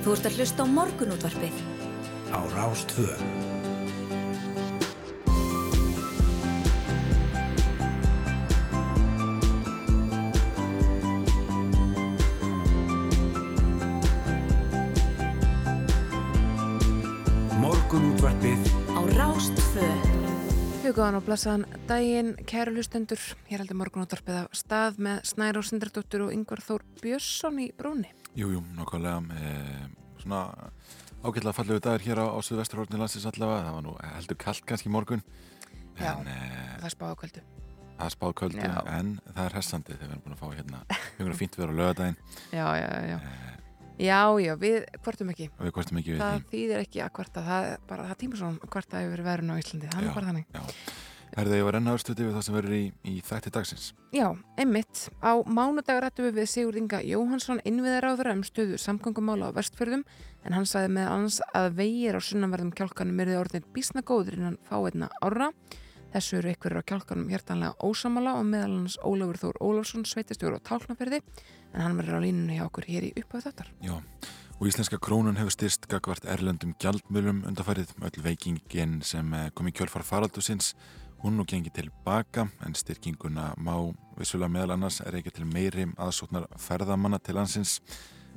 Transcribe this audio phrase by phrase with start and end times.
[0.00, 1.56] Þú ert að hlusta á morgunútvarpið.
[2.32, 3.10] Á Rástvö.
[17.60, 19.90] Morgunútvarpið Á Rástvö.
[20.80, 23.20] Hugaðan og blessaðan daginn, kæru hlustendur.
[23.50, 28.08] Hér heldur morgunúttarpið af stað með Snæra og Sindardóttur og Yngvar Þór Björnsson í brúni.
[28.38, 30.42] Jú, jú, nokkvæmlega með svona
[31.24, 33.64] ágætlega fallegu dagur hér á, á Suðvesturhórni landsins allavega.
[33.66, 35.22] Það var nú heldur kallt kannski morgun.
[36.00, 36.36] Já, en, e,
[36.80, 37.42] það spáðu kvöldu.
[38.00, 38.76] það er spáð köldu Já.
[38.96, 40.78] en það er hessandi þegar við erum búin að fá hérna
[41.18, 42.16] einhverja fínt við á lögadaginn
[42.56, 43.18] Já, já, já.
[44.00, 45.50] Já, já, við kvartum ekki.
[45.60, 46.46] við kostum ekki við Það því.
[46.54, 49.56] þýðir ekki að kvarta, það er bara, það tíma svona að kvarta yfir verðun á
[49.60, 50.46] Íslandi, það er bara þannig.
[50.56, 50.62] Já.
[51.36, 53.90] Herði ég var enn ástuði við það sem verður í, í þætti dagsins.
[54.10, 54.26] Já,
[54.58, 55.04] einmitt.
[55.22, 60.02] Á mánudag rættum við við Sigurd Inga Jóhansson innviðaráður um stöðu samgöngumála á vestfjörðum
[60.42, 64.40] en hann sagði með annars að vegir á sunnanverðum kjálkanum er þið orðin bísna góður
[64.40, 65.52] innan fáeinna ára.
[66.10, 70.66] Þessu eru ykkur á kjálkanum hjertanlega ósamala og meðal hans Ólafur Þór Ólafsson sveitastjóru á
[70.66, 73.70] Tálknafyrði en hann verður á línunni hjá okkur hér í upphauð þáttar.
[73.86, 73.94] Já,
[74.58, 79.74] og íslenska krónun hefur styrst gagvart erlendum gjaldmölum undarfærið öll veikingin sem eh, kom í
[79.76, 80.74] kjölfar faraldusins.
[81.20, 83.74] Hún nú gengi tilbaka en styrkinguna má
[84.16, 87.74] vissulega meðal annars er ekki til meiri aðsóknar ferðamanna til landsins.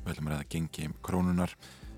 [0.03, 1.53] Við ætlum að ræða gengi krónunar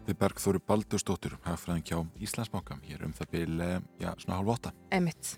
[0.05, 3.69] við Bergþóru Baldursdóttur, hagfræðin hjá Íslandsbanka, hér um það byrja,
[4.03, 4.73] já, svona hálf åtta.
[4.93, 5.31] Emitt.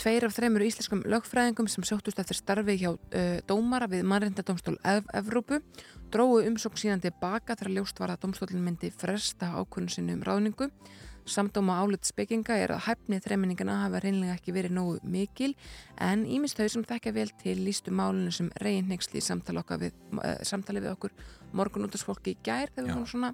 [0.00, 5.08] Tveir af þreymur íslenskum lögfræðingum sem sóttust eftir starfi hjá uh, dómara við mannrindadómstól Ev
[5.16, 5.60] Evrópu
[6.12, 10.70] dróðu umsókn síðan tilbaka þegar ljóst var að dómstólinn myndi fresta ákvörðun sinni um ráðningu.
[11.26, 15.52] Samdóma álut spekinga er að hæfni þreiminningana hafa reynlega ekki verið nógu mikil
[15.98, 19.96] en ímist þau sem þekkja vel til lístu málunum sem reyn neyksli í samtali, við,
[20.20, 21.16] uh, samtali við okkur
[21.56, 22.98] morgun út af fólki í gær þegar við Já.
[22.98, 23.32] vorum svona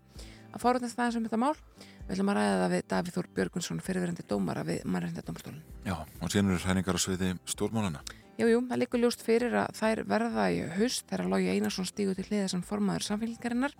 [0.52, 1.54] að fórhundast það sem þetta mál.
[2.02, 5.62] Við ætlum að ræða það við Davíð Þór Björgunsson fyrirverandi dómara við mannrindadómstólinn.
[5.86, 8.02] Já, og síðan eru hræningar á sviði stórmálana.
[8.40, 12.16] Jú, jú, það likur ljóst fyrir að þær verða í haust þegar Lógi Einarsson stígu
[12.16, 13.76] til hliða sem formaður samfélgingarinnar.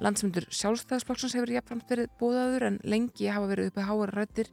[0.00, 4.48] Landsmyndur sjálfstæðisflokksins hefur jafnframt verið bóðaður en lengi hafa verið uppi háar rættir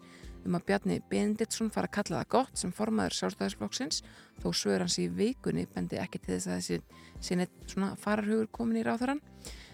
[0.48, 4.02] um að Bjarni Benediktsson fara að kalla það gott sem formaður sjálfstæðisflokksins
[4.44, 6.82] þó svör hans í vikunni bendi ekki til þess að þessi
[7.30, 9.24] sinni svona fararhugur komin í ráþarann.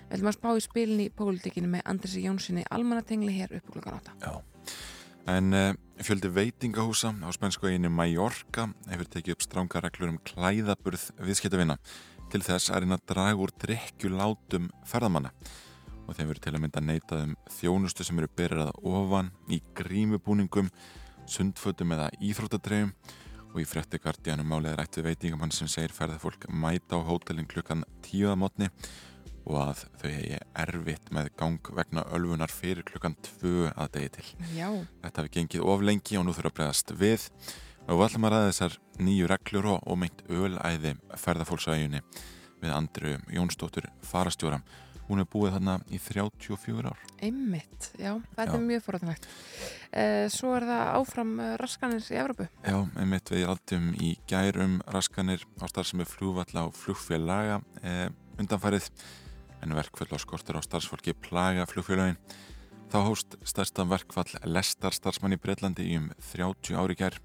[0.10, 3.98] Við ætlum að spá í spilin í pólitikinu með Andrisi Jónssoni almannatengli hér upp klokkan
[3.98, 4.14] átta.
[4.22, 4.44] Já.
[5.34, 5.70] En uh,
[6.04, 11.78] fjöldi veitingahúsa á spænsku eiginu Mallorca hefur tekið upp stránga reglur um klæðaburð viðskiptavinna
[12.34, 15.30] til þess að reyna að draga úr drikkjulátum ferðamanna.
[16.08, 20.72] Og þeim verður til að mynda neitað um þjónustu sem eru byrjað ofan í grímubúningum,
[21.30, 22.92] sundfötum eða íþróttadreifum
[23.54, 27.86] og í frétti Guardianum málið er við veitingamann sem segir ferðarfólk mæta á hótelin klukkan
[28.02, 28.72] tíuða mótni
[29.46, 34.26] og að þau hegi erfitt með gang vegna ölfunar fyrir klukkan tvö að degi til.
[34.58, 34.70] Já,
[35.04, 37.30] Þetta hafi gengið of lengi og nú þurfa að bregðast við
[37.88, 42.02] og við ætlum að ræða þessar nýju reglur og, og meint ölæði ferðarfólksægjunni
[42.64, 44.62] við Andru Jónsdóttur farastjóra.
[45.04, 47.00] Hún er búið þarna í 34 ár.
[47.20, 48.56] einmitt, já, þetta Já.
[48.56, 49.28] er mjög forrættanlegt.
[49.92, 52.48] Eh, svo er það áfram uh, raskanir í Evrópu.
[52.64, 58.08] Já, einmitt við rættum í gærum raskanir á starfsemi flugvalla og flugfélaga eh,
[58.40, 58.88] undanfærið
[59.64, 62.20] en verkföll á skortur á starfsfólki plaga flugfélagin.
[62.92, 67.20] Þá hóst stærsta verkfall lestar starfsmann í Breitlandi í um 30 ári gær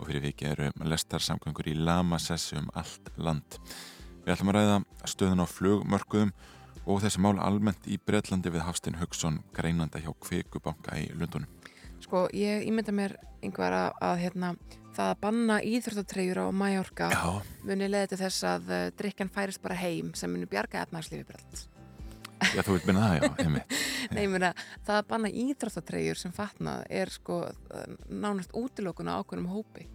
[0.00, 3.60] og fyrir viki eru lestar samgöngur í Lamasessu um allt land.
[4.24, 4.80] Við ætlum að ræða
[5.12, 6.32] stöðun á flugmörkuðum
[6.88, 11.48] og þessi mál almennt í Breitlandi við Hafstein Hugson greinanda hjá Kvikubanka í Lundunum.
[12.00, 14.54] Sko, ég ímynda mér einhver að, hérna,
[14.96, 16.46] það að banna íþróttatreyjur á
[17.12, 21.28] Já, muni leiði til þess að uh, drikkan færist bara heim sem muni bjarga efnarslífi
[21.28, 21.66] breytt.
[22.56, 23.74] Já þú vilt minna það, já, einmitt.
[24.14, 24.52] Nei, ég meina,
[24.86, 27.40] það að banna íþróttatreyjur sem fatnað er sko
[28.08, 29.86] nánast útilokun á ákveðnum hópi.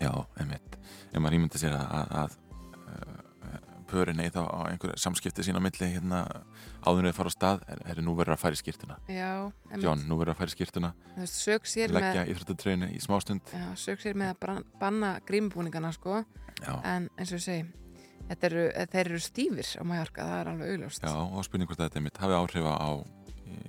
[0.00, 0.78] Já, einmitt.
[1.12, 2.40] Ef maður ímyndi sér að, að, að
[3.94, 6.24] pörin eða á einhverju samskipti sína milli hérna
[6.86, 8.96] áður þau fara á stað er, er nú verður að færi skýrtuna.
[9.12, 9.28] Já,
[9.70, 9.84] einmitt.
[9.84, 13.52] John, nú verður að færi skýrtuna, Þú veist, sög sér leggja með, íþróttatreynu í smástund.
[13.54, 16.24] já, sög sér með að banna grímubúningana, sko,
[16.64, 17.66] Já, en eins og ég segi,
[18.30, 21.04] eru, þeir eru stífir á Mallorca, það er alveg augljóst.
[21.04, 22.90] já, og spurning hvort þetta einmitt hafi áhrifa á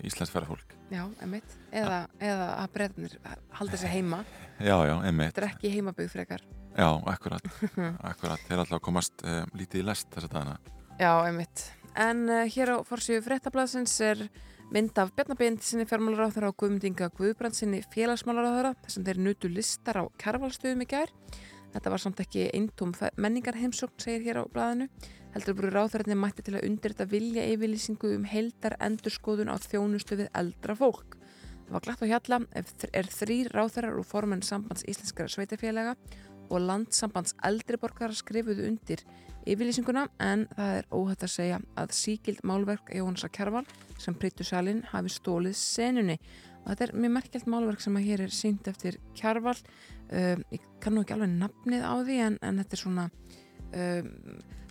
[0.06, 0.74] Íslands ferðarfólk.
[0.90, 1.56] Já, einmitt.
[1.74, 3.16] Eða, eða að breytanir
[3.58, 4.22] halda sér heima.
[4.60, 5.34] Já, já, einmitt.
[5.34, 6.44] Þetta er ekki heimabygg frekar.
[6.76, 7.46] Já, akkurat,
[8.12, 8.42] akkurat.
[8.48, 10.58] Þeir alltaf komast um, lítið í lest þess að dana.
[11.00, 11.66] Já, einmitt.
[11.96, 14.26] En uh, hér á forsíu fréttablasins er
[14.74, 20.02] mynd af Bjarnabind sinni fjármálaráþara og Guðmundinga Guðbrand sinni félagsmálaráþara þar sem þeir nutu listar
[20.02, 21.14] á kærvalstöðum í gær.
[21.76, 24.88] Þetta var samt ekki eintóm menningarheimsókn, segir hér á blæðinu.
[25.36, 30.30] Heldur búið ráþverðinni mætti til að undirrita vilja yfirlýsingu um heildar endurskoðun á þjónustu við
[30.40, 31.18] eldra fólk.
[31.66, 32.40] Það var glatt á hjalla
[32.96, 35.98] er þrýr ráþverðar og formenn sambands íslenskara sveitafélaga
[36.48, 39.04] og landsambands eldriborgar skrifuðu undir
[39.46, 43.66] yfirlýsinguna en það er óhætt að segja að síkild málverk Jóhansa Kjærval
[44.00, 46.20] sem prýttu salin hafi stólið senunni
[46.66, 50.68] og þetta er mjög merkjalt málverk sem að hér er sínt eftir Kjærval um, ég
[50.84, 54.12] kannu ekki alveg nafnið á því en, en þetta er svona um,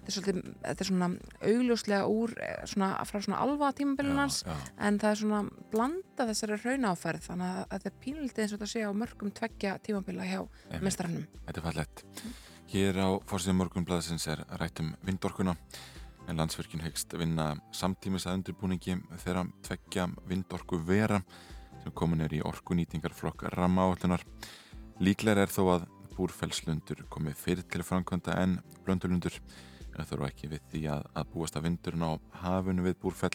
[0.05, 1.09] þetta, er svolítið, þetta er svona
[1.51, 5.43] augljóslega úr eh, svona, frá svona alva tímabilinans en það er svona
[5.73, 9.79] blanda þessari raunáferð þannig að þetta er pínlítið eins og þetta sé á mörgum tveggja
[9.87, 10.41] tímabila hjá
[10.85, 12.05] mestrarannum Þetta er fallett
[12.75, 15.55] Hér á fórstíðum morgunblæðsins er rættum vindorkuna
[16.29, 21.21] en landsverkin hegst vinna samtímis að undirbúningi þeirra tveggja vindorku vera
[21.85, 24.25] sem komin er í orkunýtingarflokk rammaállunar
[25.03, 29.35] Líklega er þó að búrfellslundur komið fyrir til framkvæmda en blöndulundur.
[29.95, 32.13] En þurfa ekki við því að, að búast að vindurinn á
[32.45, 33.35] hafunu við búrfell.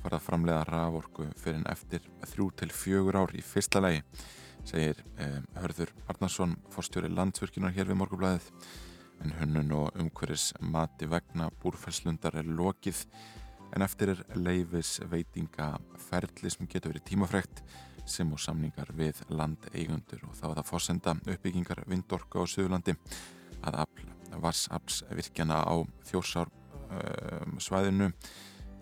[0.00, 4.02] Fara að framlega raforku fyrir en eftir þrjú til fjögur ár í fyrsta legi
[4.66, 8.48] segir eh, Hörður Arnarsson fórstjóri landsvirkinar hér við morgublaðið
[9.22, 13.04] en hunnun og umhverjus mati vegna búrfellslundar er lokið
[13.74, 15.72] en eftir er leifis veitinga
[16.08, 17.62] ferli sem getur verið tímafrekt
[18.06, 22.94] sem og samningar við landeigundur og þá er það fórsenda uppbyggingar vindorka á Suðurlandi
[23.66, 24.04] að
[24.42, 25.74] vassaflsvirkjana á
[26.06, 28.10] þjórsár um, svæðinu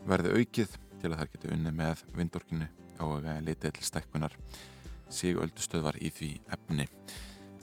[0.09, 2.69] verði aukið til að það geti unni með vindorkinu
[3.05, 4.35] og litið til stekkunar
[5.13, 6.87] sigöldustöðvar í því efni.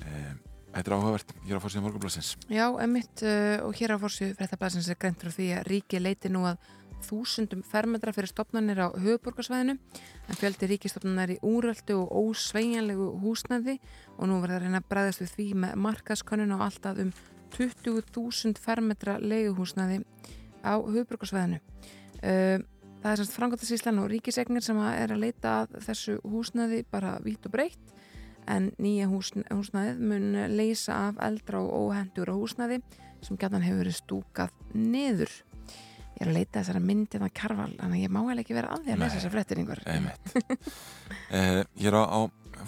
[0.01, 0.41] Um,
[0.71, 2.35] þetta er áhugavert hér á fórsíðan morgunblæsins.
[2.51, 6.31] Já, emitt uh, og hér á fórsíðu fréttablæsins er greint frá því að ríki leiti
[6.31, 6.61] nú að
[7.05, 13.77] þúsundum fermetra fyrir stopnarnir á höfuborgarsvæðinu en fjöldi ríkistofnunar í úröldu og ósveigjanlegu húsnæði
[14.17, 17.13] og nú verður það að reyna að bregðast við því með markaskönnun á alltaf um
[17.55, 20.03] 20.000 fermetra leiguhúsnæði
[20.63, 21.61] á höfuborgarsvæðinu.
[23.01, 27.47] Það er semst Frankóttasíslan og ríkisegnir sem er að leita að þessu húsnæði bara vít
[27.49, 27.95] og breytt
[28.49, 32.81] en nýja húsnæðið mun leysa af eldra og óhendur á húsnæði
[33.25, 35.33] sem gætan hefur verið stúkað niður
[36.21, 38.83] ég er að leita þessara myndið af Karval að ég má hefði ekki vera að
[38.85, 39.79] því að lesa þessar frettir einhver
[41.37, 42.19] eh, Ég er á, á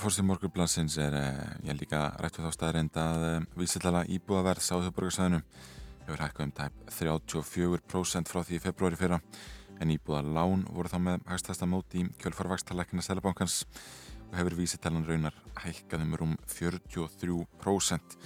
[0.02, 4.76] fórstíð morgurblansins er eh, ég líka rætt við þá staðrind að eh, vísillala íbúaverðs á
[4.82, 5.42] þjóðborgarsæðinu
[6.08, 9.20] hefur hækkað um tæp 34% frá því í februari fyrra
[9.82, 13.60] en íbúðalán voru þá með hægstasta móti í kjölfarvakstallekkina Sælabankans
[14.32, 18.18] og hefur vísitalan raunar hækkað um rúm 43%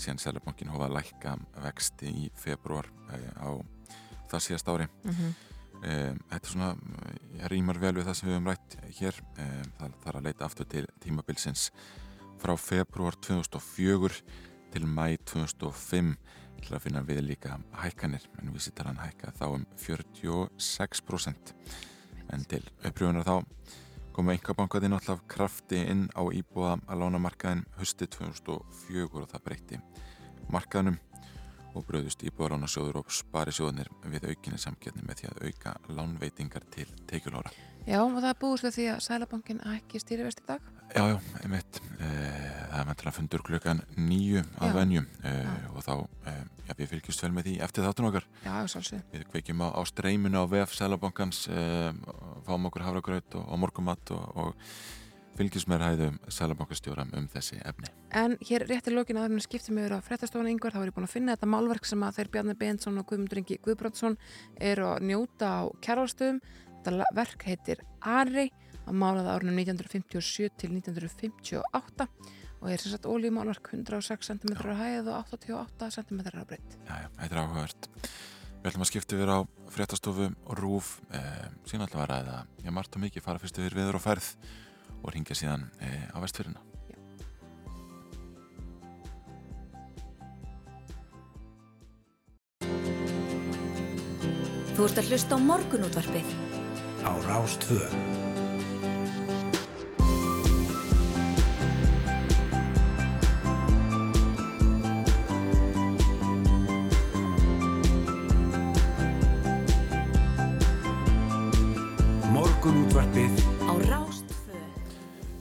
[0.00, 1.36] síðan Sælabankin hófað lækka
[1.66, 3.60] vexti í februar eh, á
[4.30, 4.86] það síðast ári.
[5.04, 5.32] Mm -hmm.
[5.80, 6.70] um, þetta er svona
[7.52, 9.22] rýmar vel við það sem við hefum rætt hér.
[9.38, 11.70] Um, það þarf að leita aftur til tímabilsins
[12.40, 14.22] frá februar 2004
[14.72, 16.16] til mæ 2005
[16.60, 21.54] til að finna við líka hækkanir en við sittar hann hækka þá um 46%
[22.30, 23.36] en til uppröfunar þá
[24.14, 29.80] komu engabankaði náttúrulega krafti inn á íbúa að lána markaðin hösti 2004 og það breytti
[30.50, 30.98] markaðnum
[31.74, 37.52] og bröðust íbúðaránarsjóður og sparisjóðunir við aukinni samkjöfni með því að auka lánveitingar til teikjulóra.
[37.88, 40.66] Já, og það búist við því að Sælabankin ekki stýrivest í dag?
[40.90, 41.80] Já, já, einmitt.
[42.02, 45.92] Eh, það er meðal að fundur klukkan nýju að venjum eh, og þá,
[46.28, 48.26] eh, já, við fylgjumst vel með því eftir þáttunum okkar.
[48.44, 49.04] Já, svolítið.
[49.14, 51.44] Við kveikjum á, á streyminu á VF Sælabankans,
[52.46, 54.72] fáum okkur havragraut og, og morgumatt og, og
[55.40, 57.88] ræðum Sælabankastjóram um þessi efni.
[58.12, 61.08] En hér réttir lókin að það skiptum yfir á frettastofan yngvar, þá er ég búin
[61.08, 64.18] að finna þetta málverk sem að þeir Bjarni Bensson og Guðmundur Ingi Guðbrandsson
[64.60, 66.40] eru að njóta á kjærvalstöðum.
[66.80, 68.50] Þetta verk heitir Ari,
[68.86, 72.08] að málaði árunum 1957 til 1958
[72.60, 76.76] og er sem sagt ólíumálverk 106 cm á hæð og 88 cm á breytt.
[76.84, 77.88] Já, já, þetta er áhugavert.
[78.60, 79.38] Við ætlum að skipta yfir á
[79.72, 83.78] frettastofu og rúf, eh, síðan ætlum að ræða, já, margt og mikið fara fyrstu yfir
[83.78, 84.34] viður og ferð
[85.02, 86.60] og ringja síðan e, á vestfyrina.
[94.76, 96.34] Þú ert að hlusta á morgunútvarpið
[97.04, 98.19] á Rástvö.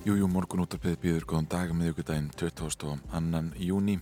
[0.10, 2.96] Jújú, morgunútvarpið býður góðan dag miðugudaginn 22.
[3.62, 4.00] júni.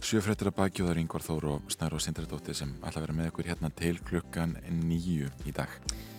[0.00, 3.04] Sjöfrættir að baki og það er yngvar Þóru og Snæru og Sindradóttir sem ætla að
[3.04, 5.74] vera með okkur hérna til klukkan nýju í dag.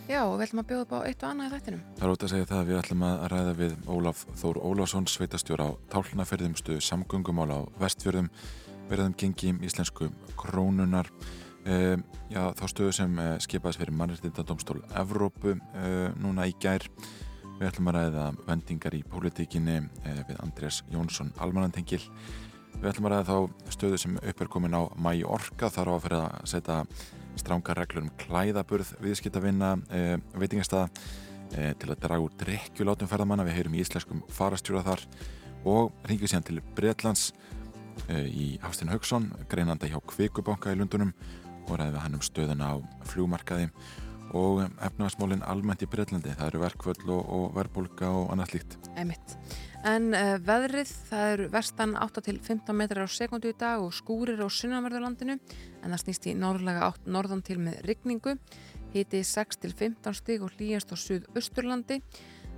[0.06, 1.82] Já, og við ætlum að bjóða upp á eitt og annað í þættinum.
[1.98, 5.10] Það er ótaf að segja það að við ætlum að ræða við Ólaf Þór Ólafsson,
[5.16, 8.30] sveitastjóra á tálnaferðum stuðu samgöngumála á vestfjörðum
[8.94, 11.98] verðum gengi íslensku krónunar uh,
[12.30, 16.86] já, þá stöðu sem uh, skipaðis fyrir mannréttindadómstól Evrópu uh, núna í gær
[17.64, 22.02] við ætlum að ræða vendingar í pólitíkinni við Andrés Jónsson Almanantengil
[22.74, 25.94] við ætlum að ræða þá stöðu sem upp er komin á mæi orka þar á
[25.94, 26.80] að fyrir að setja
[27.40, 29.72] stránga reglur um klæðaburð viðskiptavinna
[30.36, 30.90] veitingastæða
[31.54, 33.46] til að draga úr drekkjulátum ferðamanna.
[33.48, 35.06] Við heyrum í íslenskum farastjóra þar
[35.70, 37.30] og ringjum síðan til Breitlands
[38.12, 41.14] í Hafstinn Haugsson greinanda hjá Kvikubanka í Lundunum
[41.70, 42.76] og ræði við hann um stöðuna á
[43.08, 43.70] flugmarkaði
[44.34, 46.34] og efnagasmólinn almennt í Breitlandi.
[46.38, 48.78] Það eru verkvöld og, og verbulga og annað slíkt.
[48.98, 49.38] Einmitt.
[49.88, 53.92] En uh, veðrið, það eru vestan 8 til 15 metrar á sekundu í dag og
[53.96, 58.38] skúrir á sunnanverðurlandinu en það snýst í norðlega 8 norðan til með rigningu.
[58.94, 62.00] Hiti 6 til 15 stig og hlýjast á suðausturlandi.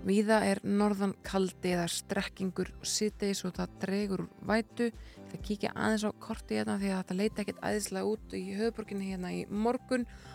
[0.06, 4.92] Víða er norðan kaldi eða strekkingur síðdeis og það dregur vætu
[5.36, 9.10] að kíkja aðeins á korti hérna því að þetta leita ekkert aðeinslega út í höfuborginni
[9.10, 10.35] hérna í morgun og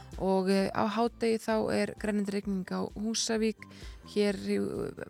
[0.50, 3.62] eh, á hádegi þá er grænindregning á Húsavík.
[4.10, 4.36] Hér,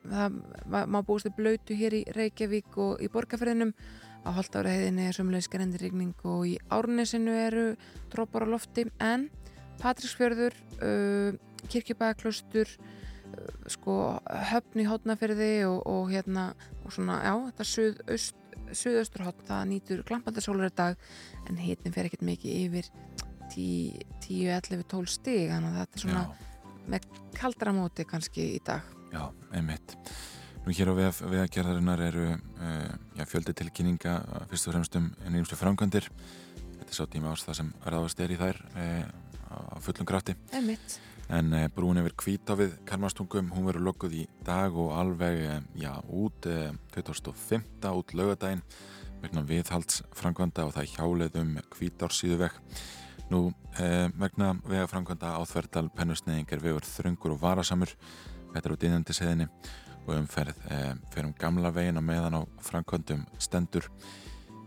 [0.04, 0.36] það
[0.68, 3.72] má búist til blöytu hér í Reykjavík og í borgarferðinum
[4.26, 7.66] á haldáraheiðinni er sömulegis grænindregning og í Árnesinu eru
[8.12, 8.84] drópar á lofti.
[9.00, 9.30] En
[9.80, 11.32] Patríksfjörður uh,
[11.72, 13.96] Kirkjubæðaklaustur uh, sko
[14.52, 16.50] höfn í hótnaferði og, og hérna
[16.84, 18.36] og svona, já, þetta suðaust
[18.76, 20.98] suðausturhótt það nýtur glampandi sólur í dag
[21.48, 22.90] en hitin fer ekkert mikið yfir
[23.54, 26.50] 10, 11, 12 stig þannig að þetta er svona Já.
[26.94, 28.84] með kaldra móti kannski í dag.
[29.10, 29.96] Já, einmitt.
[30.60, 34.18] Nú hér á vegagerðarinnar eru uh, já, fjöldi tilkynninga
[34.50, 36.10] fyrst og fremst um nýjumstu framkvæmdir.
[36.78, 39.06] Þetta er svo tíma ást það sem verðast er í þær uh,
[39.50, 40.36] á fullum krafti.
[40.52, 41.00] Einmitt.
[41.30, 45.92] En eh, brún yfir kvítafið Karmastungum, hún verður lokkuð í dag og alveg, eh, já,
[46.10, 46.48] út
[46.90, 47.62] 2005.
[47.84, 48.64] Eh, út lögadaginn
[49.22, 52.56] vegna viðhaldsfrangvanda og það er hjálið um kvítársíðu veg
[53.30, 53.42] nú
[53.78, 57.92] eh, vegna vegafrangvanda áþvertal pennusneiðing er vegur þröngur og varasamur.
[58.50, 59.50] Þetta er út innandi seðinni
[60.06, 63.86] og umferð eh, fyrir um gamla vegin og meðan á frangvandum stendur.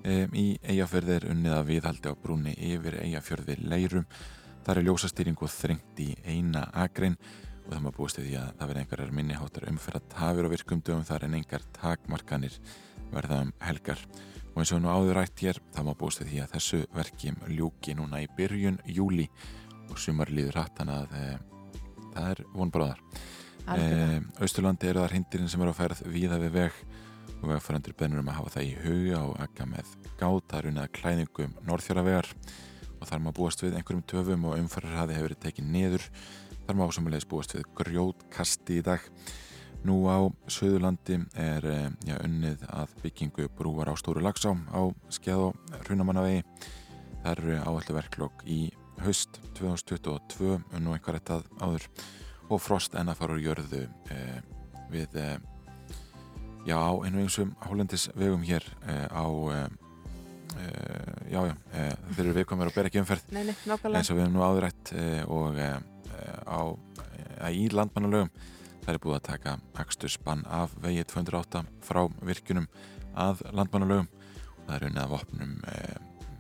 [0.04, 4.08] Eh, í eigaförðir unnið að viðhaldi á brúni yfir eigafjörði leirum
[4.64, 7.18] Það er ljósastýring og þrengt í eina agrein
[7.66, 11.04] og það maður búist því að það verði einhverjar minniháttar umferð að tafir og virkumdöfum
[11.10, 12.56] þar en einhver takmarkanir
[13.12, 14.06] verða um helgar.
[14.54, 17.96] Og eins og nú áður rætt hér, það maður búist því að þessu verkjum ljúki
[17.98, 19.26] núna í byrjun júli
[19.90, 21.24] og sumar líður hatt þannig að e,
[22.14, 23.02] það er vonbráðar.
[23.74, 23.88] E,
[24.44, 26.78] Austurlandi eru þar hindirinn sem eru að ferð víða við veg
[27.40, 31.58] og vegfærandur bennur um að hafa það í huga og akka með gáta runnað klæðingum
[31.68, 32.30] norðfjörðavegar
[33.00, 36.06] og þar má búast við einhverjum töfum og umfærarhaði hefur verið tekið niður.
[36.64, 39.10] Þar má samanlegis búast við grjótkasti í dag
[39.88, 40.20] nú á
[40.52, 46.44] Suðurlandi er eh, ja, unnið að byggingu brúar á Stóru Lagsá á skeð og hrunamannavegi.
[47.24, 48.60] Það eru áallu verklokk í
[49.04, 51.88] haust 2022 og nú einhver eitt að áður.
[52.52, 54.40] Og frost en að fara úr jörðu eh,
[54.94, 55.38] við eh,
[56.68, 59.72] já, einu einsum hólendis vegum hér eh, á eh,
[60.54, 61.54] Uh, já, já,
[62.14, 63.24] þeir eru viðkomir og ber ekki umferð.
[63.34, 64.92] Nei, nei, eins og við hefum nú áðurætt
[65.34, 66.62] og á,
[67.50, 68.30] í landmannalögum
[68.84, 72.68] það er búið að taka axturspann af vegi 208 frá virkunum
[73.16, 74.10] að landmannalögum.
[74.58, 75.54] Og það er unnið af opnum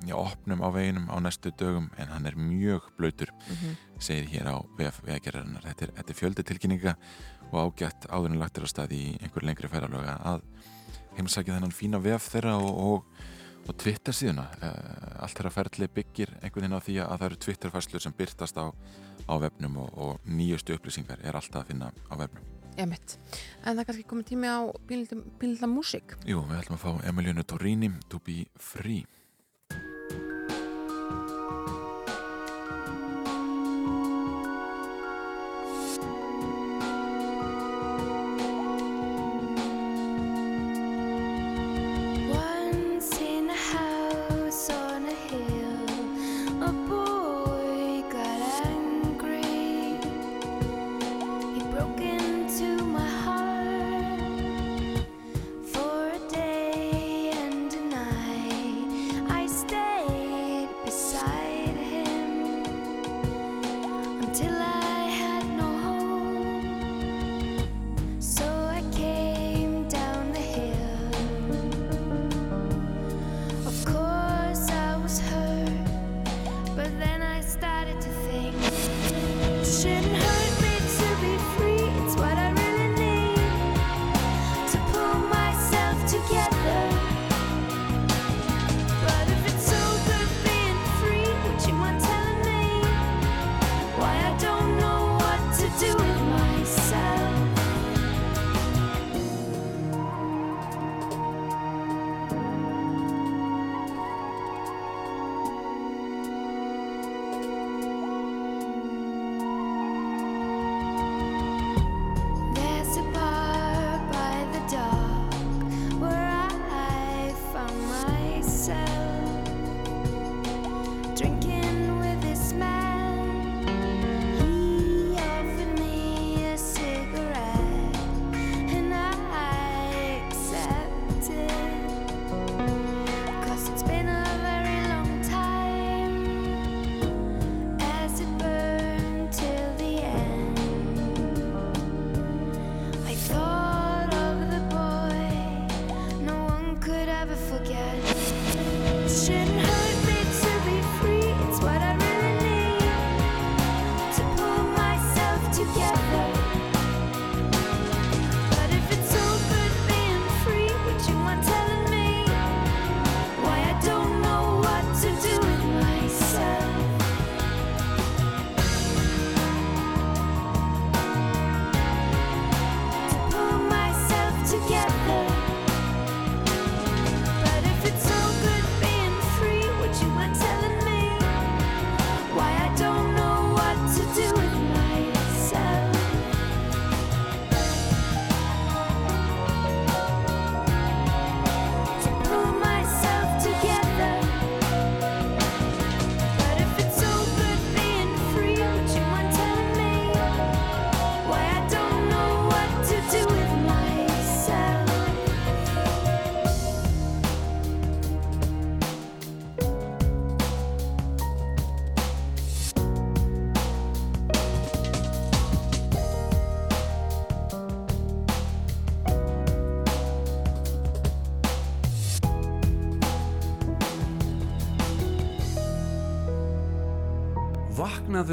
[0.03, 3.75] já, opnum á veginum á næstu dögum en hann er mjög blöytur mm -hmm.
[3.99, 5.63] segir hér á vegagerðarinnar.
[5.63, 6.95] Þetta, þetta er fjöldi tilkynninga
[7.51, 10.41] og ágætt áðurinn lagtir á stað í einhver lengri færalöga að
[11.17, 13.05] heimsækja þennan fína vef þeirra og, og
[13.67, 14.47] og Twitter síðuna.
[14.61, 18.59] Eh, allt þeirra ferli byggir einhvern veginn á því að það eru Twitter-fæslur sem byrtast
[18.59, 18.65] á,
[19.29, 22.49] á vefnum og, og nýjustu upplýsingar er alltaf að finna á vefnum.
[22.83, 23.17] Emitt,
[23.61, 26.15] en það er kannski komið tími á bílita músík.
[26.25, 29.05] Jú, við ætlum að fá Emilionu Torrini To Be Free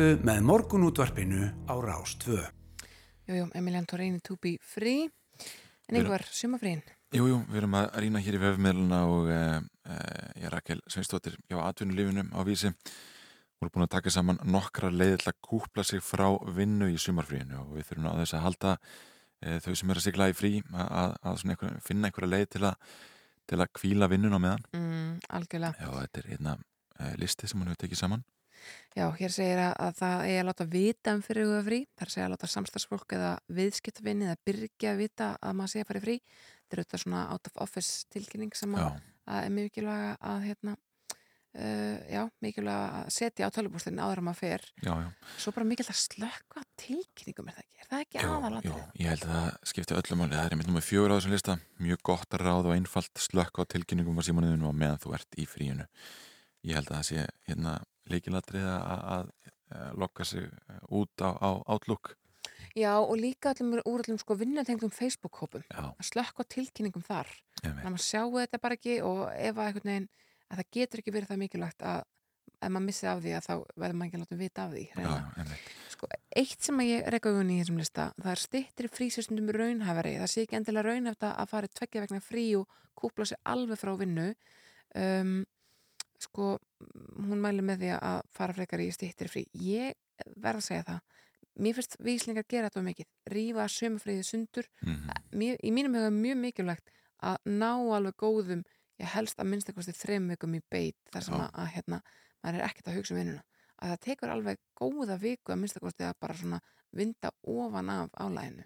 [0.00, 2.40] Vaknaðu með morgunútvarpinu á Rás 2.
[3.28, 5.10] Jújú, Emilian Torrini to be free.
[5.90, 6.80] En einhver, sumafrín
[7.12, 11.36] Jújú, við erum að rýna hér í vefmiðluna og uh, uh, ég er Rakel Sveinstóttir
[11.52, 12.72] hjá atvinnulífinu á vísi.
[12.72, 16.96] Við erum búin að taka saman nokkra leið til að kúpla sig frá vinnu í
[16.96, 20.40] sumarfríinu og við þurfum á þess að halda uh, þau sem eru að sigla í
[20.40, 22.90] frí að, að einhver, finna einhverja leið til að,
[23.52, 24.68] til að kvíla vinnun á meðan.
[24.72, 25.76] Mm, Algjörlega.
[25.76, 26.60] Já, þetta er einna
[27.20, 28.30] listi sem hann hefur tekið saman
[28.98, 32.10] Já, hér segir að, að það er að láta vita um fyrir huga frí, að
[32.10, 36.00] segja að láta samstagsfólk eða viðskiptavinni eða byrja að vita að maður sé að fara
[36.00, 36.14] í frí.
[36.24, 38.96] Þetta er auðvitað svona out of office tilkynning sem að,
[39.30, 44.40] að er mikilvæga að hérna, uh, já, mikilvæga að setja á tölubústinni áður að maður
[44.40, 44.66] fer.
[44.82, 45.06] Já, já.
[45.44, 48.72] svo bara mikilvægt að slökka tilkynningum er það ekki, er það ekki aðalatri?
[48.74, 51.36] Já, ég held að það skipti öllum áli, það er mitt nummið fjögur á þessum
[51.36, 51.56] lista.
[51.78, 55.38] Mjög gott að ráða og einfalt slökka á tilkynningum á símanuðinu og meðan þú ert
[55.38, 55.86] í fríinu.
[56.66, 57.78] Ég held að það sé hérna
[58.10, 59.30] leikilatrið að
[59.94, 62.16] lokka sig eh, út á, á Outlook.
[62.74, 65.64] Já og líka allum úr allum sko vinnatengum Facebook-hópum.
[65.74, 67.30] Að slökka tilkynningum þar.
[67.62, 70.08] Þannig að maður sjáu þetta bara ekki og ef að veginn
[70.50, 72.02] að það getur ekki verið það mikilvægt að
[72.60, 74.82] ef maður missi af því að þá verður maður ekki að láta vita af því
[74.90, 75.44] Já,
[75.94, 76.08] sko,
[76.42, 80.16] Eitt sem ég reyka auðvunni í þessum lista það er stittir frísustundum raunhæfari.
[80.20, 83.94] Það sé ekki endilega raunhæft að fara tveggja vegna frí og kúpla sig alveg frá
[83.98, 84.28] vinnu.
[84.98, 85.40] Um,
[86.20, 86.58] sko
[87.16, 89.44] hún mæli með því að fara frekar í stýttir frí.
[89.54, 89.96] Ég
[90.36, 91.00] verð að segja það
[91.60, 94.68] mér finnst víslingar gera þetta mikið rífa sömufriðið sundur.
[94.80, 95.22] Mm -hmm.
[95.32, 96.90] mér, í mínum hefur mjög mikilvægt
[97.22, 98.62] að ná alveg góðum
[99.00, 102.02] ég helst að minnstakosti þrem vikum í beit þar sem að, að hérna,
[102.42, 103.42] maður er ekkert að hugsa um vinnuna.
[103.80, 106.60] Að það tekur alveg góða viku að minnstakosti að bara svona
[106.92, 108.64] vinda ofan af álæginu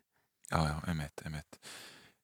[0.51, 1.59] Já, já, emitt, emitt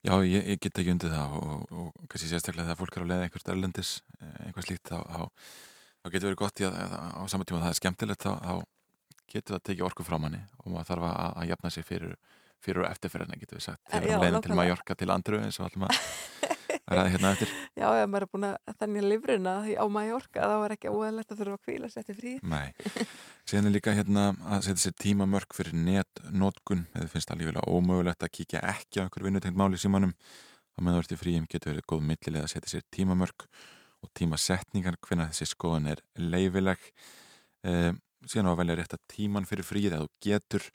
[0.00, 3.04] Já, ég, ég get ekki undir það og, og, og kannski sérstaklega þegar fólk er
[3.04, 5.50] á leið einhvert erlendis, eh, einhvað slíkt þá, þá,
[6.00, 8.54] þá getur verið gott í að, að á saman tíma það er skemmtilegt þá, þá
[9.34, 12.16] getur það tekið orku frá manni og maður þarf að, að jafna sig fyrir,
[12.64, 15.86] fyrir eftirferðina getur við sagt, þegar við leiðum til Mallorca til Andru eins og allum
[15.90, 16.00] að
[16.98, 17.53] ræði hérna eftir?
[17.79, 21.40] Já, ef maður er búin að þennja livruna á Mallorca þá er ekki óæðilegt að
[21.40, 22.33] þurfa að kvíla sér til frí.
[22.42, 22.68] Nei,
[23.48, 28.26] síðan er líka hérna að setja sér tímamörk fyrir netnótkun eða finnst það lífilega ómögulegt
[28.26, 30.14] að kíkja ekki á einhver vinnutengt máli símanum.
[30.74, 33.46] Á meðan verður fríum getur verið góð millilega að setja sér tímamörk
[34.00, 36.81] og tímasetningar hvernig þessi skoðan er leifileg
[37.66, 37.92] e,
[38.24, 40.68] síðan á að velja rétt að tíman fyrir fríð eða þú getur.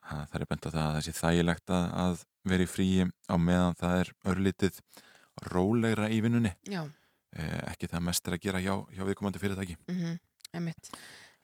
[0.00, 3.78] Það er bent á það að þessi þægilegt að, að vera í fríi á meðan
[3.80, 4.82] það er örlítið
[5.48, 6.52] rólegra í vinnunni.
[6.70, 9.76] Eh, ekki það mest er að gera hjá, hjá viðkomandi fyrirtæki.
[9.88, 10.74] Mm -hmm.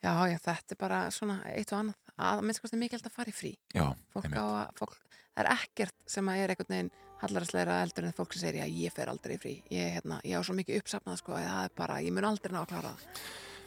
[0.03, 3.15] Já, já, þetta er bara svona eitt og annað, að minnst kosti mikið alltaf að
[3.15, 3.57] fara í frí.
[3.73, 4.93] Já, að, fólk,
[5.33, 8.67] það er ekkert sem að er einhvern veginn hallaræsleira eldur en fólk sem segir, já,
[8.67, 9.63] ég fer aldrei í frí.
[9.73, 12.61] Ég, hérna, ég á svo mikið uppsapnað, sko, það er bara ég mun aldrei ná
[12.61, 13.01] að klára það.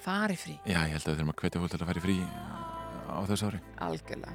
[0.01, 0.55] Fari frí.
[0.65, 2.17] Já, ég held að við þurfum að hvetja fólk til að fara í frí
[3.11, 3.61] á þessu ári.
[3.91, 4.35] Algjörlega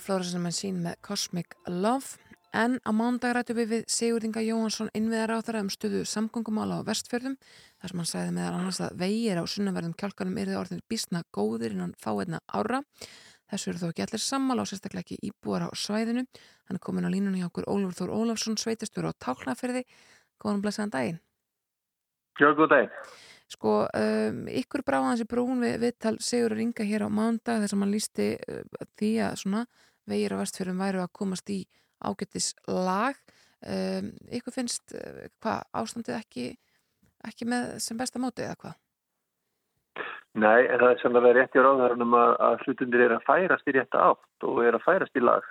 [0.00, 2.16] Jújú Flórasin með sín með Cosmic Love.
[2.56, 6.88] En á mándag rættu við við Sigurðinga Jóhansson innviðar á þeirra um stöðu samgöngumála á
[6.88, 10.80] vestfjörðum þar sem hann sagði meðal annars að vegir á sunnaverðum kjálkanum er þið orðin
[10.88, 12.80] bísna góðir innan fáinna ára.
[13.52, 16.24] Þessu eru þó ekki allir sammála og sérstaklega ekki íbúar á svæðinu.
[16.64, 19.84] Hann er komin á línunni hjá okkur Ólfur Þór Ólafsson sveitastur á Tálknaferði
[20.40, 21.20] góðan blessaðan daginn.
[22.40, 22.96] Já, góð daginn.
[23.50, 27.80] Sko, um, ykkur bráðan þessi brún við viðtal Sigur Ringa hér á mándag þess að
[27.82, 28.60] mann lísti uh,
[28.94, 29.62] því að svona
[30.10, 31.60] vegir á vestfjörðum væru að komast í
[32.00, 33.16] ágættis lag
[33.66, 36.46] um, ykkur finnst uh, hvað ástandið ekki,
[37.28, 38.78] ekki með sem besta móti eða hvað?
[40.38, 43.26] Nei, en það er sem að vera rétt í ráðhverjum að, að hlutundir er að
[43.26, 45.46] færast í rétta átt og er að færast í lag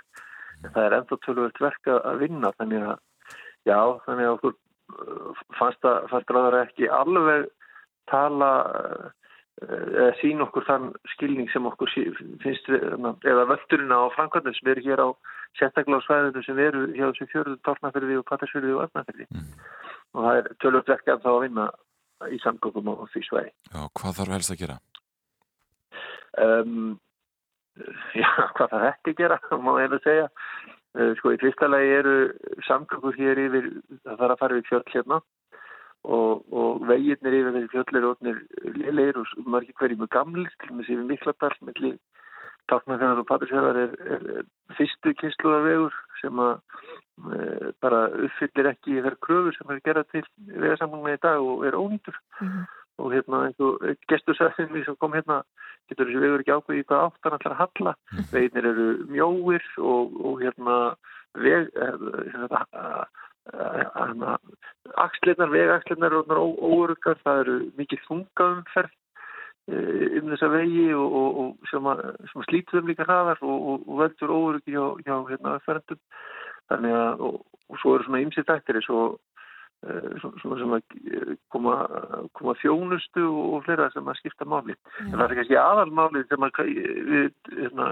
[0.64, 3.02] en það er ennþá tölvöld verk að vinna þannig að,
[3.68, 7.50] já, þannig að okkur uh, fannst að, fannst ráðhverja ekki alveg
[8.10, 8.52] tala
[10.22, 11.92] sín okkur þann skilning sem okkur
[12.44, 15.10] finnst eða völdurinn á framkvæmdum sem eru hér á
[15.60, 19.50] sérstaklega á svæðinu sem eru hjá þessu fjörðu tórnaferði og pattarsfjörði og öfnaferði mm.
[20.16, 21.66] og það er tölvöld verk að þá að vinna
[22.30, 23.52] í samgóðum og því svæði.
[23.72, 24.78] Já, hvað þarf helst að gera?
[26.40, 26.90] Um,
[28.22, 30.30] já, hvað þarf ekki að gera, má hefði segja.
[30.98, 32.16] Uh, sko, í fyrsta lagi eru
[32.68, 33.70] samgöngur hér yfir,
[34.06, 35.20] það þarf að fara við fjöld hérna
[36.04, 38.40] og, og veginnir yfir þessi fjöld eru ótnir
[38.88, 41.94] leilir og margir hverjum er gamlir, til og með sér við mikladal, melli
[42.70, 46.52] Táknarfjörðar og Patrísfjörðar er, er, er fyrstu kynsluðarvegur sem að
[47.34, 51.78] e, bara uppfyllir ekki þær kröfur sem er gerað til vegarsamlunga í dag og er
[51.80, 52.68] ónýtur mm -hmm.
[53.02, 53.82] og hérna eins og
[54.12, 55.42] gestursæðinni sem kom hérna
[55.90, 58.30] getur þessi vegur ekki ákveði í hvað áttan allar að halla -hmm.
[58.34, 60.96] veginir eru mjóir og, og hérna
[61.34, 61.70] veg
[65.00, 68.96] axlinnar, vegaxlinnar og óörukar, það eru mikið þungaumferð
[69.70, 72.00] um þessa vegi og, og, og sem, að,
[72.32, 76.00] sem slítur þeim líka hraðar og, og veldur óöryggi hjá, hjá hérna aðferðandum
[76.70, 77.26] þannig að
[77.70, 79.20] og svo eru svona ymsið dættir eins og
[80.42, 81.76] svona sem að koma,
[82.36, 85.12] koma þjónustu og fleira sem að skipta máli mm.
[85.12, 87.92] en það er kannski aðalmáli sem að við, hérna,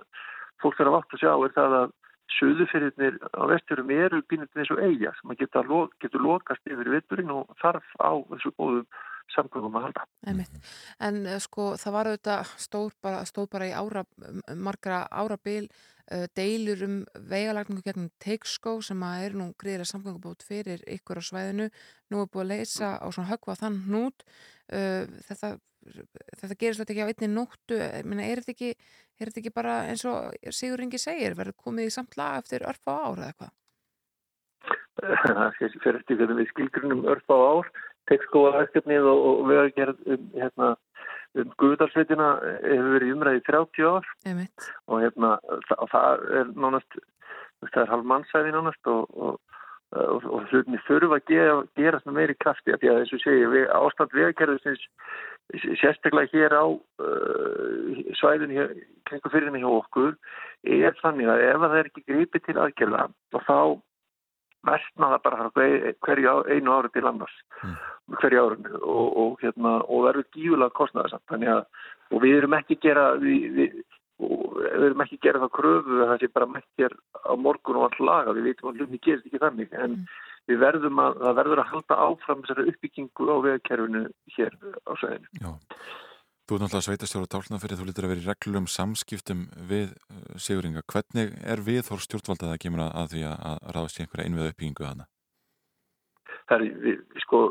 [0.63, 1.93] fólk þarf að vátt að sjá er það að
[2.35, 5.63] söðufyrirnir á vesturum eru býnundin eins og eiga sem að geta,
[6.03, 8.87] getur lokast yfir vitturinn og þarf á þessu góðum
[9.33, 10.05] samgöngum að halda.
[10.27, 10.57] Einmitt.
[11.03, 14.03] En uh, sko það var auðvitað stóð bara, stóð bara í ára,
[14.55, 16.97] margra árabil uh, deilur um
[17.31, 21.69] vegalagningu gegnum teikskó sem að er nú gríðilega samgöngubót fyrir ykkur á svæðinu.
[22.11, 24.27] Nú er búið að leysa á svona höggva þann hnút.
[24.67, 25.55] Uh, þetta,
[26.35, 27.81] þetta gerist þetta ekki á einni nóttu.
[28.07, 28.73] Minna, er, þetta ekki,
[29.19, 32.65] er þetta ekki bara eins og Sigur Ingi segir, verður komið í samt lag eftir
[32.67, 33.53] örf á ára eða eitthvað?
[35.27, 37.71] Það fyrir eftir hvernig við skilgrunum örf á ár
[38.11, 40.69] tekskóaverkefnið og, og vegagerð um, hérna,
[41.37, 42.29] um Guðdalsveitina
[42.63, 44.69] hefur verið umræðið 30 ár Einmitt.
[44.87, 45.33] og hérna,
[45.67, 46.99] það, það er nánast,
[47.67, 49.37] það er halv mannsæði nánast og, og,
[49.97, 54.15] og hlutinni þurfa að gera, gera meiri krafti að því að þessu segja við, ástand
[54.15, 54.87] vegagerðisins
[55.55, 58.73] sérstaklega hér á uh, svæðin hér,
[59.07, 60.15] kringu fyrirni hjá okkur
[60.67, 63.59] er þannig að ef það er ekki gripið til aðgerða og þá
[64.67, 65.49] vestna það bara
[66.03, 67.75] hverju einu ári til annars mm.
[68.19, 71.63] hverju árinu og, og, hérna, og verður gífulega kostnaði samt þannig að
[72.11, 73.77] og við erum ekki gera við, við,
[74.19, 77.87] við erum ekki gera það kröfu að það sé bara mætt hér á morgun og
[77.87, 80.07] all laga, við veitum að hluti gerist ekki þannig en mm.
[80.47, 84.03] Við verðum að það verður að halda áfram þessari uppbyggingu á vegakerfinu
[84.35, 85.51] hér á sæðinu Já
[86.47, 90.79] Þú er náttúrulega sveitastjóru tálnafyrir, þú lítur að vera í reglum samskiptum við uh, Siguringa.
[90.87, 94.85] Hvernig er við þór stjórnvalda það kemur að því að ráðast í einhverja innviða uppbyggingu
[94.85, 95.07] að hana?
[96.47, 97.41] Það er, við, sko,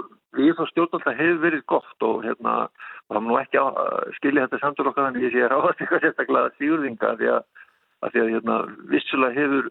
[0.41, 2.55] við þór stjórnvalda hefur verið gott og hérna,
[3.05, 3.77] það má nú ekki að
[4.17, 7.69] skilja þetta samtal okkar þannig að ég sé að ráðast eitthvað sérstaklega Sigurringa því að,
[8.01, 8.59] að því að hérna,
[8.97, 9.71] vissulega hefur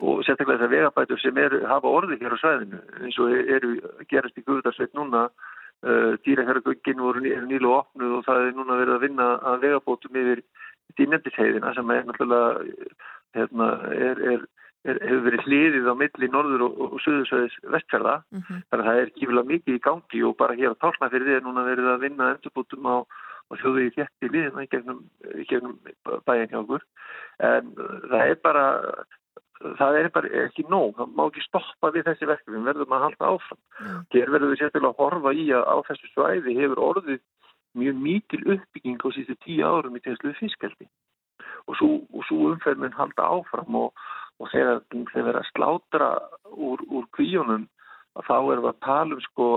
[0.00, 3.74] og sérstaklega þessar vegabætur sem er, hafa orði hér á svæðinu eins og eru
[4.10, 5.28] gerast í Guðarsveit núna
[5.82, 10.42] Uh, dýrahjörgöngin voru nýlu opnuð og það er núna verið að vinna að vegabótum yfir
[10.94, 12.76] dýrnefndisheiðina sem er náttúrulega
[13.34, 14.44] hérna, er, er,
[14.86, 18.60] er, hefur verið hliðið á milli norður og, og söðursvæðis vestfjörða mm -hmm.
[18.70, 21.66] þannig að það er kífilega mikið í gangi og bara hér á tálnafyrði er núna
[21.66, 22.96] verið að vinna endurbótum á,
[23.50, 25.02] á þjóðu í þjætti liðina í gegnum,
[25.50, 25.74] gegnum
[26.30, 26.86] bæin hjá okkur
[27.50, 27.74] en
[28.06, 28.64] það er bara
[29.78, 33.04] það er bara ekki nóg, það má ekki stoppa við þessi verkefni, við verðum að
[33.06, 33.60] halda áfram.
[33.82, 34.00] Yeah.
[34.14, 37.20] hér verðum við sérstaklega að horfa í að á þessu svæði hefur orðið
[37.78, 40.88] mjög mikil uppbygging á síðustu tíu árum í tegnsluðu fiskaldi
[41.70, 41.90] og svo,
[42.28, 44.02] svo umferð mun halda áfram og,
[44.42, 46.10] og þegar þeir verða að slátra
[46.52, 47.68] úr, úr kvíunum
[48.26, 49.48] þá erum við að tala um sko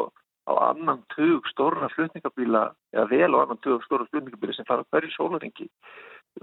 [0.45, 5.11] á annan tug stórna flutningabíla eða vel á annan tug stórna flutningabíla sem fara hverju
[5.15, 5.67] sólaringi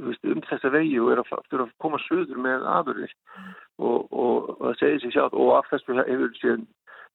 [0.00, 3.14] um þessa vegi og er að, að koma söður með aðurðir
[3.78, 6.66] og, og, og það segir sér sjálf og af þessu hefur síðan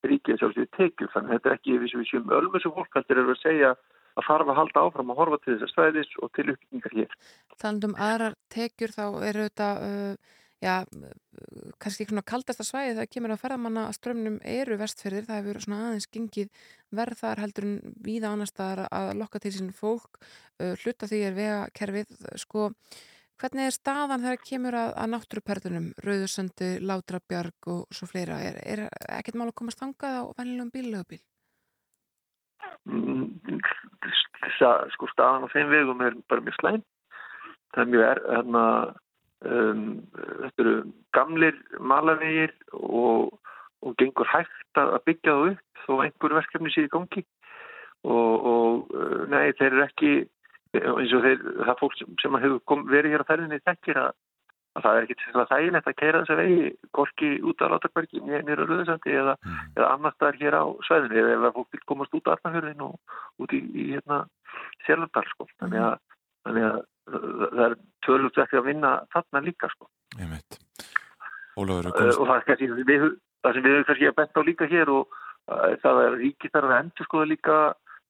[0.06, 3.42] ríkið sjálfsögur tekið þannig að þetta er ekki við sem ölmusu fólk heldur er að
[3.42, 3.72] segja
[4.18, 7.16] að þarf að halda áfram að horfa til þessar stæðis og til uppbyggingar hér.
[7.62, 10.86] Þannig um aðrar tekjur þá eru þetta uh, já,
[11.82, 15.82] kannski svona kaldasta svæði það kemur að ferðamanna að strömmnum eru vestferðir, það hefur svona
[15.90, 16.64] aðeins gengið
[16.98, 21.38] verðar heldur en víða annar staðar að lokka til sín fólk uh, hluta því er
[21.38, 22.68] vegakerfið sko,
[23.38, 28.86] hvernig er staðan þegar kemur að, að náttúruperðunum, Rauðursöndu Látrabjarg og svo fleira er, er
[29.20, 31.24] ekkert mál að komast þangað á vennilegum bílögubíl?
[32.88, 33.60] Mm,
[34.96, 36.86] sko staðan á þeim vegum er bara mjög slæm
[37.76, 38.64] það er mjög er, hérna
[39.46, 40.76] um, þetta eru
[41.18, 43.34] gamlir malavegir og,
[43.84, 47.24] og gengur hægt að byggja það upp þó einhver verkefni sé í gangi
[48.08, 50.16] og, og uh, nei, þeir eru ekki
[50.78, 54.10] eins og þeir, það fólk sem, hefur kom, verið hér á ferðinni þekkir að,
[54.78, 58.24] að það er ekki til það þægilegt að keira þessa vegi gorki út á Látarbergi
[58.26, 59.64] nýra Röðsandi eða, mm.
[59.78, 63.18] eða annars staðar hér á sveðinni eða ef fólk vil komast út á Arnafjörðin og
[63.46, 64.22] út í, í hérna
[64.86, 65.50] Sjælundal sko.
[65.62, 65.98] þannig að,
[66.46, 69.90] þannig að það er tölvöld ekki að vinna þarna líka sko.
[71.58, 73.06] Ólafur, uh, og það er kannski við,
[73.44, 75.16] það sem við höfum kannski að betta á líka hér og
[75.50, 77.60] uh, það er ríkið þarf að endur skoða líka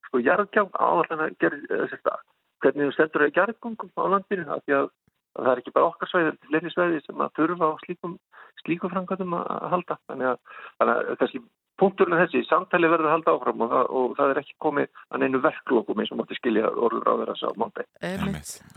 [0.08, 2.16] sko jarðgjám áallan að gera þetta
[2.64, 4.90] hvernig þú stendur að jarðgungum á landinu því að,
[5.38, 8.18] að það er ekki bara okkar svæðir fleiri svæðir sem að þurfa á slíkum
[8.64, 10.40] slíkum framkvæmum að halda þannig að,
[10.80, 11.44] þannig að kannski
[11.82, 15.24] punkturinn þessi, samtali verður að halda áfram og það, og það er ekki komið að
[15.24, 17.86] neinu verklokum eins og mátti skilja orður á þeirra sá mándi.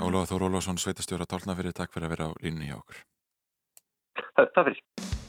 [0.00, 3.02] Óláð Þór Ólásson, sveitastjóra tálnafyrir, takk fyrir að vera á línu hjá okkur.
[4.36, 5.19] Takk fyrir.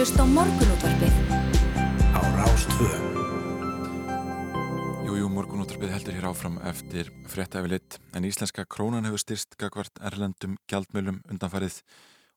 [0.00, 1.16] Hlusta á morgunútvarpið.
[2.16, 2.88] Á Rástvö.
[5.04, 10.54] Jú, jú, morgunúttarpið heldur hér áfram eftir fréttaefilitt en íslenska krónan hefur styrst gagvart erlendum
[10.72, 11.82] gjaldmjölum undanfarið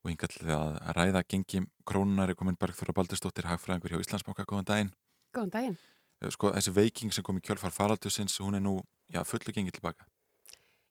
[0.04, 4.68] og hingall þegar að ræða gengi krónunar er komin Bergþóra Baldurstóttir hagfræðingur hjá Íslandsbanka, góðan
[4.68, 4.90] daginn.
[5.32, 5.78] Góðan daginn.
[6.36, 8.74] Sko, þessi veiking sem kom í kjölfar faraldusins, hún er nú,
[9.08, 10.04] já, fullu gengið tilbaka.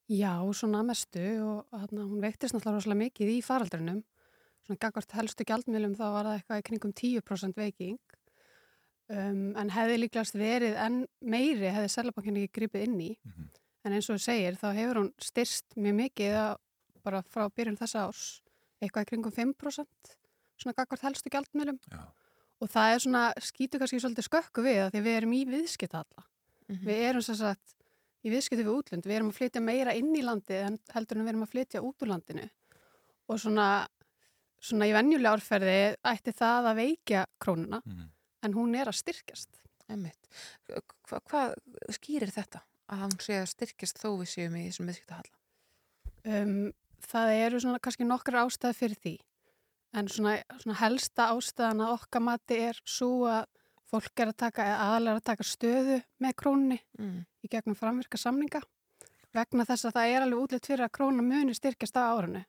[0.09, 4.01] Já, svona mestu og þarna, hún veiktist náttúrulega rosalega mikið í faraldrinum.
[4.63, 7.99] Svona gagvart helstu gjaldmiðlum þá var það eitthvað í kringum 10% veiking.
[9.11, 13.11] Um, en hefði líklegast verið en meiri hefði Sælabankin ekki gripið inn í.
[13.19, 13.49] Mm -hmm.
[13.83, 16.53] En eins og þú segir þá hefur hún styrst mjög mikið að,
[17.03, 18.41] bara frá byrjun þessa árs.
[18.79, 20.15] Eitthvað í kringum 5%
[20.63, 21.79] svona gagvart helstu gjaldmiðlum.
[21.91, 22.03] Já.
[22.63, 26.23] Og það er svona, skýtu kannski svolítið skökku við að því við erum í viðskiptalla.
[26.23, 26.85] Mm -hmm.
[26.87, 27.75] Við erum sem sagt
[28.23, 29.05] í viðskipti við útlönd.
[29.05, 31.81] Við erum að flytja meira inn í landi en heldur en við erum að flytja
[31.81, 32.49] út úr landinu.
[33.27, 33.87] Og svona,
[34.63, 35.73] svona í venjulega árferði
[36.13, 38.09] ætti það að veikja krónuna Mm -hmm.
[38.47, 39.59] en hún er að styrkjast.
[39.89, 40.29] Einmitt.
[41.09, 41.53] Hva, hvað
[41.91, 45.37] skýrir þetta að hann sé að styrkjast þó við séum í þessum viðskiptahalla?
[46.25, 46.71] Um,
[47.03, 49.17] það eru svona kannski nokkra ástæði fyrir því.
[49.93, 53.45] En svona, svona helsta ástæðan að okkar mati er svo að
[53.91, 57.25] fólk er að taka, eða aðalega að taka stöðu með krónunni Mm.
[57.43, 58.61] í gegnum framvirka samninga
[59.33, 62.45] vegna þess að það er alveg útlitt fyrir að krónan muni styrkjast á árunni Mm.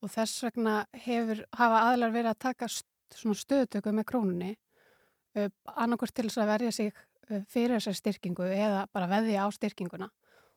[0.00, 0.74] Og þess vegna
[1.04, 6.38] hefur, hafa aðlar verið að taka st svona stöðutöku með krónunni uh, annarkvort til þess
[6.38, 10.10] að verja sig uh, fyrir þessar styrkingu eða bara veðja á styrkinguna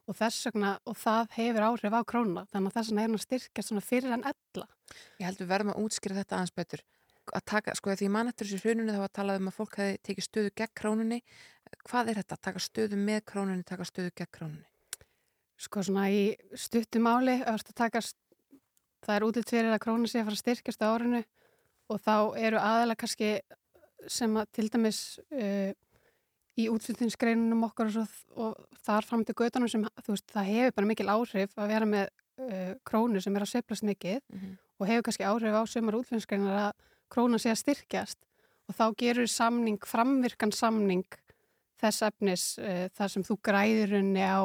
[0.08, 3.20] og þess vegna, og það hefur áhrif á krónuna þannig að þess vegna er hann
[3.20, 4.68] að styrkja svona fyrir en ella.
[5.20, 6.84] Ég held við verðum að útskýra þetta aðeins betur.
[7.32, 10.00] Að taka, sko, því mann eftir þessu hrununni þá var talað um að fólk hefði
[10.04, 11.20] tekið stöðu gegn krónunni.
[11.88, 12.40] Hvað er þetta?
[12.50, 14.68] Taka stöðu með krónunni, taka stöðu gegn krónunni?
[15.64, 16.24] Sko svona í
[16.60, 17.38] stuttumáli,
[19.04, 21.24] það er útlitt fyrir að krónun sé að fara að styrkjast á árinu
[21.92, 23.32] og þá eru aðalega kannski
[24.12, 25.00] sem að til dæmis
[25.36, 25.72] uh,
[26.60, 28.06] í útflutningsgreinunum okkar og, svo,
[28.38, 32.06] og þar fram til götanum sem veist, það hefur bara mikil áhrif að vera með
[32.10, 34.58] uh, krónu sem er að sveplast mikið Mm -hmm.
[34.80, 36.74] og hefur kannski áhrif á sömur útflutningsgreinar að
[37.10, 38.20] krónan sé að styrkjast
[38.68, 41.06] og þá gerur samning, framvirkan samning
[41.78, 44.44] þess efnis uh, þar sem þú græðir unni á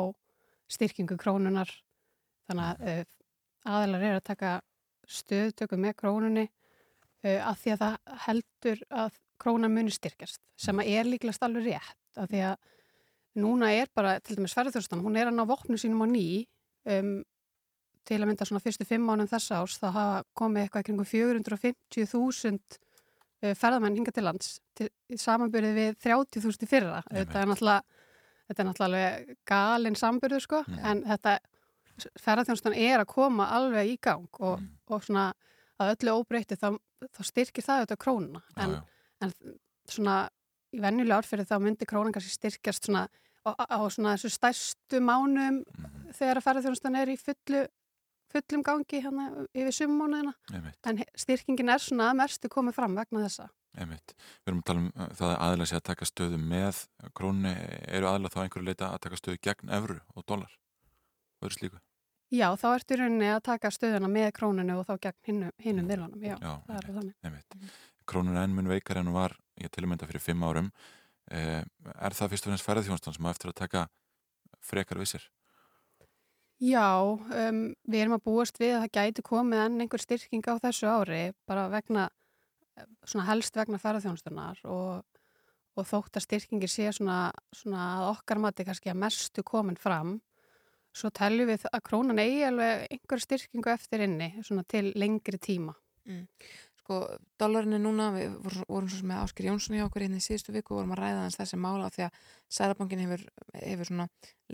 [0.68, 1.70] styrkingu krónunar
[2.48, 3.06] þannig að
[3.68, 4.52] aðeinar er að taka
[5.08, 10.92] stöðtöku með krónunni uh, að því að það heldur að krónan muni styrkjast sem að
[10.98, 12.56] er líklegast alveg rétt að því að
[13.38, 16.24] núna er bara, til dæmis ferðurstan, hún er að ná vopnu sínum á ný
[16.90, 17.12] um,
[18.08, 22.58] til að mynda svona fyrstu fimm mánum þess árs þá hafa komið eitthvað kringum 450.000
[23.44, 27.84] uh, ferðamenn hinga til lands til, samanbyrðið við 30.000 fyrra þetta er náttúrulega
[28.48, 30.78] þetta er náttúrulega galinn sambyrðu sko Mm.
[30.90, 31.38] en þetta
[32.20, 34.68] ferðarþjónustan er að koma alveg í gang og, Mm.
[34.88, 35.32] og svona
[35.80, 36.76] að öllu óbreytti þá,
[37.14, 38.82] þá styrkir það auðvitað krónuna Já, en, já.
[39.22, 39.32] en
[39.88, 40.16] svona
[40.74, 43.08] í venjulega árfyrir þá myndi krónan kannski styrkjast svona
[43.46, 46.12] á, á svona þessu stærstu mánum Mhm.
[46.12, 47.66] þegar að ferðarþjónustan er í fullu
[48.28, 50.34] fullum gangi hérna yfir summánuðina
[50.84, 54.12] en styrkingin er svona að mestu komið fram vegna þessa einmitt.
[54.44, 57.52] Við erum að tala um uh, það að aðlega sé að taka stöðu með krónni,
[57.88, 60.50] eru aðlega þá einhverju leita að taka stöðu gegn evru og dólar
[61.40, 61.78] og öðru slíku.
[62.28, 66.24] Já, þá ertu í rauninni að taka stöðuna með krónunu og þá gegn hinnum, viðlunum,
[66.24, 67.14] já, Já, það er þannig.
[67.24, 67.56] Einmitt.
[68.08, 70.68] Krónun enn mun veikar en hún var ég til að mynda fyrir fimm árum.
[71.32, 71.62] Eh,
[71.94, 73.86] er það fyrst og finnst ferðarþjónastan sem á eftir að taka
[74.64, 75.24] frekar vissir?
[76.58, 80.58] Já, um, við erum að búast við að það gæti komið enn einhver styrking á
[80.58, 82.08] þessu ári, bara vegna,
[83.06, 85.04] svona helst vegna ferðarþjónustunar og,
[85.78, 90.16] og þótt að styrkingir sé svona, svona að okkar mati kannski að mestu komin fram,
[90.98, 94.32] svo teljum við að krónan eigi alveg einhver styrkingu eftir inni,
[94.68, 95.76] til lengri tíma.
[96.88, 97.02] Sko,
[97.36, 100.72] dólarin er núna, við vorum, svo með Áskir Jónsson í okkur hérna í síðustu viku
[100.72, 102.22] og vorum að ræða hans þessi mála því að
[102.56, 103.24] Særabankin hefur,
[103.60, 103.90] hefur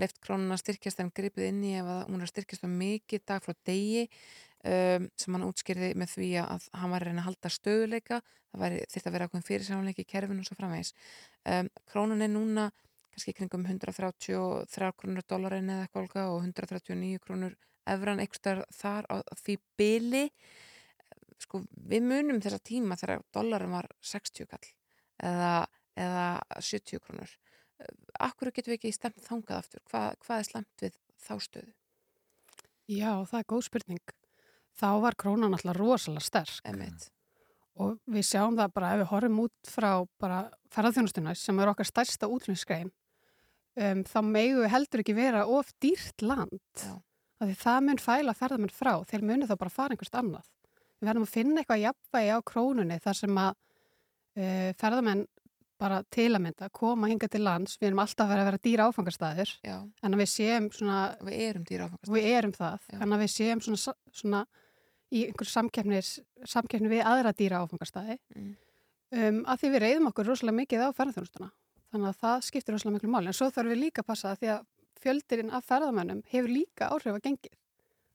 [0.03, 3.55] leift krónuna styrkjast en gripið inn í ef hún er styrkjast um mikið dag frá
[3.71, 8.21] degi um, sem hann útskýrði með því að hann var að reyna að halda stöðuleika
[8.25, 10.95] það væri, þyrfti að vera ákveðin fyrirsáleiki í kerfinu og svo framvegis.
[11.47, 12.67] Um, krónun er núna
[13.15, 17.57] kannski kringum 133 krónur dólarin eða eitthvað og 139 krónur
[17.91, 20.25] evran eitthvað þar á því byli
[21.43, 24.69] sko, við munum þessa tíma þegar dollarin var 60 kall
[25.23, 25.55] eða,
[25.99, 26.29] eða
[26.61, 27.33] 70 krónur.
[28.23, 29.83] Akkur getum við ekki stemt þangað aftur?
[29.91, 31.73] Hva, hvað er slemt við þá stöðu?
[32.91, 34.15] Já, það er góð spurning.
[34.75, 37.11] Þá var krónan alltaf rosalega sterk Emmett.
[37.75, 39.89] og við sjáum það bara ef við horfum út frá
[40.23, 40.37] bara
[40.75, 42.93] ferðarþjónustuna sem er okkar stærsta útlunnsgrein
[43.77, 46.61] um, þá megu heldur ekki vera of dýrt land.
[47.41, 50.47] Af því það mun fæla ferðarmenn frá þeir munu þá bara fara einhverst annað.
[51.01, 53.55] Við verðum að finna eitthvað jafnvægi á krónunni þar sem að
[54.39, 55.25] uh, ferðamenn
[55.85, 59.51] bara til að mynda koma hinga til lands, við erum alltaf að vera dýra áfangastæðir
[59.67, 59.75] Já,
[60.07, 62.13] en að við séum svona, við erum dýra áfangast.
[62.15, 62.85] við erum það.
[62.93, 62.99] Já.
[63.03, 64.43] en að við séum svona, svona
[65.15, 66.13] í einhver samkeppnis,
[66.49, 68.55] samkeppni við aðra dýra áfangastæði Mm.
[69.19, 71.51] um, að því við reyðum okkur rosalega mikið á ferðarþjónustuna
[71.95, 73.31] þannig að það skiptir rosalega miklu máli.
[73.31, 74.65] En svo þarfum við líka að passa það því að
[75.05, 77.57] fjöldirinn af ferðamönnum hefur líka áhrif að gengið.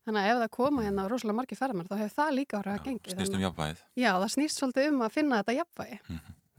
[0.07, 2.85] Þannig að ef það koma hérna rosalega margir ferðamenn þá hefur það líka áhrif að
[2.87, 3.15] gengið.
[3.15, 3.83] snýst um jafnvægið.
[3.99, 5.99] Já, það snýst svolítið um að finna þetta jafnvægi.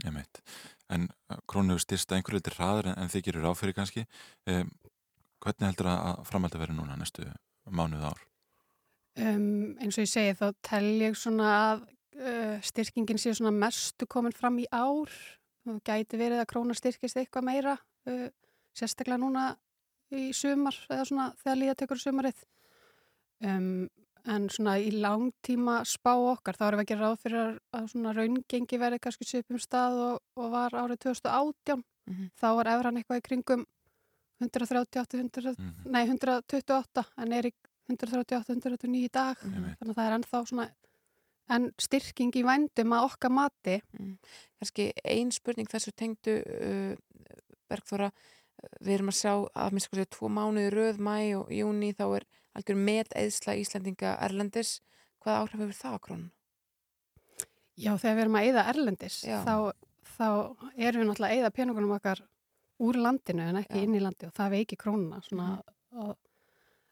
[0.00, 0.42] Ég meit
[0.90, 1.06] en
[1.50, 4.06] krónu hefur styrst einhverju litur hraður en, þið gerir áfyrir kannski.
[4.50, 4.72] Um,
[5.40, 7.26] hvernig heldur að framhald að vera núna næstu
[7.70, 8.24] mánuð ár?
[9.20, 11.84] Um, eins og ég segi þá tel ég svona að
[12.20, 15.14] uh, styrkingin sé svona mestu komin fram í ár
[15.64, 17.74] það gæti verið að króna styrkist eitthvað meira
[18.06, 18.28] uh,
[18.74, 19.56] sérstaklega núna
[20.10, 22.38] í sumar eða svona þegar líða tekur sumarið
[23.46, 23.88] um,
[24.30, 27.86] en svona í langtíma spá okkar þá erum við að gera ráð fyrir að- að
[27.92, 32.30] svona raungengi verið kannski svipum stað og, og var árið 2018 Mhm.
[32.40, 33.66] þá var efran eitthvað í kringum
[34.40, 37.52] 138, 100, mm nei 128 en er í
[37.90, 39.54] 138, 139 í dag Mhm.
[39.54, 39.78] Einmitt.
[39.78, 40.68] þannig að það er ennþá svona
[41.50, 43.80] en styrking í vændum að okkar mati
[44.60, 46.94] Kanski ein spurning þessu tengdu uh,
[47.70, 48.10] Bergþóra,
[48.80, 52.04] við erum að sjá að minnst sko sér tvo mánuði röð, mæ og júni þá
[52.18, 52.26] er
[52.58, 54.80] algjör met eðsla Íslendinga Erlendis.
[55.22, 56.30] Hvaða áhrif hefur það krónun?
[57.80, 59.54] Já, þegar við erum að eyða erlendis þá,
[60.18, 60.26] þá
[60.76, 62.20] erum við náttúrulega að eyða peningunum okkar
[62.80, 63.84] úr landinu en ekki Já.
[63.86, 65.46] inn í landi og það veiki krónuna svona,
[65.90, 66.02] Mhm.
[66.02, 66.16] að,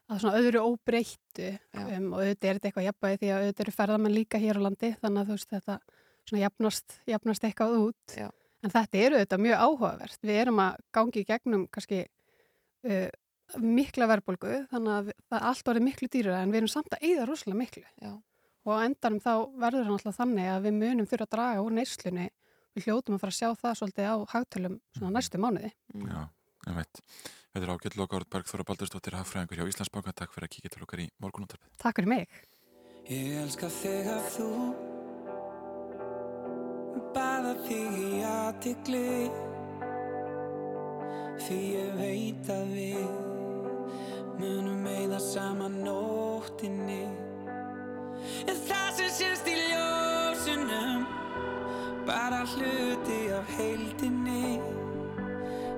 [0.09, 3.75] að svona öðru óbreyttu um, og auðvitað er þetta eitthvað jafnvægi því að auðvitað eru
[3.75, 5.75] ferðamenn líka hér á landi þannig að þú veist þetta
[6.29, 8.27] svona jafnast, jafnast eitthvað út Já.
[8.65, 12.01] en þetta eru auðvitað mjög áhugavert við erum að gangi í gegnum kannski
[12.89, 13.09] uh,
[13.59, 17.29] mikla verðbólgu þannig að það allt orðið miklu dýrara en við erum samt að eyða
[17.29, 18.13] rosalega miklu Já.
[18.65, 21.77] og á endanum þá verður hann alltaf þannig að við munum þurfa að draga úr
[21.77, 22.29] neyslunni
[22.77, 25.71] við hljótum að fara að sjá það svolítið á hagtölum svona næstu mánuði.
[26.05, 26.19] Já,
[26.69, 27.01] ég veit
[27.49, 30.83] Þetta er ágætt loka orð Bergþóra Baldursdóttir Hafræðingur hjá Íslandsbanka, takk fyrir að kíkja til
[30.85, 32.35] okkar í morgunúttarpið Takk fyrir mig.
[33.09, 34.49] Ég elska þegar þú
[37.15, 39.07] Baða þig í aðtikli
[41.47, 43.27] Því ég veit að við
[44.39, 47.01] Munum eigða saman nóttinni.
[48.45, 51.07] En það sem sést í ljósunum
[52.07, 54.59] Bara hluti af heildinni.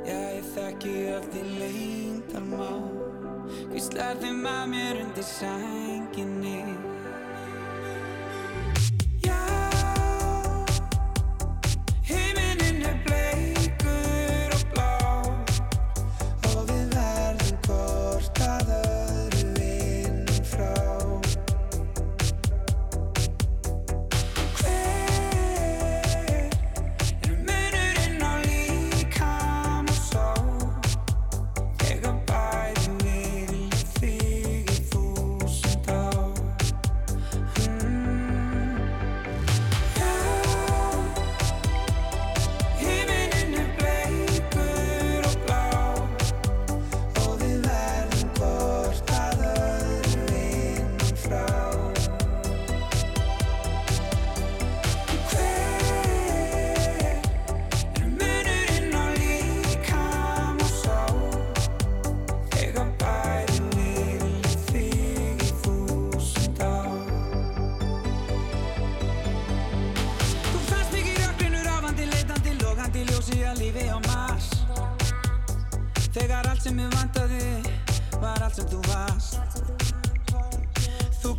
[0.02, 1.42] Já, ég þekki allt í
[2.52, 2.82] leyndarmál
[3.72, 6.91] Hvíslar þeim að mér undir sænginni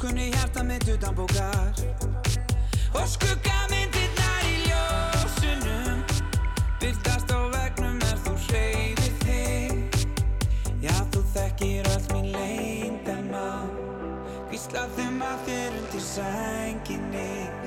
[0.03, 1.71] kunni hjarta mitt utan bókar.
[2.95, 6.03] Og skuggamyndirnar í ljósunum.
[6.81, 10.01] Byrtast á vegnum er þú hreyfir þig.
[10.83, 13.71] Já, þú þekkir öll mín leyndamál
[14.51, 17.62] Hvísla þeim að þér undir sænginni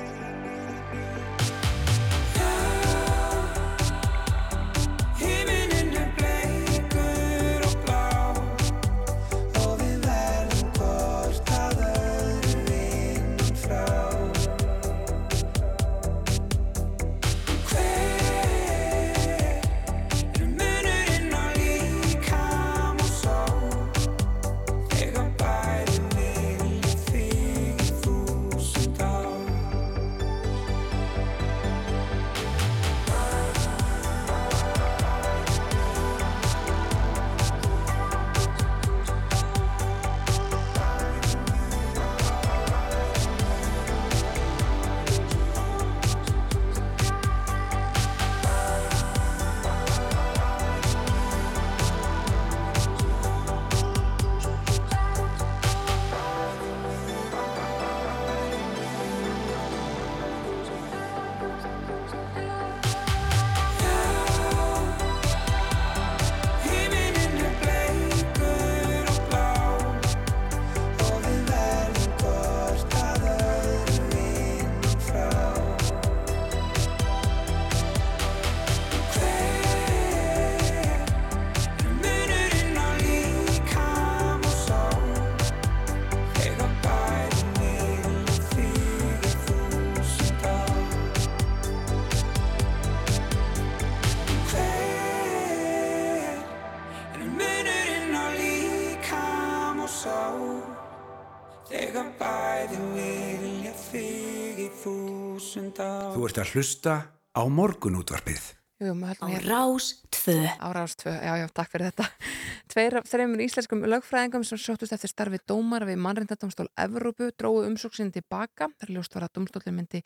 [106.56, 106.94] hlusta
[107.36, 108.54] á morgunútvarpið.
[108.80, 112.06] Jú, maður Á Rás 2 á Rástvö, já, já, takk fyrir þetta.
[112.72, 118.12] Tveir af þreymur íslenskum lögfræðingum sem sóttust eftir starfi dómara við mannrindadómstól Evrópu dróðu umsóksin
[118.12, 118.68] tilbaka.
[118.68, 120.02] Það er ljóst var að dómstólinn myndi,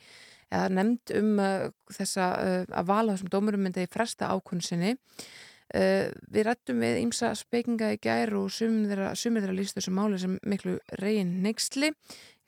[0.51, 4.96] eða nefnd um uh, þessa, uh, að vala þessum dómurum myndi fresta ákunnsinu.
[5.70, 9.94] Uh, við rættum við ímsa spekinga í gær og sumir þeirra, sumir þeirra líst þessu
[9.94, 11.92] máli sem miklu reygin neyksli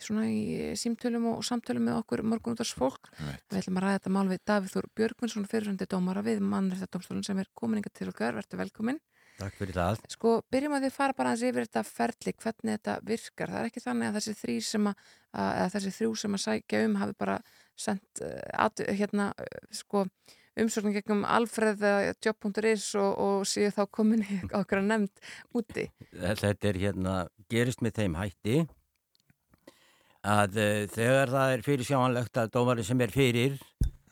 [0.04, 3.10] svona í símtölum og samtölum með okkur morgunútars fólk.
[3.18, 3.46] Veit.
[3.48, 7.40] Við ætlum að ræða þetta mál við Davíð Þór Björgvinsson fyrirhundi dómara við mannréttadómstólun sem
[7.42, 9.00] er komin inga til okkar, verður velkomin.
[9.40, 10.02] Takk fyrir það.
[10.12, 13.52] Sko, byrjum að að fara bara aðeins yfir þetta ferli, hvernig þetta virkar.
[13.52, 15.08] Það er ekki þannig að þessi þrý sem að,
[15.44, 17.38] að þessi þrjú sem að sækja um hafi bara
[17.86, 18.36] sendt uh,
[18.66, 20.04] at, hérna, uh, sko,
[20.62, 24.26] umsóknum gegnum Alfreð eða job.is og, og séu þá komin
[24.60, 25.24] okkar nefnd
[25.56, 25.88] úti.
[26.12, 27.16] Þetta er hérna,
[27.52, 28.62] gerist með þeim hætti
[30.24, 33.56] að uh, þegar það er fyrir sjáanlegt að dómarinn sem er fyrir,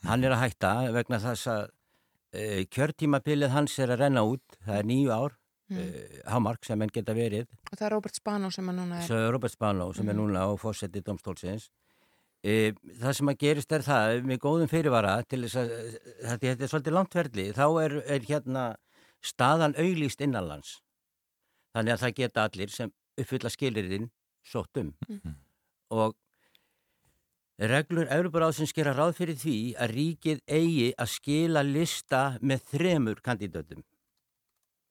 [0.03, 4.77] hann er að hætta vegna þess að uh, kjörtímabilið hans er að renna út, það
[4.81, 5.37] er nýju ár,
[5.71, 5.77] Mm.
[5.87, 9.05] uh, hámark sem henn geta verið, Og það er Robert Spano sem að núna er.
[9.07, 10.19] svo Robert Spano sem er Mhm.
[10.19, 11.69] núna á fósetti domstólsins.
[12.43, 15.69] Það sem að gerist er það, með góðum fyrirvara til þess að,
[16.25, 18.75] þetta, þetta er svolítið langt verðli, þá er, er hérna
[19.23, 20.81] staðan auglýst innanlands.
[21.73, 24.09] Þannig að það geta allir sem uppfylla skilirinn
[24.43, 24.93] sótt um.
[25.07, 25.35] Mhm.
[25.91, 26.15] Og
[27.61, 33.83] reglur Európaráðsins gera ráð fyrir því að ríkið eigi að skila lista með þremur kandidötum.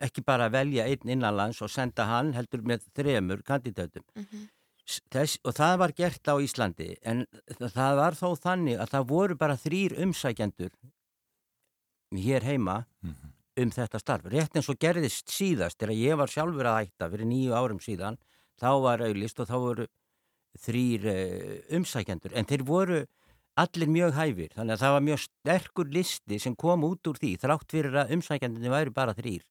[0.01, 4.05] Ekki bara velja einn innanlands og senda hann heldur með þremur kandidötum.
[4.17, 4.47] Mhm.
[4.87, 7.27] S- Þess, og það var gert á Íslandi en
[7.61, 10.71] það var þó þannig að það voru bara þrýr umsækjendur
[12.17, 13.33] hér heima Mhm.
[13.59, 14.25] um þetta starf.
[14.25, 18.17] Rétt eins og gerðist síðast þegar ég var sjálfur að hætta fyrir nýju árum síðan
[18.61, 19.87] þá var auðlist og þá voru
[20.59, 23.05] þrýr uh, umsækjendur en þeir voru
[23.61, 27.37] allir mjög hæfir þannig að það var mjög sterkur listi sem kom út úr því
[27.43, 29.45] þrátt fyrir að umsækjendunni væri bara þrýr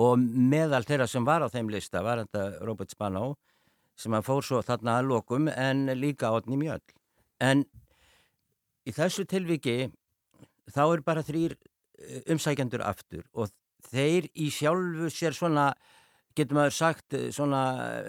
[0.00, 3.34] og meðal þeirra sem var á þeim lista var þetta Robert Spano
[4.00, 6.82] sem að fór svo þarna að lokum en líka Otni Mjöll.
[7.40, 7.64] En
[8.88, 9.90] í þessu tilviki
[10.72, 13.50] þá er bara þrýr eh, umsækjendur aftur og
[13.90, 15.72] þeir í sjálfu sér svona,
[16.36, 17.62] getur maður sagt, eh, svona,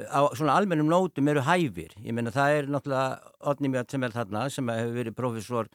[0.07, 1.95] á svona almennum nótum eru hæfir.
[2.03, 5.67] Ég meina það er náttúrulega Otni Mjöll sem er þarna sem hefur verið profesor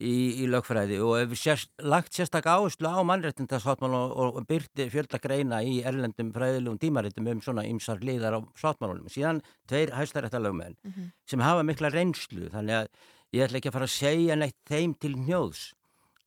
[0.00, 5.20] í, í lögfræði og hefur sérst, lagt sérstak áherslu á mannréttindasáttmál og, og, byrti fjölda
[5.20, 9.10] greina í erlendum fræðilegum tímaritum um svona ymsar liðar á sáttmálunum.
[9.12, 11.12] Síðan tveir hæstaréttalögmenn Mhm.
[11.26, 12.88] sem hafa mikla reynslu þannig að
[13.34, 15.72] ég ætla ekki að fara að segja neitt þeim til hnjóðs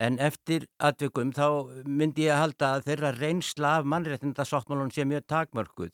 [0.00, 1.46] en eftir atvikum þá
[1.86, 5.92] myndi ég að halda að þeirra reynsla af mannréttindasáttmálunum sé mjög takmörkuð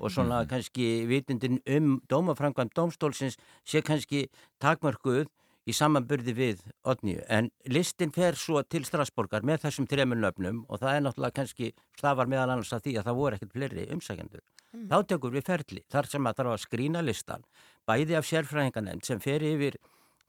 [0.00, 3.36] og svona kannski vitundin um dómaframkvæm dómstólsins
[3.66, 4.28] sé kannski
[4.62, 5.26] takmörkuð
[5.68, 7.20] í samanburði við Odníu.
[7.28, 11.68] En listin fer svo til Strasborgar með þessum þremur nöfnum og það er náttúrulega kannski
[11.98, 14.42] stafar meðal annars að því að það voru ekkert fleiri umsækjendur.
[14.88, 17.44] Þá tekur við ferli þar sem að þarf að skrína listan
[17.86, 19.76] bæði af sérfræðinganend sem fer yfir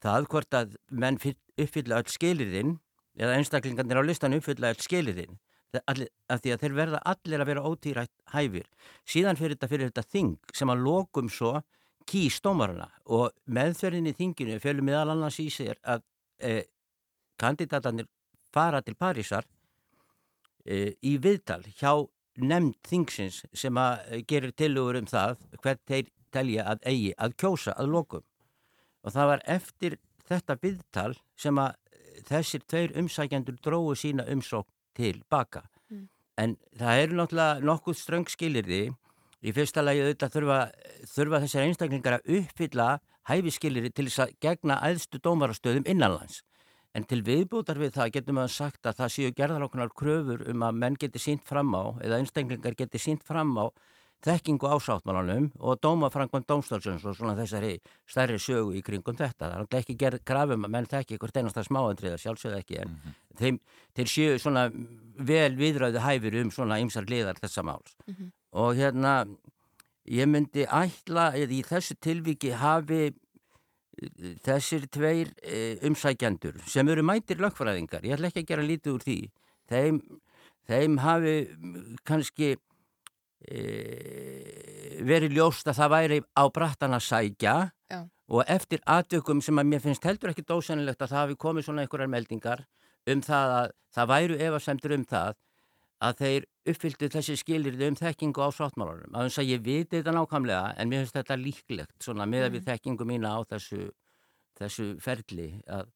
[0.03, 2.79] það hvort að menn fyll- uppfylla öll skilirinn
[3.19, 5.39] eða einstaklingarnir á listan uppfylla öll skilirinn
[5.71, 8.65] af því að þeir verða allir að vera ótýrætt hæfir.
[9.07, 11.61] Síðan fyrir þetta fyrir þetta þing sem að lokum svo
[12.09, 16.03] kýs dómarana og meðferðin í þinginu fölur meðal annars í sér að
[16.43, 16.65] eh,
[17.39, 18.09] kandidatarnir
[18.51, 19.47] fara til Parísar
[20.65, 21.93] eh, í viðtal hjá
[22.41, 27.37] nefnd þingsins sem að eh, gerir tilugur um það hvert þeir telja að eigi að
[27.43, 28.25] kjósa að lokum
[29.01, 29.97] og það var eftir
[30.27, 31.77] þetta viðtal sem að
[32.27, 35.63] þessir tveir umsækjandur dróðu sína umsókn til baka.
[35.91, 36.07] Mm.
[36.37, 38.81] en það eru náttúrulega nokkuð ströng skilirði
[39.41, 40.59] í fyrsta lagi auðvitað þurfa,
[41.11, 42.87] þurfa þessar einstaklingar að uppfylla
[43.29, 46.41] hæfiskilirði til þess að gegna æðstu dómarastöðum innanlands.
[46.95, 50.65] En til viðbútar við það getur maður sagt að það séu gerðar okkur kröfur um
[50.67, 53.65] að menn geti sínt fram á eða einstaklingar geti sínt fram á
[54.25, 57.77] þekkingu ásáttmálunum og dómafrangum dómstólsins og svona þessari
[58.09, 59.47] stærri sögu í kringum þetta.
[59.47, 63.15] Það er alltaf ekki gerð krafum að menn þekki ykkur einasta smáandriða, sjálfsögð ekki, en
[63.39, 63.57] þeim,
[63.97, 64.67] þeir séu svona
[65.31, 67.97] vel viðræðu hæfur um svona ymsar liðar þessa máls.
[68.51, 69.25] Og hérna,
[70.05, 73.11] ég myndi ætla, eða í þessu tilviki hafi
[74.45, 79.03] þessir tveir e, umsækjandur sem eru mætir lögfræðingar, ég ætla ekki að gera lítið úr
[79.05, 79.17] því,
[79.69, 79.99] þeim,
[80.69, 82.55] þeim hafi mm, kannski
[85.01, 87.55] verið ljóst að það væri á brattan að sækja
[87.91, 87.99] Já.
[88.29, 91.85] og eftir atvökum sem að mér finnst heldur ekki dósennilegt að það hafi komið svona
[91.85, 92.65] einhverjar meldingar
[93.09, 95.39] um það að það væru efasemtur um það
[96.01, 99.13] að þeir uppfylltu þessi skilirði um þekkingu á sáttmálarum.
[99.13, 102.55] Að þess að ég viti þetta nákvæmlega en mér finnst þetta líklegt svona með að
[102.55, 103.91] við þekkingu mína á þessu,
[104.57, 105.91] þessu ferli að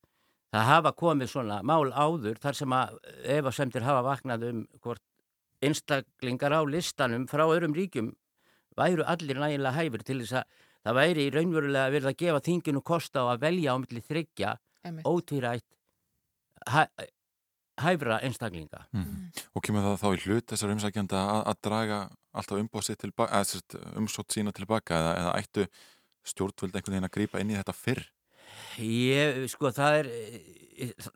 [0.54, 4.62] það hafa komið svona mál áður þar sem að ef að semtir hafa vaknað um
[4.82, 5.04] hvort
[5.64, 8.14] einstaklingar á listanum frá öðrum ríkjum
[8.76, 12.82] væru allir nægilega hæfur til þess að það væri í raunverulega verið að gefa þinginu
[12.86, 14.52] kosta á að velja á milli þryggja
[15.08, 15.66] ótvírætt
[16.70, 16.84] hæ,
[17.82, 18.86] hæfra einstaklinga.
[18.94, 19.32] Mm.
[19.56, 22.00] Og kemur það þá í hlut þessar umsækjanda að, að draga
[22.36, 25.68] alltaf umbóðsitt tilbaka, eða sérst, umsótt sína tilbaka eða, eða ættu
[26.26, 28.06] stjórnvöld einhvern veginn að grípa inn í þetta fyrr?
[28.82, 30.10] Ég, sko, það er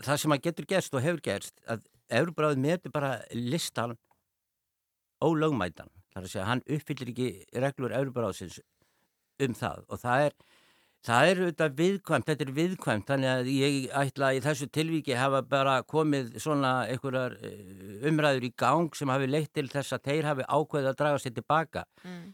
[0.06, 1.84] það sem að getur gerst og hefur gerst að
[2.20, 3.98] Euróbráðið metur bara listan
[5.24, 5.92] ólögmætan.
[6.10, 7.30] Það er að segja, hann uppfyllir ekki
[7.64, 8.60] reglur Euróbráðsins
[9.40, 10.40] um það og það er
[11.00, 15.40] Það er auðvitað viðkvæmt, þetta er viðkvæmt, þannig að ég ætla í þessu tilvíki hafa
[15.48, 17.62] bara komið svona einhverjar eh,
[18.10, 21.36] umræður í gang sem hafi leitt til þess að þeir hafi ákveðið að draga sér
[21.38, 21.86] tilbaka.
[22.04, 22.26] Mm.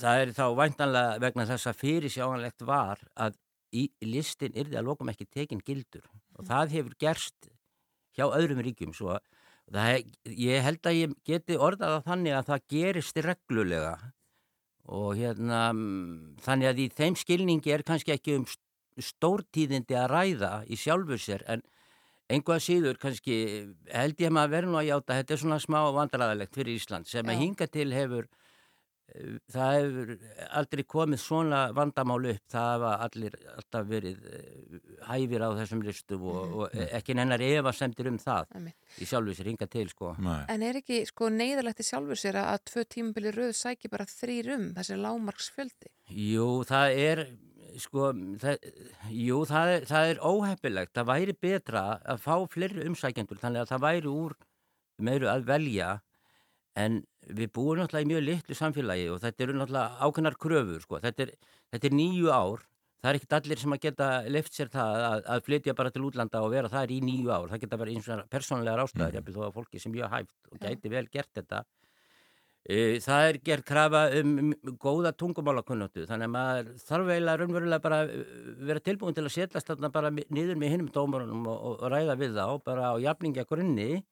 [0.00, 3.36] Það er þá væntanlega vegna þess að fyrir sjáanlegt var að
[3.76, 6.06] í listin það að lokum ekki tekinn gildur
[6.38, 7.50] og það hefur gerst
[8.16, 9.22] hjá öðrum ríkjum svo að
[9.70, 13.92] ég held að ég geti orðað að þannig að það gerist reglulega
[14.90, 15.60] og hérna
[16.42, 18.46] þannig að í þeim skilningi er kannski ekki um
[19.00, 21.62] stórtíðindi að ræða í sjálfur sér en
[22.30, 23.36] einhvað síður kannski
[23.90, 27.24] held ég maður verður nú að játa þetta er svona smá vandræðilegt fyrir Ísland sem
[27.26, 27.32] Já.
[27.32, 28.28] að hinga til hefur
[29.50, 30.12] það hefur
[30.60, 34.24] aldrei komið svona vandamál upp, það hafa allir alltaf verið
[35.08, 36.56] hæfir á þessum listum og, mm.
[36.60, 38.74] og ekki nennar Eva semtir um það Æmi.
[39.00, 40.14] í sjálfur sér hinga til sko.
[40.52, 44.52] En er ekki sko neyðalegt í sjálfur sér að tvö tímabili rauð sæki bara þrýr
[44.56, 45.94] um þessi lágmarksfjöldi?
[46.10, 47.24] Jú, það er
[47.80, 48.10] sko,
[48.42, 48.70] það,
[49.14, 53.72] jú, það er, það er óheppilegt, það væri betra að fá fleiri umsækjendur þannig að
[53.74, 54.36] það væri úr
[55.00, 55.90] meiru að velja
[56.78, 57.02] en
[57.36, 61.00] við búum náttúrulega í mjög litlu samfélagi og þetta eru náttúrulega ákveðnar kröfur sko.
[61.04, 62.66] þetta, er, þetta er nýju ár.
[63.00, 66.02] Það er ekkert allir sem að geta left sér það að, að flytja bara til
[66.04, 69.30] útlanda og vera þar í nýju ár, það geta verið eins og persónlegar ástæðar, mm.
[69.32, 71.62] þó að fólki sem mjög hægt og gæti vel gert þetta.
[72.68, 74.50] E, það er gert krafa um,
[74.82, 78.18] góða tungumálakunnóttu þannig að maður þarf eiginlega raunverulega bara e,
[78.68, 82.36] vera tilbúin til að setjast þarna bara niður með hinnum dómarunum og, og, ræða við
[82.36, 84.02] þá bara á jafningja grunni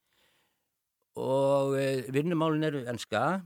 [1.18, 3.40] og eh, vinnumálin eru enska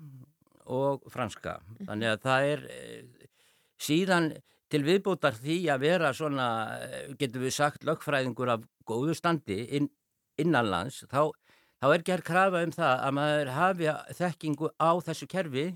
[0.73, 1.59] og franska.
[1.61, 1.87] Mhm.
[1.89, 3.29] Þannig að það er eh,
[3.81, 4.33] síðan
[4.73, 6.49] til viðbútar því að vera svona,
[6.81, 9.91] eh, getur við sagt, lögfræðingur af góðu standi inn,
[10.41, 11.33] innanlands, þá,
[11.83, 15.67] þá er gerð krafa um það að maður hafi þekkingu á þessu kerfi,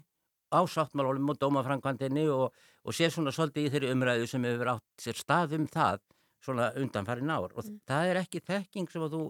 [0.52, 2.54] á sáttmálólum og dómafrankvandinni og,
[2.86, 6.00] og sé svona svolítið í þeirri umræðu sem hefur átt sér stað um það
[6.46, 7.50] svona undanfærin ár.
[7.52, 7.80] Og mm.
[7.88, 9.22] það er ekki þekking sem að þú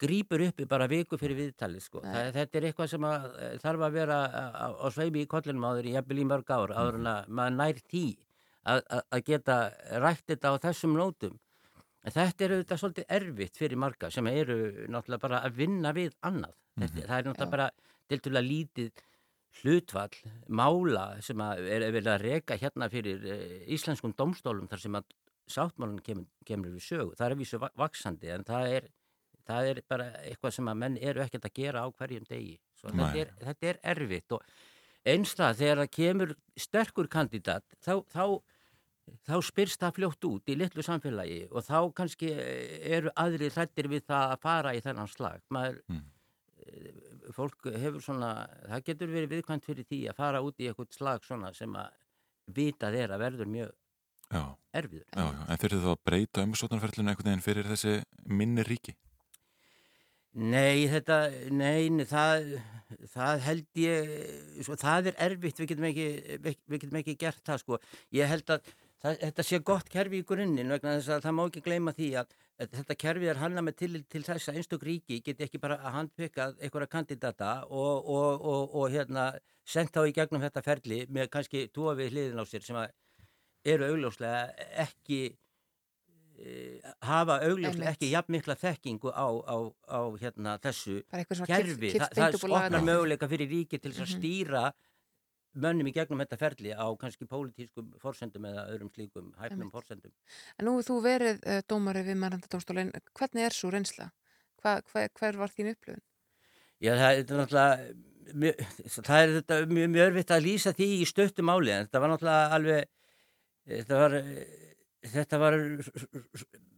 [0.00, 2.02] grýpur uppi bara viku fyrir viðtalið sko.
[2.04, 4.18] Það, þetta er eitthvað sem að, eh, þarf að vera
[4.50, 7.80] á, sveimi í kollinum áður í jafnvel í mörg ár áður en að maður nær
[7.92, 8.04] tí
[8.64, 9.56] að, að geta
[10.02, 11.38] rætt þetta á þessum nótum.
[12.04, 14.58] En þetta er auðvitað svolítið erfitt fyrir marga sem eru
[14.92, 16.54] náttúrulega bara að vinna við annað.
[16.74, 17.08] Þetta, mm -hmm.
[17.08, 17.70] Það er náttúrulega bara
[18.08, 19.04] til til að lítið
[19.62, 20.16] hlutfall,
[20.48, 25.04] mála sem að er vel að reyka hérna fyrir uh, íslenskum domstólum þar sem að
[25.46, 27.14] sáttmálun kemur, kemur við sögu.
[27.18, 28.88] Það er vísu vaksandi en það er
[29.48, 33.10] það er bara eitthvað sem að menn eru ekkert að gera á hverjum degi þetta
[33.20, 34.42] er, þetta er erfitt og
[35.04, 36.34] einstað þegar það kemur
[36.64, 38.24] sterkur kandidat þá, þá,
[39.28, 44.06] þá spyrst það fljótt út í litlu samfélagi og þá kannski eru aðri hrættir við
[44.08, 46.02] það að fara í þennan slag maður mm.
[47.36, 48.32] fólk hefur svona
[48.64, 51.92] það getur verið viðkvæmt fyrir því að fara út í eitthvað slag svona sem að
[52.54, 53.72] vita þeirra verður mjög
[54.28, 54.44] já.
[54.72, 55.42] erfiður já, já.
[55.48, 57.94] En þurfið þú að breyta umsóknarferðlinu einhvern veginn fyrir þessi
[58.28, 58.96] minni ríki?
[60.34, 61.18] Nei, þetta,
[61.54, 62.48] nei, það,
[63.12, 64.08] það held ég,
[64.66, 66.06] sko, það er erfitt, við getum ekki,
[66.42, 67.78] við, við getum ekki gert það, sko.
[68.18, 68.72] Ég held að
[69.04, 72.08] það, þetta sé gott kerfi í grunninn vegna þess að það má ekki gleyma því
[72.22, 75.62] að, að þetta kerfi er hanna með til, til þess að einstök ríki geti ekki
[75.62, 79.30] bara að handpeka einhverja kandidata og, og, og, og hérna,
[79.62, 82.82] sendt þá í gegnum þetta ferli með kannski tóa við hliðin á sér sem
[83.74, 84.48] eru augljóslega
[84.84, 85.22] ekki
[87.04, 89.56] hafa augljóslega ekki jafn mikla þekkingu á, á,
[89.86, 91.00] á hérna, þessu
[91.46, 91.92] kerfi.
[91.94, 94.18] Þa, það opnar möguleika fyrir ríki til að mm -hmm.
[94.18, 94.64] stýra
[95.54, 100.12] mönnum í gegnum þetta ferli á kannski pólitískum fórsendum eða öðrum slíkum hæfnum fórsendum.
[100.58, 104.10] En nú þú verið uh, dómari við mannandadómstólinn, hvernig er svo reynsla?
[104.62, 106.02] Hva, hva, hver var þín upplöfun?
[106.82, 108.66] Já, það er náttúrulega mjög,
[108.96, 112.12] það er þetta mjög, mjög örfitt að lýsa því í stöttum áli en þetta var
[112.12, 112.88] náttúrulega alveg
[113.64, 114.16] þetta var
[115.12, 115.58] þetta var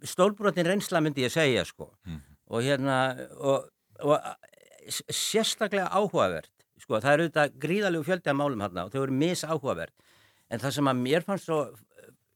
[0.07, 1.93] stólbrotin reynsla myndi ég segja sko.
[2.07, 2.21] Mm.
[2.47, 2.97] og hérna
[3.43, 3.67] og,
[4.01, 4.21] og
[4.89, 7.01] sérstaklega áhugavert sko.
[7.01, 9.95] Það eru þetta gríðalegu fjöldi af málum hérna og þau eru misáhugavert.
[10.51, 11.61] En það sem að mér fannst svo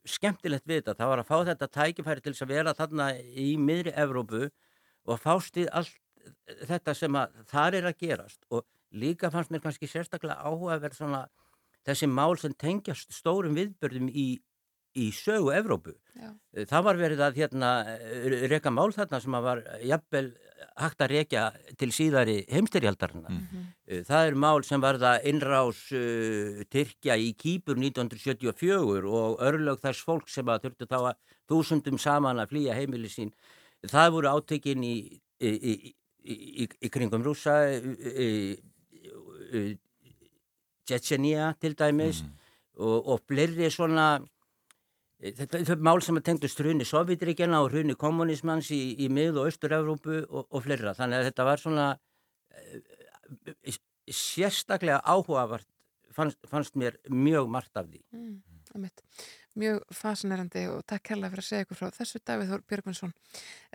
[0.08, 3.92] skemmtilegt við þetta, það var að fá þetta tækifæri til að vera þarna í miðri
[4.00, 4.48] Evrópu
[5.06, 5.94] og fást í allt
[6.66, 8.40] þetta sem að þar er að gerast.
[8.50, 11.22] Og líka fannst mér kannski sérstaklega áhuga að vera svona
[11.86, 14.40] þessi mál sem tengjast stórum viðbörðum í,
[14.98, 15.94] í sögu Evrópu.
[16.18, 16.30] Já.
[16.68, 17.70] Það var verið að hérna,
[18.50, 20.30] reyka mál þarna sem var jafnvel
[20.80, 21.44] hægt að reykja
[21.78, 23.28] til síðari heimstyrjaldarna.
[23.28, 24.04] Mm -hmm.
[24.06, 30.04] Það er mál sem var það innrás uh, Tyrkja í Kýpur 1974 og örlög þess
[30.04, 31.16] fólk sem að þurftu þá að
[31.48, 33.32] þúsundum saman að flýja heimili sín.
[33.86, 37.64] Það voru átökin í, í, í, í kringum rúsa,
[40.86, 42.30] Tjetjenia til dæmis mm.
[42.82, 44.20] og, og flerri svona
[45.20, 49.50] Þetta er mál sem að tengdust hrunni Sovjetríkjana og hrunni kommunismans í, í mið- og
[49.50, 50.94] austur-Európu og, og fleira.
[50.96, 51.88] Þannig að þetta var svona
[52.56, 53.74] e,
[54.08, 55.68] sérstaklega áhugavart
[56.16, 58.00] fannst, fannst mér mjög margt af því.
[58.16, 58.88] Mm,
[59.60, 63.12] mjög fascinerandi og takk kærlega fyrir að segja ykkur frá þessu Davíð Þór Björgvinsson.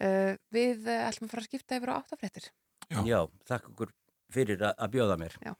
[0.01, 2.49] Uh, við ætlum að fara að skipta yfir á áttafréttir.
[2.89, 2.99] Já.
[3.05, 3.93] Já, takk okkur
[4.33, 5.37] fyrir að bjóða mér.
[5.45, 5.53] Já.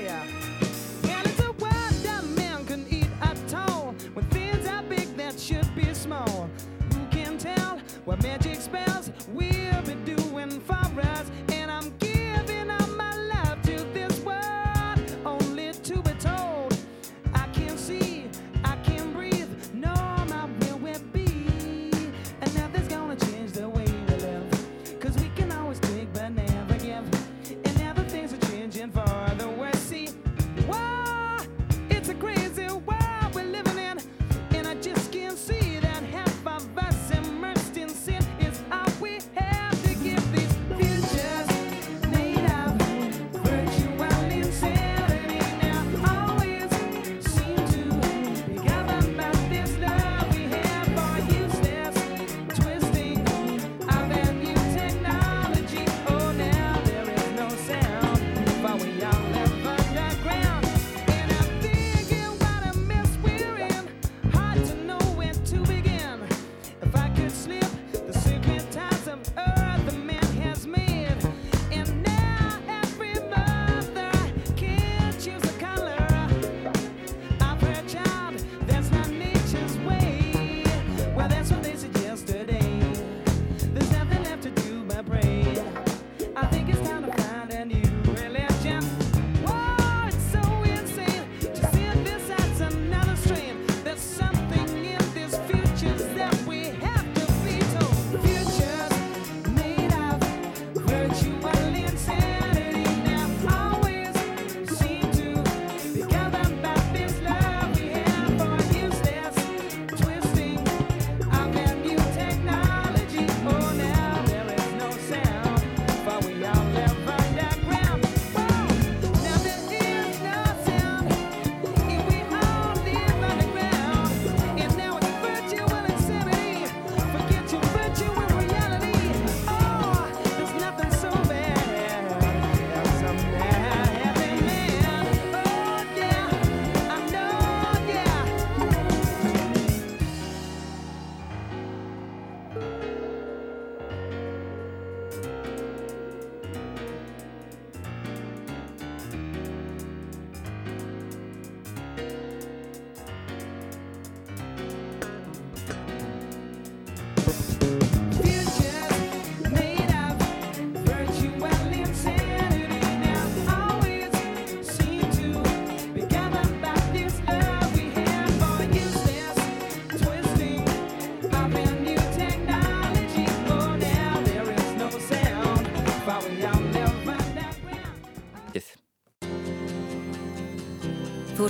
[0.00, 0.45] yeah.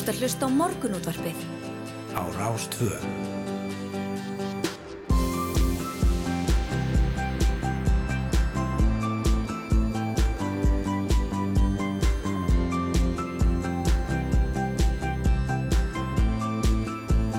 [0.07, 1.39] Ert að hlusta á morgunútvarpið
[2.15, 2.95] á Rástvö.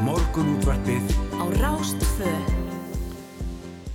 [0.03, 1.07] Morgunútvarpið
[1.39, 2.33] á Rástfö.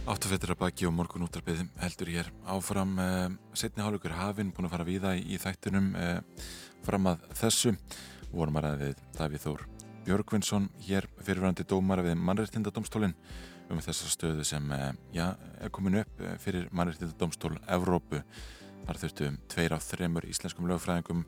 [0.09, 4.75] Áttafettir að baki og morgun útarpið heldur hér áfram uh, setni hálfleikur hafinn búin að
[4.79, 6.49] fara víða í, í þættunum uh,
[6.89, 7.75] fram að þessu
[8.33, 9.67] vorum að ræðið Davíð Þór
[10.07, 13.15] Björgvinsson hér fyrirvændi dómara við mannreittindadómstólinn
[13.71, 15.31] um þessa stöðu sem uh, já,
[15.63, 18.25] er komin upp fyrir mannreittindadómstól Evrópu
[18.83, 21.27] Þar þurftu um tveir af þremur íslenskum lögfræðingum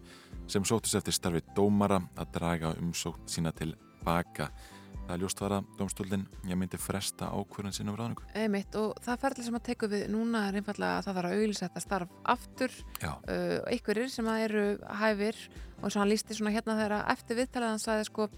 [0.50, 3.74] sem sótist eftir starfi dómara að draga umsókn sína til
[4.05, 4.50] baka.
[5.05, 8.24] Það er ljóst var að domstólinn ég myndi fresta ákvörðin sinum ráðningu.
[8.40, 11.36] Einmitt, og það ferðli sem að teku við núna er einfallega að það þarf að
[11.38, 14.64] auðvisa þetta starf aftur uh, einhverjir sem að eru
[15.02, 15.42] hæfir
[15.85, 18.28] og svo hann lísti svona hérna þegar eftir viðtalið hann sagði sko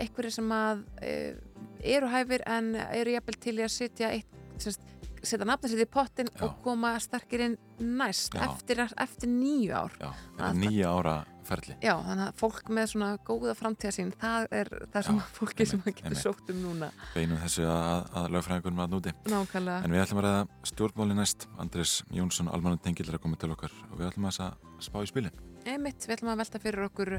[0.00, 4.86] einhverjir sem að uh, eru hæfir en eru jafnvel til í að sitja eitt, semst,
[5.20, 6.46] setja nafna sitt í pottin Já.
[6.46, 8.46] og koma sterkir inn næst Já.
[8.46, 11.18] eftir, eftir nýju ár Já, þetta er nýja ára
[11.50, 11.76] ferli.
[11.82, 15.66] Já, þannig að fólk með svona góða framtíða sín, það er það sem að fólki
[15.68, 19.14] sem að getur sótt um núna Beinum þessu að, að lögfræðingunum að núti.
[19.30, 21.48] Nákvæmlega En við ætlum að ræða stjórnmáli næst.
[21.62, 24.42] Andris Jónsson, almanum tengil er að koma til okkar og við ætlum að
[24.84, 25.49] spá í spilin.
[25.68, 27.10] Einmitt, við ætlum að velta fyrir okkur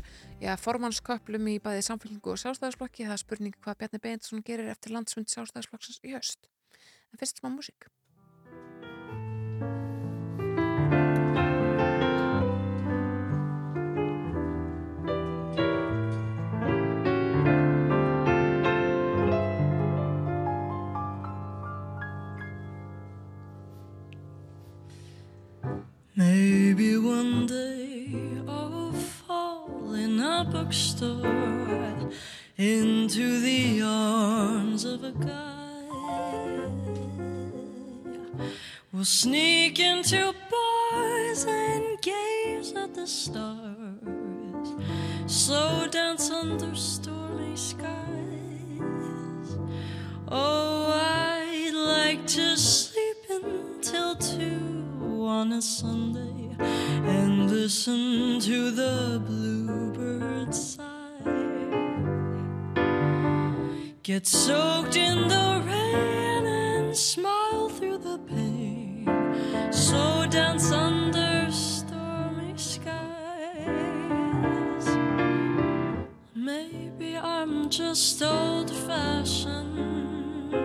[0.42, 3.06] já, formannsköplum í bæði samfélgingu og sjálfstæðarsflokki.
[3.06, 6.50] Það er spurning hvað Bjarni Beintsson gerir eftir landsfund sjálfstæðarsflokksins í höst.
[7.14, 7.92] En fyrst smá músík.
[26.16, 27.81] Maybe one day
[30.44, 32.10] bookstore
[32.58, 35.52] into the arms of a guy.
[38.92, 44.74] We'll sneak into bars and gaze at the stars,
[45.28, 47.98] slow dance under stormy skies.
[50.28, 60.76] Oh, I'd like to sleep until two on a Sunday and listen to the bluebirds
[60.76, 60.92] sigh.
[64.04, 69.08] Get soaked in the rain and smile through the pain.
[69.72, 72.98] So dance under stormy skies.
[76.36, 80.56] Maybe I'm just old fashioned.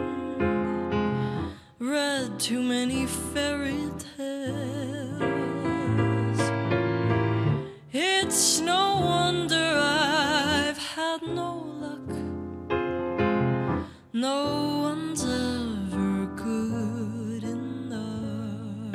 [1.79, 5.36] Read too many fairy tales.
[7.99, 12.11] It's no wonder I've had no luck.
[14.13, 18.95] No one's ever good enough.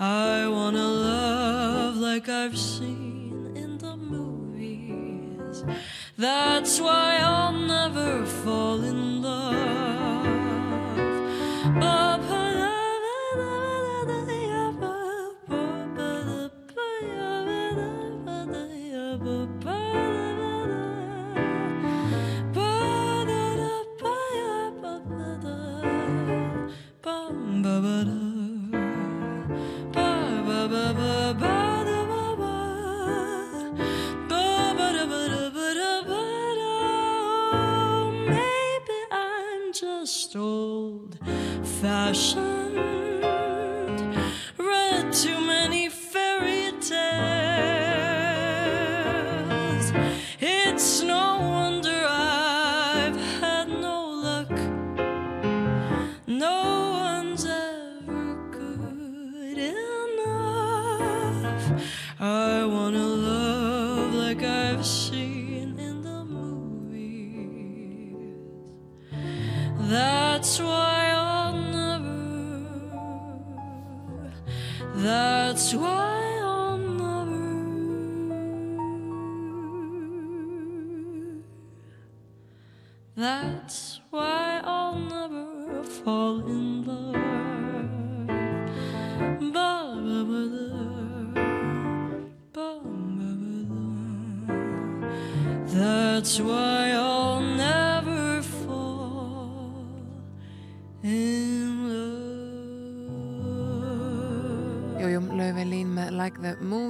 [0.00, 5.62] I wanna love like I've seen in the movies.
[6.16, 9.97] That's why I'll never fall in love.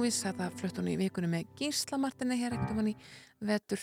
[0.09, 2.93] Movies, þetta flutt hún í vikunni með Gíslamartinni hér ekkert um hann í
[3.45, 3.81] vetur.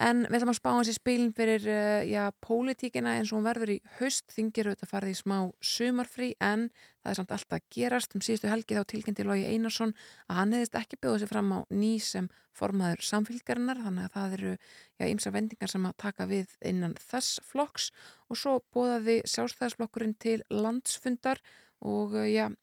[0.00, 3.44] En við ætlum að spá hans í spilin fyrir, uh, já, pólitíkina eins og hún
[3.44, 6.64] verður í haust, þingir auðvitað farið í smá sumarfrí, en
[7.02, 8.16] það er samt alltaf gerast.
[8.16, 9.92] Um síðustu helgi þá tilkynnti Lógi Einarsson
[10.24, 14.40] að hann hefðist ekki bjóðið sér fram á ný sem formaður samfélgarinnar, þannig að það
[14.40, 14.56] eru,
[14.96, 17.92] já, ymsa vendingar sem að taka við innan þess flokks
[18.32, 21.44] og svo bóðaði sjálfstæðisflokkurinn til landsfundar
[21.84, 22.54] og, uh, já,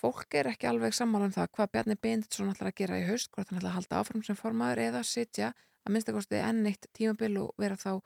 [0.00, 3.30] fólk er ekki alveg sammála um það hvað Bjarni Benditsson ætlar að gera í haust,
[3.34, 5.52] hvort hann ætlar að halda áfram sem formaður eða sitja
[5.84, 8.00] að minnstakosti enn eitt tímabil og vera þá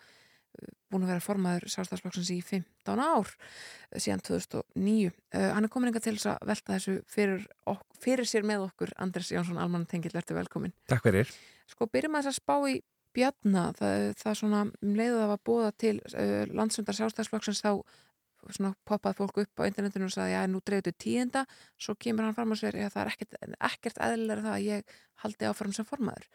[0.91, 5.11] búin að vera formaður sjálfstæðsflokksins í 15 ár eh, síðan 2009.
[5.35, 8.69] Uh, hann er komin enga til þess að velta þessu fyrir, ok, fyrir sér með
[8.69, 10.75] okkur Andres Jónsson, almann tengill, ertu velkomin.
[10.91, 11.33] Takk fyrir.
[11.71, 12.81] Sko, byrjum að þess að spá í
[13.15, 17.71] Bjarna, það, það svona um leiðu það var búða til uh, landsundar sjálfstæðsflokksins þá
[18.53, 21.45] svona poppaði fólk upp á internetinu og sagði já, nú dreifðu tíðenda,
[21.81, 23.39] svo kemur hann fram og segir, já, það er ekkert,
[23.71, 26.29] ekkert eðlilega það að ég haldi áfram sem formaður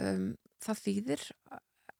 [0.00, 0.28] um,
[0.64, 1.24] það þýðir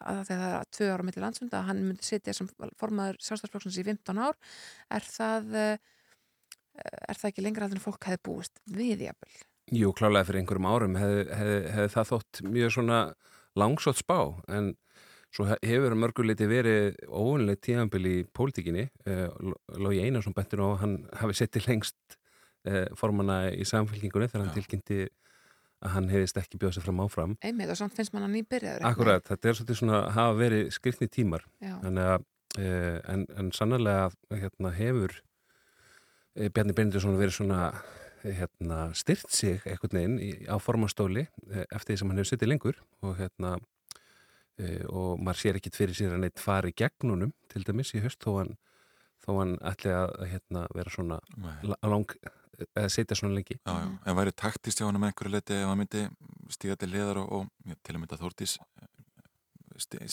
[0.04, 2.48] að það er tvö ára millir landsfunda að hann myndi sitja sem
[2.80, 4.36] formaður sjálfstæðsflokksins í 15 ár
[4.92, 5.74] er það uh,
[6.82, 9.34] er það ekki lengra að þannig fólk hefði búist við jafnvel?
[9.74, 12.98] Jú, klálega fyrir einhverjum árum hefði hef, hef það þótt mjög svona
[13.56, 14.18] langsótt spá
[14.52, 14.74] en
[15.34, 18.86] svo hefur mörguleiti verið óunlega tíðanbili í pólitíkinni.
[19.06, 19.26] Eh,
[19.82, 22.18] Lógi Einarsson bentur og hann hafi settið lengst
[22.68, 25.00] eh, formana í samfélkingunni þegar hann tilkynnti
[25.84, 27.34] að hann hefist ekki bjóðið sér fram áfram.
[27.44, 30.70] Einmitt og samt finnst mann að nýbyrjaður Akkurat, þetta er svolítið svona að hafa verið
[30.78, 31.44] skrifni tímar.
[31.60, 32.24] Að,
[32.62, 35.18] eh, en, en sannarlega hérna, hefur
[36.34, 37.66] Bjarni Benediktsson verið svona
[38.24, 41.26] hérna, styrt sig veginn í, á formastóli
[41.68, 42.80] eftir því sem hann hefur sittið lengur.
[43.04, 43.58] Og hérna
[44.88, 48.38] og maður sér ekkit fyrir sér að neitt fari gegnunum til dæmis í höst þó
[48.38, 48.54] hann,
[49.24, 51.18] þó hann ætli að hérna, vera svona
[51.82, 52.14] lang
[52.62, 53.56] eða setja svona lengi.
[53.58, 53.88] Já, já.
[54.06, 56.04] En væri taktist hjá hann með einhverju leti ef hann myndi
[56.54, 58.56] stíga til liðar og, og já, til að mynda Þórtís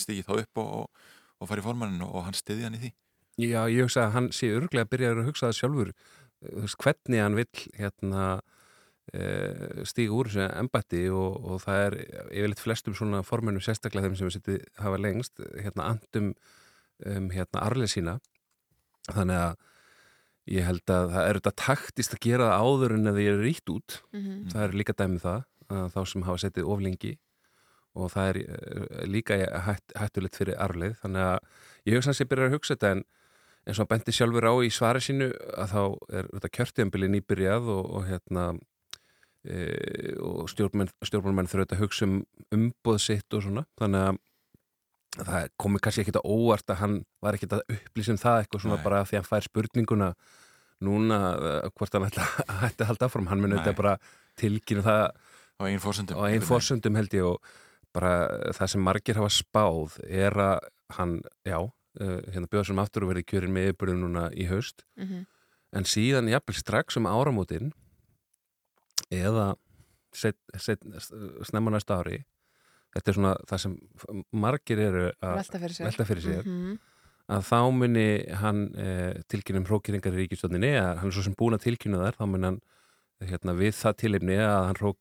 [0.02, 1.04] stígi þá upp og, og,
[1.38, 2.92] og fari í formaninu og hann stiði hann í því.
[3.40, 5.92] Já, ég hugsa að hann sé örglega að byrja að hugsa það sjálfur.
[6.42, 8.24] Veist, hvernig hann vill hérna
[9.12, 11.94] Eh, stíga úr þessu embatti og, og það er
[12.32, 16.30] yfirleitt flestum svona formenu sérstaklega þeim sem við setjum hafa lengst hérna andum
[17.04, 18.14] um, hérna arlið sína.
[19.10, 19.58] Þannig að
[20.56, 23.44] ég held að það er þetta taktist að gera það áður en að því er
[23.44, 23.98] ríkt út.
[24.14, 24.22] Mm.
[24.22, 24.40] -hmm.
[24.54, 27.12] það er líka dæmið um það þá sem hafa setið oflengi
[27.92, 29.36] og það er uh, líka
[29.66, 31.38] hætt, hættulegt fyrir arlið þannig að
[31.84, 33.04] ég hugsa að það sé byrjar að hugsa þetta en
[33.62, 35.82] eins og að bendi sjálfur á í svari sínu að þá
[36.16, 38.46] er þetta kjörtjömbili nýbyrjað og, og hérna
[39.44, 42.20] e, og stjórnmálmenn þurfa að hugsa um
[42.54, 43.64] umboð sitt og svona.
[43.80, 44.20] Þannig að
[45.18, 48.64] það komi kannski ekkit að óvart að hann var ekkit að upplýsa um það eitthvað
[48.64, 48.84] svona Nei.
[48.86, 50.08] bara því að hann fær spurninguna
[50.82, 53.98] núna uh, hvort hann ætti að halda áfram, hann muni þetta bara
[54.40, 55.04] tilkynna það
[55.60, 57.52] á einn fórsöndum, fórsöndum held ég og
[57.92, 58.14] bara
[58.56, 63.12] það sem margir hafa spáð er að hann, já uh, hérna bjóða sem aftur og
[63.12, 64.86] verið kjörin með yfirbyrðum núna í haust.
[64.96, 65.28] Mm -hmm.
[65.76, 67.72] en síðan jafnvel strax um áramótin
[69.12, 69.52] eða
[70.16, 70.82] set, set,
[71.46, 72.22] snemma næsta ári
[72.92, 73.76] þetta er svona það sem
[74.44, 76.78] margir eru að velta fyrir sér, velta fyrir sér mm -hmm.
[77.36, 78.08] að þá muni
[78.42, 82.18] hann eh, tilkynum hrókeringar í ríkistöndinni að hann er svo sem búin að tilkynu þar
[82.20, 82.60] þá muni hann
[83.22, 84.96] hérna, við það tilifni að hann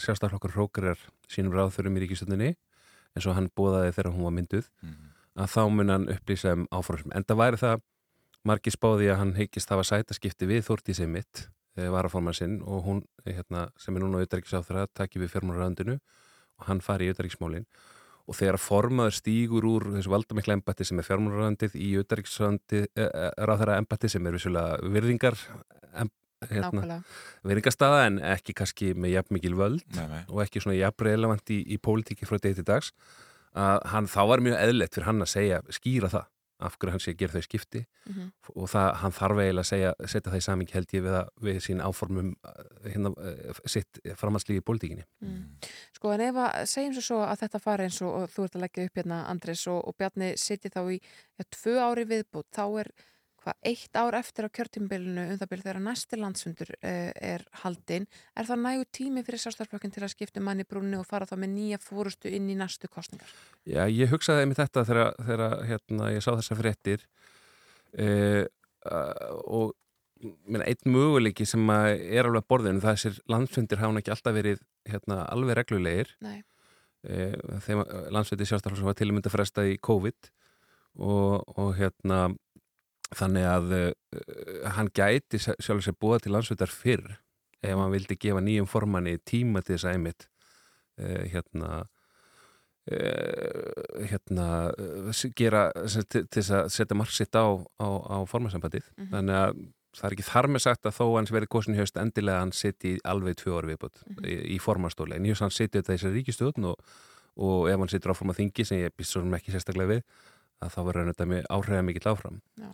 [0.00, 2.54] sérstaflokkur hrókerar sínum ráðförum í ríkistöndinni
[3.14, 5.10] eins og hann bóðaði þegar hún var mynduð mm -hmm.
[5.42, 7.82] að þá muni hann upplýsa um áframsum en það væri það
[8.44, 13.68] margir spáði að hann heikist hafa sætaskipti við Þórtísið mitt varaforman sinn og hún hérna,
[13.80, 17.66] sem er núna auðverksáþra takkir við fjármálaröndinu og hann fari í auðverksmálinn
[18.24, 23.30] og þegar formaður stýgur úr þessu valdamikla embatti sem er fjármálaröndið í auðverksröndi e, e,
[23.44, 25.36] ráðhæra embatti sem er vissulega virðingar
[26.00, 26.12] em,
[26.48, 27.00] hérna,
[27.44, 30.22] virðingarstaða en ekki kannski með jafn mikil völd nei, nei.
[30.28, 32.94] og ekki svona jafn relevant í, í pólitíki frá degi til dags
[33.54, 36.30] að hann þá var mjög eðlert fyrir hann að segja, skýra það
[36.64, 38.30] af hverju hann sé að gera þau skipti mm -hmm.
[38.54, 41.28] og það, hann þarf eiginlega að segja, setja það í saming held ég við, að,
[41.48, 45.06] við sín áformum eh, hérna, eh, sitt framhanslífi í pólitíkinni.
[45.20, 45.42] Mm.
[45.96, 48.64] Sko en ef að segjum svo að þetta fari eins og, og þú ert að
[48.66, 52.66] leggja upp hérna Andres og, og Bjarni setji þá í ja, tvö ári viðbútt, þá
[52.84, 52.92] er
[53.44, 58.08] hvað eitt ár eftir á kjörtímbilinu um það byrju þegar næsti landsfundur uh, er haldinn,
[58.34, 61.54] er það nægu tími fyrir sástaflokkin til að skipta manni brúni og fara þá með
[61.58, 63.30] nýja fórustu inn í næstu kostningar?
[63.68, 67.06] Já, ég hugsaði með þetta þegar, þegar hérna, ég sá þessa fréttir
[68.00, 68.44] uh,
[69.44, 69.74] og
[70.24, 74.64] minna, einn möguleiki sem er alveg borðinu, það er sér landsfundir hafa ekki alltaf verið
[74.88, 80.32] hérna, alveg reglulegir uh, þegar landsfundir sástaflokkin var til að mynda fresta í COVID
[80.94, 82.28] og, og hérna
[83.18, 83.90] þannig að uh,
[84.76, 87.16] hann gæti sjálf sér búa til landsveitar fyrr
[87.64, 90.26] ef hann vildi gefa nýjum formanni tíma til þess að einmitt
[91.00, 91.70] uh, hérna
[92.90, 94.48] uh, hérna
[95.36, 95.70] gera
[96.10, 97.46] til þess að setja margsitt á,
[97.80, 99.10] á, á formansambandið mm -hmm.
[99.14, 99.64] þannig að
[99.94, 102.52] það er ekki þar með sagt að þó hans verið kosin í haust endilega hann
[102.52, 104.28] seti alveg tvö orði viðbútt mm -hmm.
[104.28, 106.94] í, í formanstóli en ég hans seti þetta í þessari ríkistöðun og,
[107.36, 110.02] og ef hann setur á formað þingi sem ég býst svo ekki sérstaklega við
[110.62, 112.40] að þá verður þetta með áhrifa mikill áfram.
[112.60, 112.68] Já,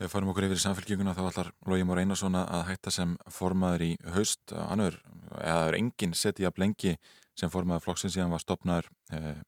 [0.00, 3.82] Við farum okkur yfir í samfélgjuguna þá ætlar Lógi Mór Einarsson að hætta sem formaður
[3.84, 4.94] í haust, annur,
[5.36, 6.94] eða er enginn setið jafn lengi
[7.36, 9.42] sem formaður flokksins síðan var stopnaður eh,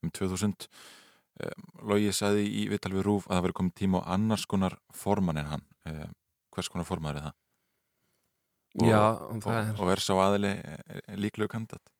[0.00, 0.64] um 2000.
[1.84, 5.38] Lógi sagði í viðtal við Rúf að það veri komið tíma á annars konar forman
[5.38, 6.08] en hann uh,
[6.56, 7.36] hvers konar forman er það?
[8.78, 9.70] Og, Já, og, það er...
[9.76, 10.54] og verð sá aðili
[11.20, 11.92] líklegu kandidat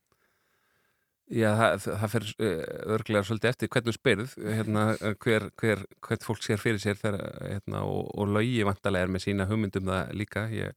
[1.28, 2.26] Já, það, það fer
[2.94, 4.84] örglega svolítið eftir hvernig spyrð hérna,
[5.20, 9.26] hver, hver, hvert fólk sér fyrir sér þegar, hérna, og, og Lógi vantarlega er með
[9.26, 10.46] sína hugmyndum það líka.
[10.54, 10.72] Ég,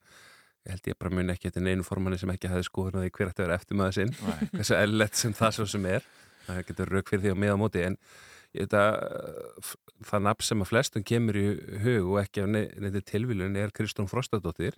[0.66, 3.14] ég held ég bara mun ekki eftir neinu formanni sem ekki hafi skoðun að því
[3.16, 4.14] hver ætti að vera eftir maður sinn
[4.58, 6.12] hversu ellett sem það svo sem er.
[6.50, 7.98] Það getur rauk fyrir því á miða móti en
[8.52, 8.86] þetta,
[10.12, 11.48] það nafn sem að flestum kemur í
[11.86, 14.76] hug og ekki af neyndi tilvílun er Kristún Frostadóttir.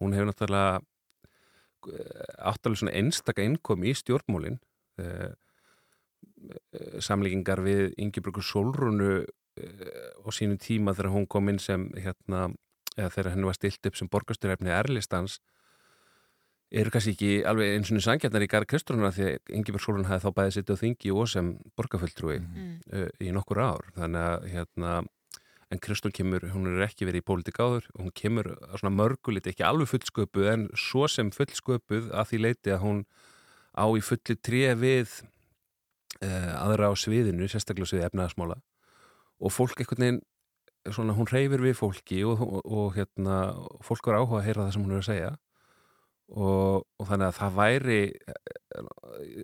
[0.00, 0.80] Hún hefur náttúrulega
[2.40, 4.73] áttalega svona einstaka innkom í stjórnmólin eh,
[7.02, 12.48] samlíkingar við Ingeborgur Solrunu eh, á sínum tíma þegar hún kom inn sem hérna,
[12.96, 15.40] eða þegar henni var stilt upp sem borgasturefni Erlistans
[16.74, 20.24] eru kannski ekki alveg eins og sangjarnar í Garð Kristrúna því að Ingeborg Solrun hafi
[20.24, 22.72] þá bæðið sitt á þingi og sem borgarfulltrúi mm.
[22.90, 24.94] uh, í nokkur ár þannig að hérna
[25.72, 29.52] en Kristún kemur, hún er ekki verið í pólitík áður og hún kemur svona mörguliti,
[29.52, 33.00] ekki alveg fullsköpuð en svo sem fullsköpuð að því leiti að hún
[33.74, 35.18] á í fulli tré við
[36.22, 38.60] uh, aðra á sviðinu, sérstaklega sviði efnaðasmála
[39.44, 40.22] og fólk einhvern veginn
[40.92, 43.40] svona hún reyfir við fólki og, og, og hérna,
[43.84, 45.32] fólk var áhuga að heyra það sem hún er að segja.
[46.34, 47.98] Og, og þannig að það væri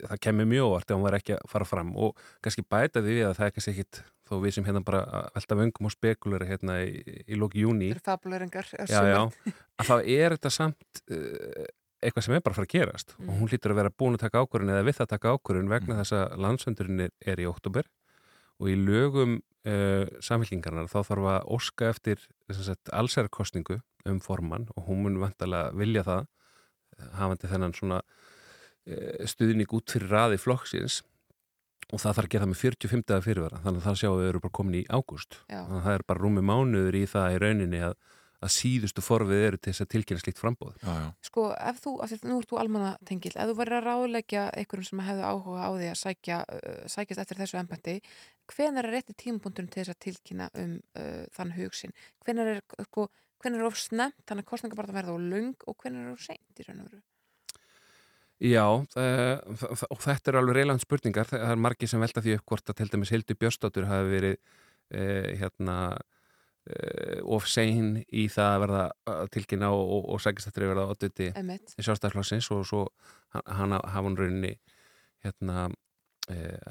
[0.09, 1.90] það kemur mjög óvart ef hún væri ekki að fara fram.
[2.01, 4.01] Og kannski bæta því að það er kannski ekkit
[4.31, 7.90] þó við sem hérna bara velta vöngum og spekulur hérna í, í lóki júni
[8.93, 9.19] Það er
[9.81, 11.69] að þá er þetta samt uh,
[12.01, 13.14] eitthvað sem er bara að fara að gerast.
[13.18, 13.28] Mm.
[13.28, 15.94] og hún lítur að vera búin að taka ákvörðun eða við það taka ákvörðun vegna
[15.94, 16.01] mm.
[16.01, 17.89] þess að landsöndurinn er, er í oktober
[18.60, 22.27] og í lögum uh, samfélkingarnar þá þarf að óska eftir
[22.93, 26.28] allsærkostningu um formann og hún mun vantalega vilja það
[27.16, 31.01] hafandi þennan svona uh, stuðning út fyrir raði flokksins.
[31.90, 34.28] Og það þarf að gera það með 45 dagar fyrirvara þannig að það sjáum við
[34.31, 35.40] eru bara komin í ágúst.
[35.51, 37.97] Þannig að það er bara rúmi mánuður í það í rauninni að,
[38.41, 41.09] að síðustu forfið eru til þess að tilkynna slíkt frambóð já, já.
[41.29, 44.89] Sko, ef þú, af því nú ert þú almannatengil ef þú verður að ráðleggja einhverjum
[44.89, 47.97] sem hefðu áhuga á því að sækja, uh, sækjast eftir þessu embætti,
[48.55, 51.95] hvenar er rétti tímapunkturinn til þess að tilkynna um uh, þann hugsin?
[52.25, 53.07] Hvenar er, sko,
[53.45, 56.62] hvenar er of snemt, þannig að kostningabarta verða og lung og hvenar er of seint
[56.65, 57.05] í raun og veru?
[58.41, 59.37] Já, uh,
[59.93, 61.29] og þetta er alveg reyland spurningar.
[61.29, 64.39] Það er margi sem velta því upp hvort að til dæmis Hildur Björnstóttur hafi verið
[64.41, 65.77] uh, hérna,
[67.24, 68.82] of sein í það að verða
[69.35, 72.82] tilkynna og, og, og sækist eftir að verða oddviti í sjálfstæðarflósins og svo
[73.32, 74.53] hann hafa hann rauninni
[75.24, 75.70] hérna,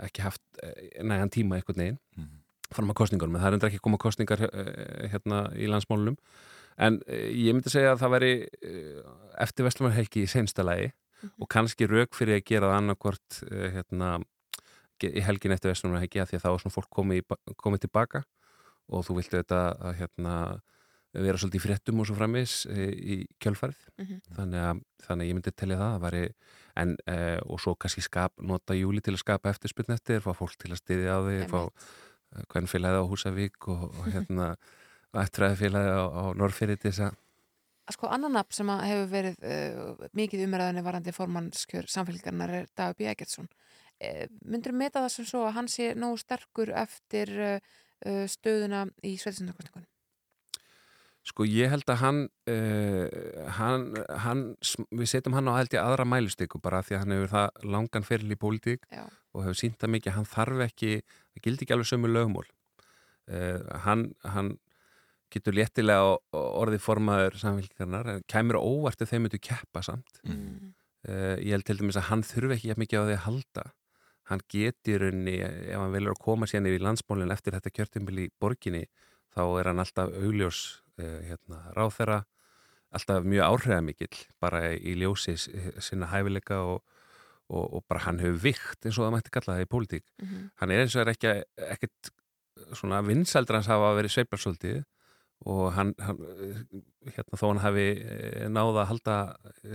[0.06, 0.62] ekki haft
[1.02, 2.30] nægan tíma eitthvað neginn mm.
[2.76, 3.40] fram að kostningunum.
[3.42, 4.46] Það er endur ekki koma kostningar
[5.12, 6.20] hérna í landsmálunum
[6.80, 8.34] en ég myndi segja að það veri
[9.42, 11.42] eftir Vestlumarhelgi í sensta lagi Mm -hmm.
[11.42, 13.40] og kannski rauk fyrir að gera það annarkvort
[13.76, 14.10] hérna,
[15.04, 17.24] í helgin eftir vestunum að því að þá er svona fólk komið,
[17.58, 18.24] komið tilbaka
[18.90, 20.34] og þú viltu þetta að hérna,
[21.14, 24.20] vera svolítið í fréttum og svo framis uh, í kjölfarið mm -hmm.
[24.38, 26.26] þannig, að, þannig að ég myndi telja það að væri
[26.76, 30.58] en, uh, og svo kannski skap, nota júli til að skapa eftirspiln eftir fá fólk
[30.58, 31.62] til að styðja á því fá
[32.54, 34.56] hvern félagið á Húsavík og, og hérna
[35.26, 37.18] eftiræði félagið á, á Norrfyrir til þess að
[37.90, 43.08] Sko annan nafn sem hefur verið uh, mikið umræðinni varandi formannskjör samfélgarnar er Dagur B.
[43.10, 43.48] Eggertsson.
[43.98, 47.72] Uh, myndur þú meta það sem svo að hann sé nógu sterkur eftir uh,
[48.32, 49.88] stöðuna í sveitinsunarkostningunum?
[51.28, 52.20] Sko ég held að hann,
[53.58, 53.84] hann,
[54.24, 54.44] hann
[54.96, 58.08] við setjum hann á held í aðra mælustyku bara því að hann hefur það langan
[58.08, 59.04] feril í pólitík Já.
[59.36, 60.94] og hefur sínt það mikið að hann þarf ekki,
[61.36, 62.48] það gildi ekki alveg sömu lögmól.
[63.84, 64.56] Hann, hann
[65.34, 70.72] getur léttilega orðið formaður samfélgarnar, kemur óvart ef þeim myndu keppa samt mm.
[71.10, 73.66] uh, ég held til dæmis að hann þurfi ekki mikið á því að halda
[74.30, 78.28] hann getur unni, ef hann velur að koma sérnir í landsmólinn eftir þetta kjörtumbil í
[78.40, 78.86] borginni,
[79.34, 80.60] þá er hann alltaf augljós
[81.02, 82.24] uh, hérna, ráþera
[82.96, 86.80] alltaf mjög áhrifamikill bara í ljósi sinna hæfileika og,
[87.50, 90.28] og, og bara hann hefur vikt eins og það mætti kalla það í pólitík mm
[90.28, 90.48] -hmm.
[90.62, 91.34] hann er eins og er ekki
[91.70, 92.12] ekkert
[92.74, 94.84] svona vinsaldra hans hafa verið sveiparsöldið
[95.46, 96.18] og hann, hann
[97.16, 99.18] hérna, þó hann hafi eh, náða að halda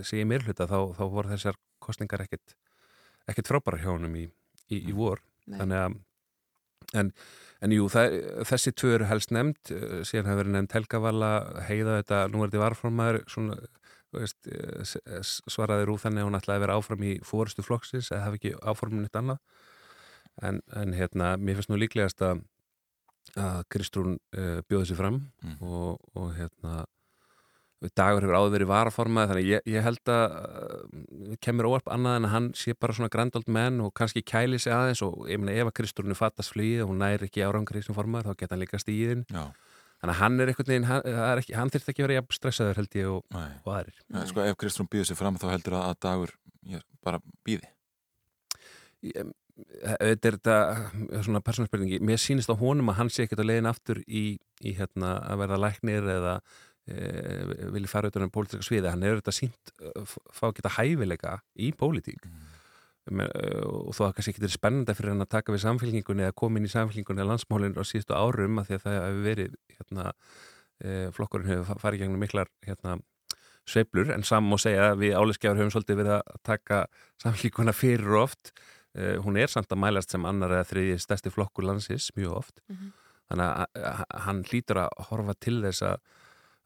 [0.03, 2.57] sig í meirhluta þá, þá voru þessar kostningar ekkert,
[3.27, 4.27] ekkert frábæra hjá hann í,
[4.71, 5.59] í, í vor Nei.
[5.61, 5.97] þannig að
[7.01, 7.13] en,
[7.65, 8.19] en jú, það,
[8.51, 11.33] þessi tvö eru helst nefnd eh, síðan hefur verið nefnd Helgavalla
[11.69, 13.59] heiða þetta, nú er þetta varframæður svona,
[14.15, 18.27] veist, eh, svaraði rú þannig að hún ætlaði að vera áfram í fórustu flokksins eða
[18.29, 19.41] hafi ekki áformin eitt annað
[20.43, 22.45] en, en hérna, mér finnst nú líklegast að
[23.41, 25.55] að Kristrún uh, bjóði sér fram mm.
[25.65, 26.85] og, og hérna
[27.97, 32.29] dagur hefur áður verið varaformað þannig ég, ég held að uh, kemur óarp annað en
[32.29, 35.57] að hann sé bara svona grandold menn og kannski kæli sig aðeins og ég meina
[35.59, 38.65] ef að Kristúrinu fattast flýið og hún næri ekki árangri sem formaður þá geta hann
[38.65, 39.45] líka stíðin Já.
[40.01, 43.13] þannig að hann er einhvern veginn hann, hann þurft ekki að vera stressaður held ég
[43.13, 44.03] og, og aðrir.
[44.09, 46.37] Nei, sko, ef Kristrún býður sér fram þá heldur að, að dagur
[46.75, 47.73] ég, bara býði
[49.55, 53.51] auðvitað er þetta eh, svona persónarspurningi, mér sýnist á honum að hann sé ekkert að
[53.53, 54.25] leiðin aftur í,
[54.65, 56.35] í hérna, að verða læknir eða
[56.87, 61.37] vilja fara auðvitað um pólitíska sviði, hann hefur þetta sínt eh, fá að geta hæfileika
[61.57, 62.27] í pólitík.
[62.29, 62.51] Mm.
[63.69, 66.57] og þó að kannski ekki er spennanda fyrir hann að taka við samfélkingunni eða koma
[66.57, 70.07] inn í samfélkingunni eða landsmálinn á síðustu árum að því að það hefur verið hérna,
[71.13, 72.95] flokkurinn hefur fa- farið gegnum miklar hérna,
[73.69, 74.09] sveiflur.
[74.15, 76.81] En saman má segja að við áleiskjafur höfum svolítið verið að taka
[77.25, 78.53] samfélkinguna fyrir oft.
[79.25, 82.61] Hún er samt að mælast sem annar eða þriði stærsti flokkur landsins mjög oft.
[82.73, 82.93] Mhm.
[83.25, 85.95] þannig að, að hann hlýtur að horfa til þess að,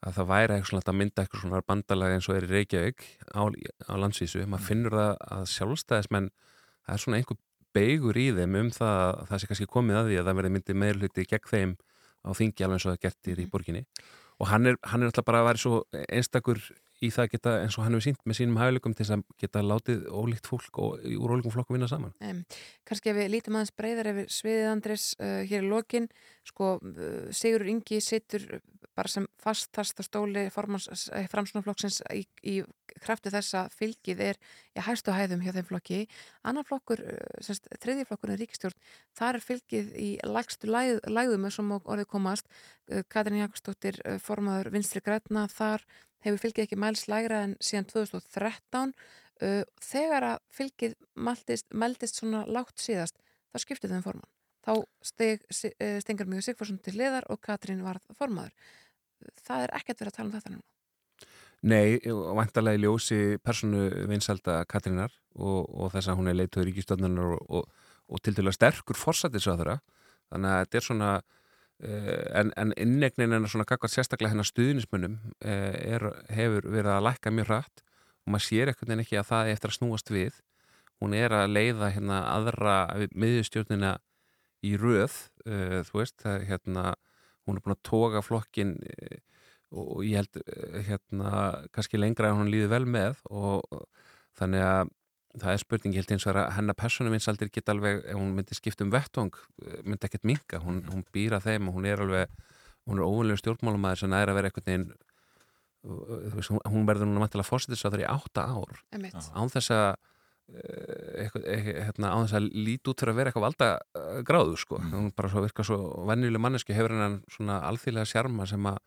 [0.07, 3.05] að það væri eitthvað svona að mynda eitthvað svona bandalega eins og er í Reykjavík
[3.35, 3.43] á,
[3.91, 6.29] á landsvísu, maður finnur það að sjálfstæðismenn,
[6.87, 7.41] það er svona einhver
[7.75, 10.53] beigur í þeim um það að það sé kannski komið að því að það verði
[10.55, 11.75] myndið meirluti gegn þeim
[12.25, 13.83] á þingi alveg eins og það gertir í borginni.
[14.39, 16.62] Og hann er, hann er alltaf bara að vera svo einstakur
[17.05, 19.25] í það að geta eins og hann hefur sínt með sínum hæfileikum til þess að
[19.43, 22.15] geta látið ólíkt fólk og úr ólíkum flokku vinna saman.
[22.25, 22.43] Um,
[22.89, 26.09] kannski ef við lítum aðeins breyðar yfir sviðið Andris uh, hér í lokin
[26.49, 28.49] sko, uh, Sigurur Ingi situr
[28.99, 32.55] bara sem fastast á stóli framsunaflokksins í, í
[32.99, 34.41] krafti þess að fylgið er
[34.75, 36.01] í hæstu hæðum hjá þeim flokki.
[36.49, 38.79] Annar flokkur, uh, semst, þriðji flokkur er ríkistjórn,
[39.19, 42.51] þar er fylgið í lægstu læð, lægðum sem orðið komast.
[42.91, 45.87] Uh, Katrin Jakobsdóttir uh, formaður vinstri grætna, þar
[46.27, 48.95] hefur fylgið ekki mæls lægra en síðan 2013
[49.39, 53.15] Uh, þegar að fylgið mæltist, mæltist svona lágt síðast
[53.53, 54.31] þá skiptið þeim formann.
[54.66, 54.73] Þá
[55.07, 58.51] steg, uh, stengur mjög Sigfarsson til liðar og Katrín var formaður.
[59.47, 60.66] Það er ekkert verið að tala um þetta núna.
[61.70, 61.99] Nei,
[62.39, 67.47] vantarlega í ljósi personu vinsalda Katrínar og, og þess að hún er leituður ríkistöndunar og,
[67.61, 69.78] og, og til dæla sterkur fórsatisraðura
[70.32, 71.38] þannig að þetta er svona uh,
[71.79, 77.33] en, en innegnin en svona kakvað sérstaklega hennar stuðnismunum uh, er, hefur verið að lækka
[77.35, 77.85] mjög hratt.
[78.27, 80.41] Og maður sér ekkert en ekki að það er eftir að snúast við.
[80.99, 82.79] Hún er að leiða hérna aðra
[83.15, 83.95] miðjustjórnina
[84.67, 85.15] í röð
[85.47, 86.85] uh, þú veist, það, hérna
[87.47, 88.75] hún er búin að toga flokkin
[89.69, 90.39] og ég held
[90.89, 91.31] hérna
[91.73, 93.65] kannski lengra en hún líði vel með og
[94.37, 94.91] þannig að
[95.37, 98.57] það er spurning, ég held eins og að hennar personuvinsaldir geta alveg, ef hún myndi
[98.57, 99.35] skipta um vettvang
[99.85, 102.33] myndi ekkert minka, hún, hún býra þeim og hún er alveg,
[102.89, 104.89] hún er óvunlega stjórnmálumæður sem er að vera einhvern veginn
[106.35, 108.81] veist, hún verður núna mættilega fórsettisáður í átta ár
[109.37, 109.91] án þess að
[110.49, 114.79] eitthvað, hérna, án þess að líti út fyrir að vera eitthvað valda gráðu sko.
[114.81, 114.95] Mm.
[114.95, 115.79] hún bara svo virka svo
[116.09, 118.79] venjuleg manneski hefur hennan svona alþýðlega sjarma sem að,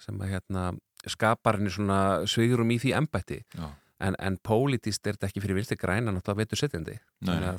[0.00, 0.62] sem að hérna,
[1.04, 3.68] skapar henni svona svigurum í því embætti Já.
[4.00, 6.96] En, en pólitist er þetta ekki fyrir vinsti græna náttúrulega veitur setjandi.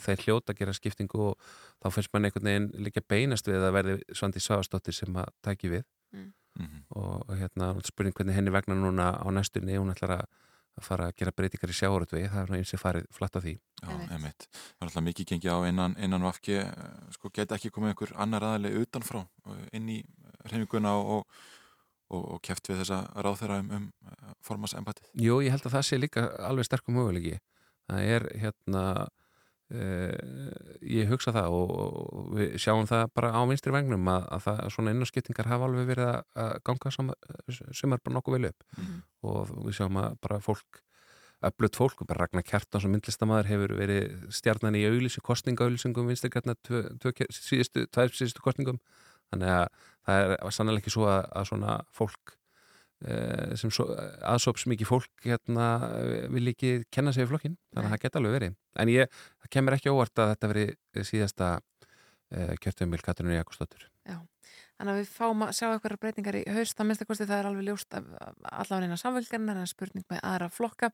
[0.06, 1.48] Þeir hljóta að gera skiptingu og
[1.84, 5.78] þá finnst mann einhvern veginn líka beinast við að verði Svandi Svavastóttir sem að tæki
[5.78, 5.88] við.
[6.16, 6.34] Mm.
[6.58, 6.78] Mhm.
[6.98, 9.78] og hérna spurning hvernig henni vegna núna á næstunni.
[9.78, 10.24] Hún ætlar að
[10.78, 13.54] að fara að gera breytingar í sjáuröldvegi það er eins og farið flatt á því.
[13.82, 14.48] Já, einmitt.
[14.54, 16.58] Það er alltaf mikið gengið á innan, innan vafki,
[17.16, 20.00] sko geta ekki komið einhver annar aðaleg utanfrá uh, inn í
[20.52, 21.46] reyninguna og, og,
[22.10, 25.10] og keft við þessa ráþeira um, um formasembætið.
[25.20, 27.38] Jú, ég held að það sé líka alveg sterkum mögulegi
[27.88, 28.84] það er hérna
[29.72, 34.44] uh, ég hugsa það og, og við sjáum það bara á vinstri vegnum að, að
[34.48, 39.00] það, svona innarskiptingar hafa alveg verið að, ganga sem er bara nokkuð vel upp Mhm.
[39.28, 40.82] og við sjáum að bara fólk
[41.48, 46.56] öflut fólk og bara Ragnar Kjartan sem myndlistamæður hefur verið stjarnan í auðlýsing, kostningaauðlýsingum vinstirkarna
[47.30, 48.80] síðustu, tvær síðustu kostningum
[49.34, 49.68] þannig að
[50.08, 52.36] það er sannlega ekki svo að, að svona fólk
[53.08, 53.88] eh, sem svo,
[54.24, 55.68] aðsóps mikið fólk hérna
[56.34, 58.56] vil ekki kenna sig í flokkin, þannig að það geta alveg verið.
[58.84, 60.66] En ég, það kemur ekki óvart að þetta veri
[61.12, 61.52] síðasta
[62.32, 63.90] eh, kjörtumil Katrinu Jakobsdóttur.
[64.78, 67.48] Þannig að við fáum að sjá eitthvað breytingar í haust, það að kosti það er
[67.50, 70.92] alveg ljóst allavega eina samfélgarnar en spurning með aðra flokka.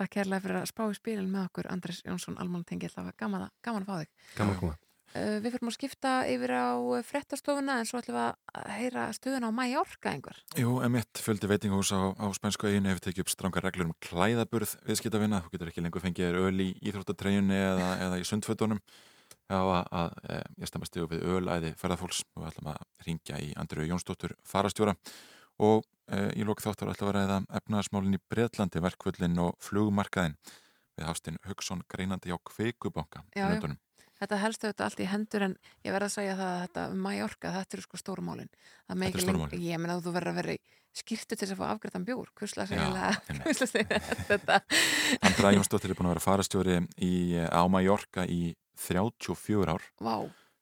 [0.00, 1.68] Takk kærlega fyrir að spá í spilin með okkur.
[1.74, 4.08] Andres Jónsson, Almánutengi, allavega gaman, að- gaman að fá þig.
[4.38, 4.78] Gaman að koma.
[5.16, 6.68] Uh, við fyrir að skipta yfir á
[7.08, 10.40] frettastofuna en svo ætlum við að heyra stöðuna á Mallorca einhver.
[10.60, 14.74] Jú, emitt, fjöldi veitingahús á, á spænsku eiginu hefur tekið upp strangar reglur um klæðaburð
[14.84, 15.40] viðskiptavina.
[15.46, 18.82] Þú getur ekki lengur fengið þér öl í íþróttatreyjunni eða, eða í sundfötunum.
[19.48, 23.40] Já, að, að e, ég stemmast yfir við ölæði ferðarfólks og við ætlum að ringja
[23.40, 24.92] í Andriu Jónsdóttur farastjóra
[25.64, 30.36] og e, í lók þáttar ætlum að ræða efnaðarsmálinn í Breitlandi, verkvöldin og flugmarkaðin
[30.98, 33.24] við Hafstinn Hugson greinandi á Kveikubanka.
[34.18, 35.54] Þetta helst auðvitað allt í hendur en
[35.86, 38.00] ég verð að segja það að þetta Mallorca, þetta eru sko
[38.98, 39.66] með Þetta eru ekki stóru lengur, málin.
[39.68, 40.60] ég menna að þú verður að vera í
[40.98, 42.32] skýrtu til þess að fá afgrættan bjór,
[42.66, 43.10] segjulega
[44.32, 44.58] þetta.
[45.28, 48.56] Andra Jónsdóttir er búin að vera farastjóri í, á Mallorca í
[48.88, 49.86] 34 ár.
[50.02, 50.16] Vá,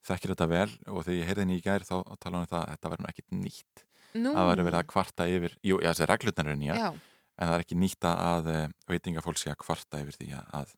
[0.06, 2.60] þekkir þetta vel og þegar ég heyrði henni í gær þá tala hann um það
[2.62, 3.84] að þetta verður nú ekkit nýtt.
[4.16, 4.32] Nú.
[4.32, 6.86] það verður verið að kvarta yfir jú, já, þessi reglutnar eru nýjar Já,
[7.36, 10.70] en það er ekki nýtt að uh, veitingafólk sé að kvarta yfir því að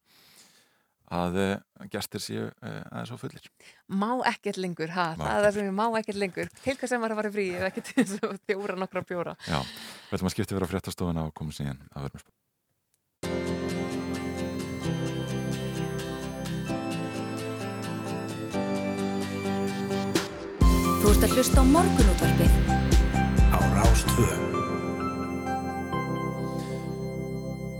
[1.14, 1.52] að uh,
[1.92, 3.46] gestir séu uh, aðeins og fullir
[3.88, 6.50] má ekkert lengur, ha, Má það er það sem ég má ekkert lengur.
[6.64, 7.46] Til hvað sem var að fara frí,
[7.92, 9.36] þess að þjóra nokkra bjóra.
[9.48, 9.62] Já,
[10.10, 13.38] við ætlum að skipta vera á fréttastofuna og komum síðan að verðum
[20.98, 22.52] Þú ert að hlusta á morgunútvarpið.
[23.54, 24.28] á Rástvö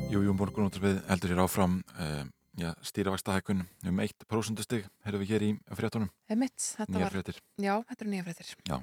[0.09, 2.23] Jú, jú, morgunúttarfið heldur hér áfram uh,
[2.59, 7.75] já, stýravakstahækun um 1% stig, heyrðum við hér í fréttunum, Emitt, þetta var, fréttir já,
[7.89, 8.53] þetta eru nýja fréttir.
[8.69, 8.77] Já,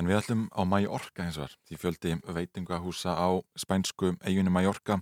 [0.00, 3.28] en við ætlum á Mallorca hins vegar, því fjöldi veitingahúsa á
[3.60, 5.00] spænsku eiginu Mallorca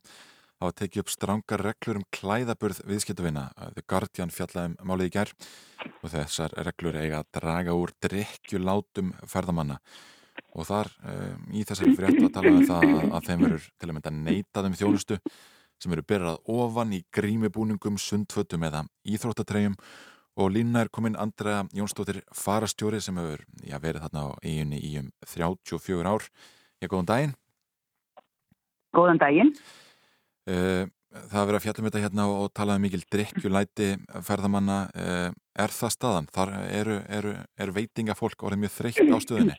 [0.63, 3.49] hafa tekið upp strangar reglur um klæðaburð viðskiptavina.
[3.75, 5.33] The Guardian fjallaði um málið í gær
[5.91, 9.81] og þessar reglur eiga að draga úr drikkjulátum ferðamanna
[10.53, 13.89] og þar um, í þessari frétt að tala um það að, að þeim verður til
[13.89, 15.19] að mynda neitað um þjónustu
[15.83, 19.77] sem eru byrjað ofan í grímibúningum, sundfötum eða íþróttatreyjum
[20.41, 24.95] og línna er komin Andrea Jónsdóttir farastjóri sem hefur já, verið þarna á eiginni í
[25.03, 26.27] um 34 ár.
[26.81, 27.35] Já, góðan daginn.
[28.97, 29.53] Góðan daginn.
[30.49, 33.91] Uh, það er verið að fjalla um þetta hérna og, og talaði mikil drikkjulæti
[34.25, 34.79] ferðamanna.
[34.97, 35.29] Uh,
[35.67, 36.31] er það staðan?
[36.33, 39.59] Þar eru, eru, eru veitingafólk orðið mjög þreytt á stöðinni?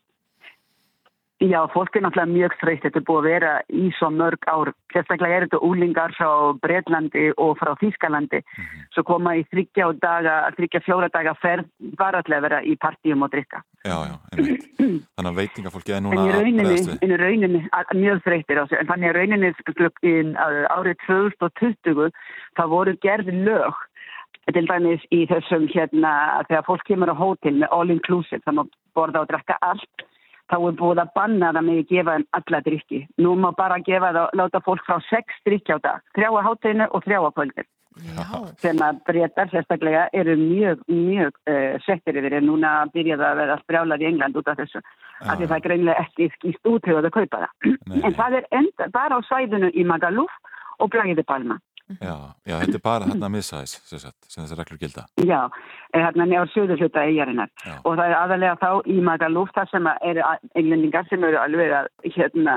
[1.43, 2.85] Já, fólk er náttúrulega mjög þreytt.
[2.85, 4.69] Þetta er búið að vera í svo mörg ár.
[4.93, 6.29] Sérstaklega er þetta úlingar frá
[6.63, 8.39] Breitlandi og frá Þýskalandi.
[8.95, 11.67] Svo koma í þryggja og daga, þryggja fjóra daga ferð
[11.99, 13.59] varallega að vera í partíum og drikka.
[13.83, 14.69] Já, já, einmitt.
[14.79, 17.01] Þannig að veitingafólkið er En núna í að rauninni, bregðast við.
[17.01, 17.63] en í rauninni
[17.99, 18.77] mjög þreyttir á sig.
[18.79, 19.51] En þannig að rauninni
[20.77, 22.15] árið 2020
[22.55, 23.83] það voru gerði lög
[24.51, 26.15] til dæmis í þessum hérna
[26.47, 30.07] þegar fólk kemur á hótel með all inclusive þannig að borða og drekka allt
[30.53, 32.99] þá er búið að banna það með að gefa þeim alla drikki.
[33.25, 36.89] Nú má bara gefa það, láta fólk frá sex drikki á dag, þrjá á hátteginu
[36.93, 37.69] og þrjá á kvöldir.
[38.61, 43.57] Sem að breytar sérstaklega eru mjög, mjög uh, settir yfir en núna byrjaði að vera
[43.61, 44.81] sprjálar í England út af þessu.
[45.21, 47.75] Af því það er greinlega ekki skýst út hefur að kaupa það.
[48.01, 50.33] En það er enda bara á svæðinu í Magaluf
[50.81, 51.59] og Blæði Palma.
[51.99, 52.15] Já,
[52.47, 55.03] já, þetta er bara hérna miðsæðis sem, sagt, sem þessi reglur gilda.
[55.19, 55.39] Já,
[55.91, 57.51] eh, hérna nefnir söður hluta eigarinnar
[57.83, 60.23] og það er aðalega þá í Magaluf þar sem að eru
[60.61, 62.55] englendingar sem eru alveg að hérna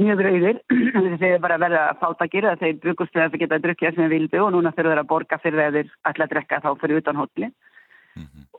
[0.00, 0.60] mjög rauðir.
[1.22, 4.14] Þeir bara verða að fáta að þeir brukust þegar þeir geta að drukja sem þeir
[4.14, 7.02] vildu og núna þurfa þeir að borga fyrir þeir þeir ætla að drekka þá fyrir
[7.02, 7.50] utan hótli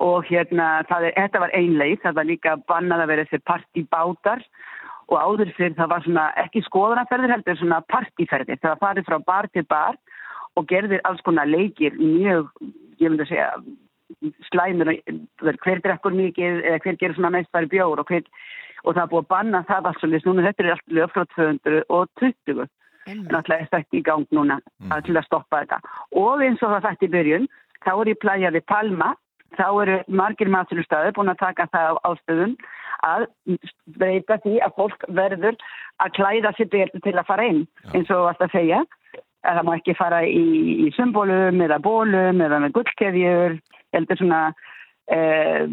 [0.02, 4.46] og hérna er, þetta var ein leið, það var líka bannað að vera þessi partibátar
[5.12, 9.18] og áður fyrir það var svona ekki skoðanaferðir heldur svona partíferðir, það var farið frá
[9.28, 10.00] bar til bar
[10.56, 12.52] og gerðir alls konar leikir mjög,
[13.00, 13.50] ég myndi að segja
[14.52, 14.92] slæmur,
[15.64, 18.28] hver drekkur mikið eða hver gerir svona mest færi bjór og, hver,
[18.84, 22.68] og það búið að banna það alls og núna þetta er allt lög frá 220
[23.10, 24.60] en alltaf er þetta í gang núna
[24.92, 25.80] að til að stoppa þetta.
[26.22, 27.48] Og eins og það þetta í byrjun
[27.82, 29.10] þá er ég plæjaði Palma
[29.58, 32.54] þá eru margir maturstæði búin að taka það á ástöðun
[33.08, 33.26] að
[33.98, 35.58] breyta því að fólk verður
[36.04, 37.64] að klæða sér betur til að fara inn
[37.96, 38.84] eins og alltaf segja.
[39.42, 40.44] Að það má ekki fara í,
[40.86, 43.56] í symbolum eða bólum eða með gullkeðjur
[43.96, 44.42] heldur svona
[45.10, 45.66] eh,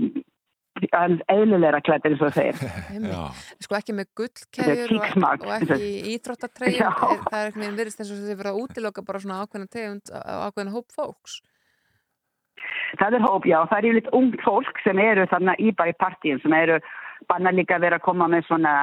[1.28, 3.12] eðlulegra klættir eins og það segir.
[3.66, 4.09] Sko ekki með
[4.64, 8.55] er og, og ekki íþróttatreyjum er- það er ekki með virðist eins og þið verða
[8.55, 11.38] að útiloka bara svona ákveðna tegund ákveðna hóp fólks
[12.97, 15.98] Það er hóp, já, það er yfirleitt ung fólk sem eru þarna í bara í
[16.01, 16.78] partíum sem eru
[17.28, 18.74] banna líka að vera að koma með svona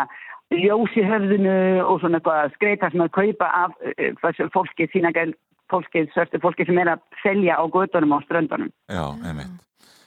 [0.54, 5.12] ljós í höfðinu og svona eitthvað skreita sem að kaupa af eh, þessu fólki, sína
[5.72, 8.70] fólki, svörstu fólki sem er að selja á gödunum og ströndunum.
[8.92, 9.62] Já, einmitt.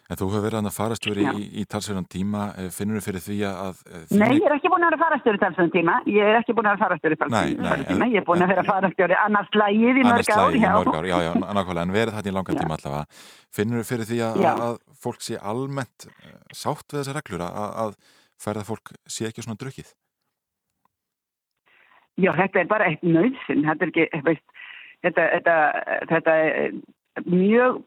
[0.09, 1.31] En þú hefur verið að farastjóri Já.
[1.37, 3.81] í, í talsverðan tíma, eh, finnur þú fyrir því að...
[3.93, 5.97] eh, Nei, ég er ekki búin að vera farastjóri talsvöndum tíma.
[6.09, 8.07] Ég er ekki búin að vera farastjóri talsvöndum en- tíma.
[8.09, 10.39] Ég er búin að vera farastjóri annars lægið í annars mörg ár.
[10.39, 10.73] slagið í já.
[10.79, 13.21] mörg ár, já, já, nákvæmlega, en verið þetta í langan tíma allavega.
[13.59, 14.51] Finnur þú fyrir því að, Já.
[14.69, 17.95] að fólk sé almennt eh, sátt við þessar reglur, að, að
[18.41, 19.93] ferða fólk sé ekki svona drukkið?
[22.19, 23.61] Já, þetta er bara eitt nöðsinn.
[23.69, 24.57] Þetta er ekki, veist,
[25.05, 25.59] þetta, þetta,
[26.11, 26.35] þetta
[27.29, 27.83] mjög,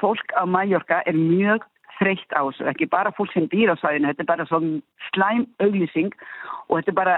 [0.00, 1.64] fólk á Mallorca er mjög
[1.98, 4.80] þreytt á þessu, ekki bara fólk sem býr á svæðinu, þetta er bara svona
[5.12, 6.16] slæm auglýsing
[6.68, 7.14] og þetta er bara,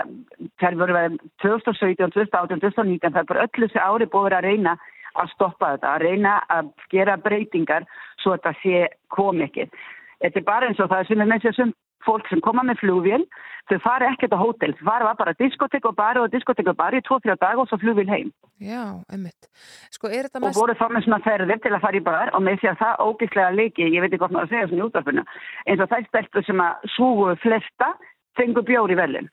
[0.61, 4.49] það er verið 2017, 2018, 2019, það er bara öllu þessi ári búið að að
[4.51, 4.77] reyna
[5.17, 7.87] að stoppa þetta, að reyna að gera breytingar
[8.21, 8.83] svo þetta sé
[9.17, 9.73] komikið.
[10.21, 11.73] Þetta er bara eins og það sem er með þessum
[12.05, 13.25] fólk sem koma með flugvél,
[13.71, 17.01] þau fari ekkert á hótel, þau fari bara diskotek og bari og diskotek og bari
[17.01, 18.33] í tvo-þrjá dag og svo flugvél heim.
[18.63, 18.83] Já,
[19.13, 19.49] einmitt.
[19.95, 20.61] Sko, er þetta Og mest...
[20.61, 23.03] voru þá með svona ferðir til að fara í bar og með því að það
[23.07, 25.27] ógislega leiki, ég veit ekki hvort maður að segja svona í útvarpinu,
[25.67, 27.91] eins og þær stelpur sem að súgu flesta
[28.37, 29.31] fengu bjóri velin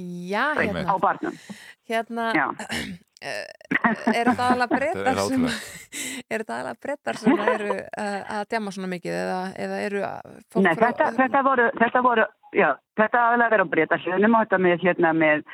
[0.00, 0.98] Já, á hérna.
[1.02, 1.38] barnum.
[1.90, 2.46] Hérna, Já.
[3.20, 3.46] eh,
[4.14, 5.46] er þetta Þetta brettar sem,
[6.30, 10.02] er þetta aðalega brettar sem eru uh, að djama svona mikið eða, eða eru
[10.52, 12.26] fólk Nei, þetta, þetta voru, þetta voru,
[12.56, 12.68] já,
[12.98, 15.44] þetta aðalega verið á breyta hlunum og þetta með hérna með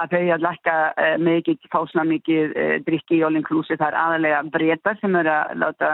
[0.00, 3.92] að þau að lækka uh, mikið, fá svona mikið uh, drikki í all inclusive, það
[3.92, 5.92] er aðalega breyta sem eru að láta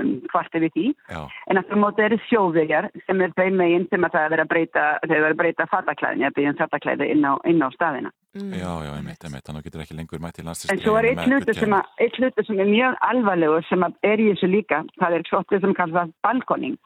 [0.00, 0.86] um, kvarti við því.
[1.12, 1.20] Já.
[1.50, 4.52] En aftur móti eru sjóðverjar sem er þeim meginn sem að það er verið að
[4.54, 8.12] breyta, þau verið að breyta fattaklæðin, ég byrjum fattaklæði inn á, inn á staðina.
[8.36, 10.96] Já, já, einmitt, einmitt, þannig að þú getur ekki lengur mætt í En landslisdreinu svo
[11.00, 14.82] er eitt hlutur sem, að- sem er mjög alvarlegur sem að er í þessu líka,
[15.00, 16.76] það er svottið sem kallast balkoning.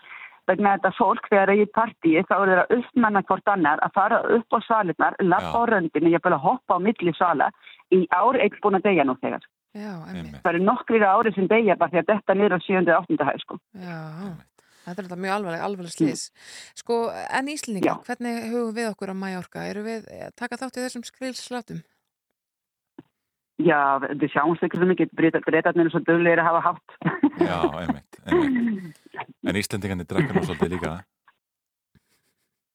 [0.51, 3.83] Vegna þetta fólk þegar það er í partíi þá er það að uppmanna hvort annar
[3.87, 7.51] að fara upp á salitnar, lappa á röndinu, ég að hoppa á milli sala
[7.95, 9.47] í ár eitt búin að deyja nú þegar.
[9.79, 9.93] Já.
[10.43, 12.81] Það eru nokkrir ári sem deyja bara því að þetta niður á 7.
[12.81, 13.29] og 8.
[13.29, 13.59] hæð sko.
[13.79, 14.01] Já,
[14.87, 16.25] þetta er þetta mjög alvarleg, alvarleg slís.
[16.81, 16.99] Sko,
[17.39, 19.69] en Íslendingar, hvernig hugum við okkur á Mallorca?
[19.71, 21.85] Eru við að taka þátt í þessum skrilslátum?
[23.61, 26.99] Já, við sjáumst ekki svo mikið, breytarnir er svo dögulegir að hafa hátt.
[27.39, 28.99] Já, einmitt, einmitt.
[29.19, 30.93] En Íslendingarnir drakka nú svolítið líka.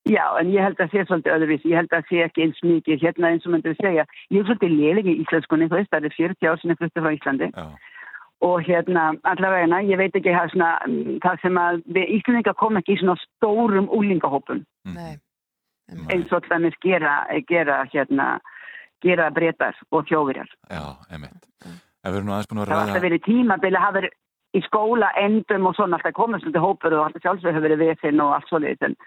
[0.05, 3.01] Já, en ég held að sé svolítið öðruvís, ég held að sé ekki eins mikið
[3.01, 4.03] hérna eins og myndir við segja.
[4.29, 7.13] Ég er svolítið léleg í íslenskunni, þú veist, það er 40 ár sinni flutti frá
[7.15, 7.47] Íslandi.
[7.55, 7.65] Já.
[8.45, 12.77] Og hérna, allavega, ég veit ekki það, svona, mm, það sem að við Íslandingar kom
[12.77, 14.61] ekki í svona stórum úlingahópum.
[14.93, 15.15] Nei.
[16.13, 17.15] Eins og þannig gera,
[17.49, 18.27] gera hérna,
[19.01, 20.53] gera breytar og þjóðverjar.
[20.69, 21.49] Já, einmitt.
[21.65, 22.93] En við erum nú aðeins búin að Það var ræða...
[22.93, 24.15] alltaf verið tímabili að hafa verið
[24.55, 28.23] í skóla endum og svona alltaf komið svolítið hópur og alltaf sjálfsög hefur verið vefinn
[28.23, 28.97] og allt svolítið en,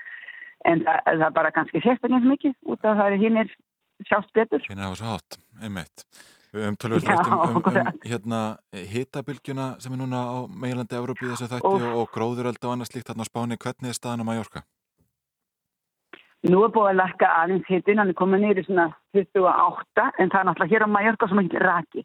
[0.71, 3.55] en það, það er bara kannski sérstaklega eins mikið út af það er hinnir
[4.07, 4.65] sjást betur.
[4.69, 6.05] Hinn hafa svo hátt, einmitt.
[6.53, 11.69] Höfum tölvöld um, um, um hérna hitabilgjuna sem er núna á meilandi Európi þessu þætti
[11.69, 13.59] og, og gróðuröld og annað slíkt þarna á Spáni.
[13.61, 14.63] Hvernig er staðan á Mallorca?
[16.49, 20.41] Nú er búið að lakka aðeins hittin, hann er komið í svona 28 en það
[20.41, 22.05] er náttúrulega hér á Mallorca sem ekki raki.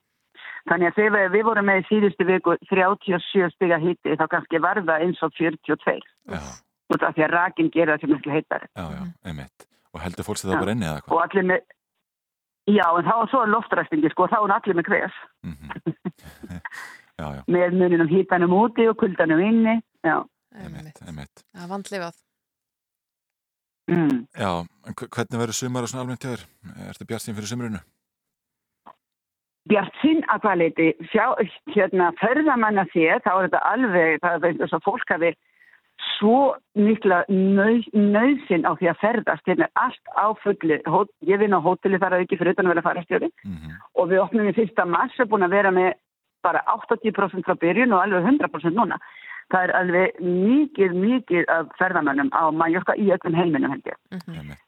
[0.70, 4.80] Þannig að þegar við vorum með í síðustu viku 37 stiga hitti þá kannski var
[4.80, 6.00] það eins og 42.
[6.32, 6.42] Já.
[6.94, 8.68] Út af því að rakin gera það sem miklu heittari.
[8.78, 9.66] Já, já, einmitt.
[9.94, 11.14] Og heldur fólks það bara inni eða hvað?
[11.18, 11.66] Og allir með,
[12.72, 15.18] já en þá er svo loftræstingi sko, þá er allir með kveðs.
[17.14, 20.16] Já, já, Með muninum hítanum úti og kuldanum inni, já.
[20.58, 21.44] einmitt, einmitt.
[21.54, 22.16] Það er vandlifað.
[23.92, 24.24] Mm.
[24.34, 24.50] Já,
[24.90, 26.46] en hv- hvernig verður sumar og svona almennt hjá þér?
[26.90, 27.82] Ertu bjart sín fyrir sumrunu?
[29.72, 30.90] Bjart sinn að hvað leiti,
[31.72, 35.34] hérna, ferðamanna sér, þá er þetta alveg, það er þess að fólk hafi
[36.18, 36.40] svo
[36.76, 41.56] mikla nöð, nöðsinn á því að ferðast, hérna er allt á fulli, Hó, ég vinn
[41.56, 43.30] á hóteli þar að ekki fyrir utan að vera farastjóri
[43.96, 45.94] og við opnum í fyrsta mars og búin að vera með
[46.44, 48.98] bara 80% frá byrjun og alveg 100% núna.
[49.52, 53.98] Það er alveg mikið, mikið af ferðamönnum á Mallorca í öllum heiminum held ég.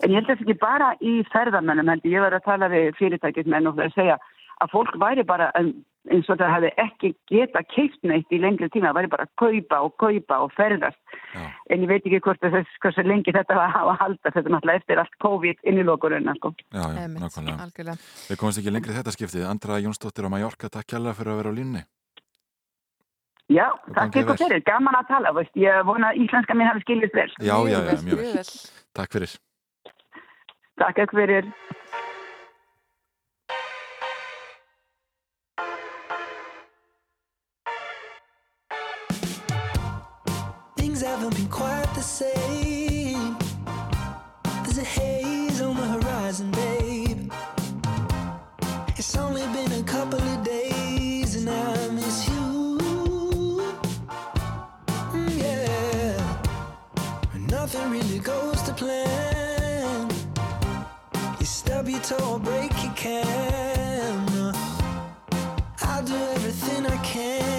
[0.04, 2.92] En ég held þess ekki bara í ferðamönnum held ég, ég var að tala við
[3.00, 4.18] fyrirtækismenn og það að segja
[4.64, 8.91] að fólk væri bara eins og það hefði ekki geta keift neitt í lengri tíma,
[8.91, 10.99] það væri bara að kaupa og kaupa og ferðast.
[11.34, 11.45] Já.
[11.73, 15.02] En ég veit ekki hvort þess, hversu lengi þetta var að halda, þetta náttúrulega eftir
[15.02, 16.53] allt COVID inn í lokurinn, sko.
[16.69, 17.98] Já, já, nákvæmlega.
[18.30, 19.48] Við komumst ekki lengri þetta skiptið.
[19.49, 21.86] Andra Jónsdóttir á Mallorca, takk kjærlega fyrir að vera á línni.
[23.53, 25.53] Já, takk ykkur fyrir, gaman að tala, veist.
[25.57, 27.30] ég vona að íslenska mín hafi skiljist vel.
[27.38, 28.45] Já, já, já, mjög vel.
[28.98, 29.36] Takk fyrir.
[30.82, 31.52] Takk ykkur fyrir.
[41.26, 43.35] Haven't quite the same.
[44.64, 47.31] There's a haze on the horizon, babe.
[48.95, 52.77] It's only been a couple of days and I miss you.
[55.14, 56.38] Mm, yeah.
[57.49, 60.07] Nothing really goes to plan.
[61.39, 64.53] You stub your toe or break your camera.
[65.81, 67.55] I'll do everything I can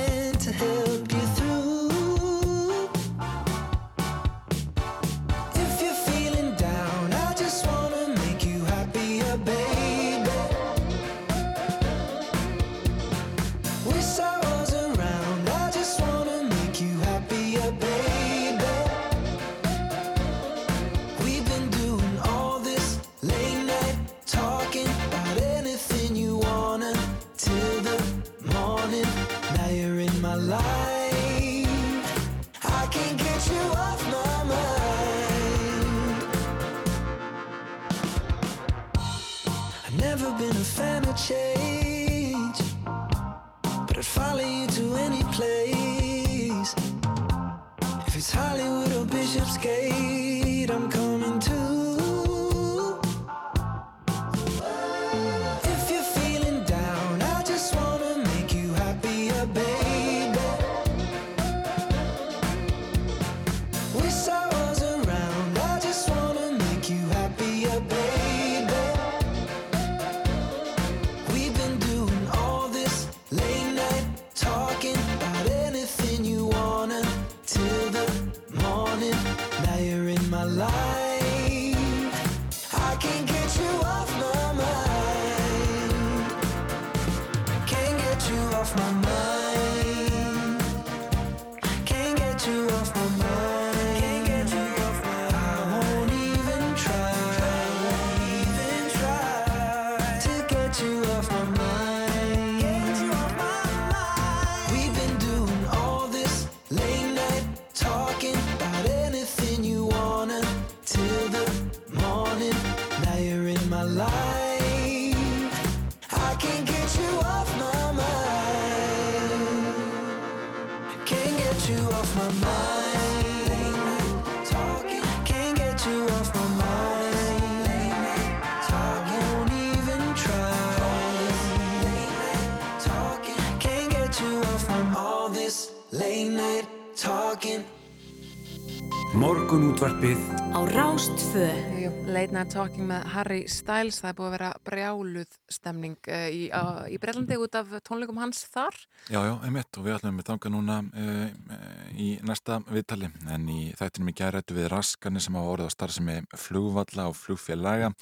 [141.37, 143.99] Jú, Late Night Talking með Harry Styles.
[144.01, 146.47] Það er búið að vera brjáluð stemning uh, í,
[146.89, 148.79] í Brellandi út af tónleikum hans þar.
[149.13, 149.69] Já, já, einmitt.
[149.77, 151.61] Og við ætlum við þanga núna uh,
[151.93, 153.13] í næsta viðtali.
[153.35, 157.93] En í þættinum í gærættu við raskanir sem hafa orðið á starfsemi flugvalla og flugfélaga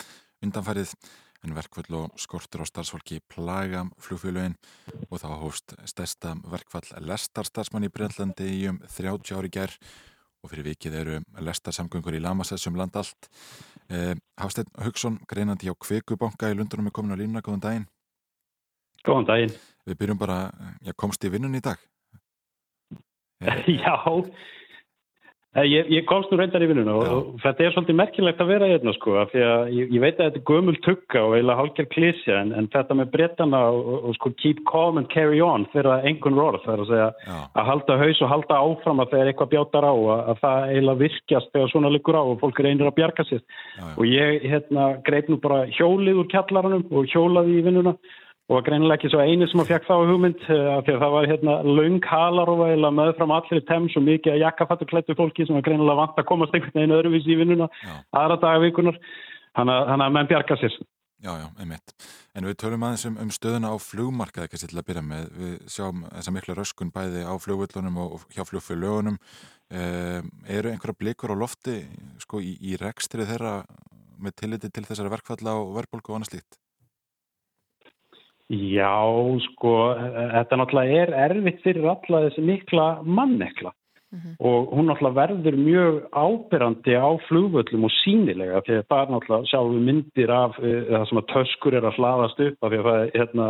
[0.44, 0.94] undanfærið
[1.44, 4.55] en verkvall og skortur á starfsfólki plaga flugfélögin.
[5.11, 9.74] Og þá hófst stærsta verkvall lestarstarfsmann í Brellandi í um 30 ári gær
[10.44, 13.30] og fyrir vikið eru lestarsamgöngur í Lamassessum land allt.
[13.88, 17.86] Eh, Hafsteinn Haugsson, greinandi hjá Kvikubanka í Lundunum er komin á línuna, góðan daginn.
[19.04, 19.56] Góðan daginn.
[19.88, 20.38] Við byrjum bara,
[20.84, 21.80] já, komst í vinnun í dag?
[23.68, 24.30] Já, Eh,
[25.62, 28.70] ég, ég komst nú reyndar í vinnuna og, og þetta er svolítið merkilegt að vera
[28.72, 31.59] hérna sko af því að ég, ég veit að þetta er gömul tugga og eiginlega
[31.60, 35.68] hálfgerð klísja en, en þetta með breytana og, og, sko keep calm and carry on
[35.74, 37.39] þeirra engun orð það er að segja Já.
[37.60, 41.02] að halda haus og halda áfram að þegar eitthvað bjátar á að, að það eiginlega
[41.05, 43.47] virkjast þegar svona liggur á og fólk reynir að bjarga sér.
[43.94, 47.94] Og ég hérna greip nú bara hjólið úr kjallaranum og hjólaði í vinnuna
[48.52, 51.14] og greinilega ekki svo eini sem að fekk þá hugmynd eh, af því að það
[51.14, 55.46] var hérna löng halar og var eiginlega meðfram allir tems og mikið að jakkafattuklættu fólki
[55.46, 57.70] sem var greinilega vant að komast einhvern veginn öðruvísi í vinnuna
[58.12, 59.00] aðra daga vikunar
[59.56, 60.76] þannig að menn bjarga sér
[61.24, 61.94] Já, já, einmitt.
[62.36, 65.30] En við tölum aðeins um, um stöðuna á flugmarkaði, kannski til að byrja með.
[65.38, 69.16] Við sjáum þessa mikla röskun bæði á flugvöllunum og hjá flugfélögunum.
[69.72, 71.78] Um, eru einhverja blikur á lofti
[72.20, 73.62] sko, í, í rekstri þeirra
[74.20, 76.60] með tilliti til þessari verkfalla og verðbólku og annað slíkt?
[78.52, 78.92] Já,
[79.46, 79.72] sko,
[80.34, 83.72] þetta náttúrulega er erfitt fyrir alla þessi mikla mannekla.
[84.38, 89.80] Og hún náttúrulega verður mjög ábyrrandi á flugvöllum og sínilega því að það náttúrulega sjáum
[89.88, 93.08] myndir af uh, það sem að töskur er að hlaðast upp af því að það
[93.16, 93.48] hérna,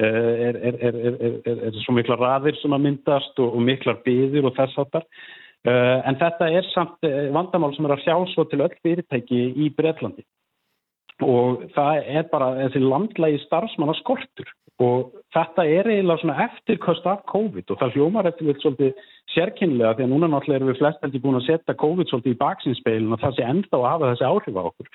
[0.00, 3.68] uh, er, er, er, er, er, er svo mikla raðir sem að myndast og, og
[3.68, 5.06] miklar byður og þess áttar.
[5.68, 9.44] Uh, en þetta er samt uh, vandamál sem er að sjá svo til öll fyrirtæki
[9.60, 10.24] í Breitlandi
[11.24, 14.50] og það er bara þessi landlægi starfsmanna skortur.
[14.78, 19.96] Og þetta er eiginlega svona eftirkost af COVID og það hljómar eftir við svolítið sérkynlega
[19.98, 23.16] því að núna náttúrulega erum við flest heldur búin að setja COVID svolítið í baksinspeilin
[23.16, 24.90] og það sé enda að hafa þessi áhrif á okkur.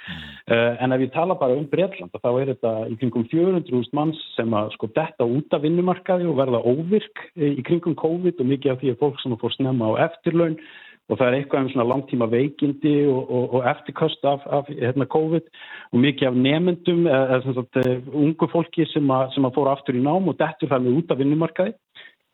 [0.47, 4.23] Uh, en ef ég tala bara um Breitland þá er þetta í kringum 400.000 manns
[4.37, 8.51] sem að sko detta út af vinnumarkaði og verða óvirk eh, í kringum COVID og
[8.53, 10.57] mikið af því að fólk sem fór snemma á eftirlaun
[11.11, 15.07] og það er eitthvað um svona langtíma veikindi og, og, og eftirkost af, af hérna,
[15.15, 15.49] COVID
[15.91, 19.99] og mikið af nefendum eða sagt eh, ungu fólki sem að, sem að fóra aftur
[19.99, 21.75] í nám og dettur með út af vinnumarkaði.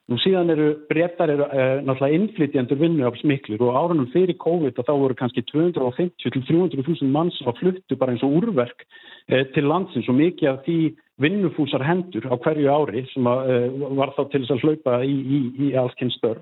[0.10, 4.88] Nú síðan eru breytar eru uh, náttúrulega innflytjandur vinnuafs miklir og árunum fyrir COVID og
[4.88, 9.44] þá voru kannski 250 til 300.000 mann sem var fluttu bara eins og úrverk uh,
[9.54, 10.80] til landsins og mikið af því
[11.22, 15.14] vinnufúsar hendur á hverju ári sem að, uh, var þá til þess að hlaupa í,
[15.14, 16.42] í, í allskinn störf.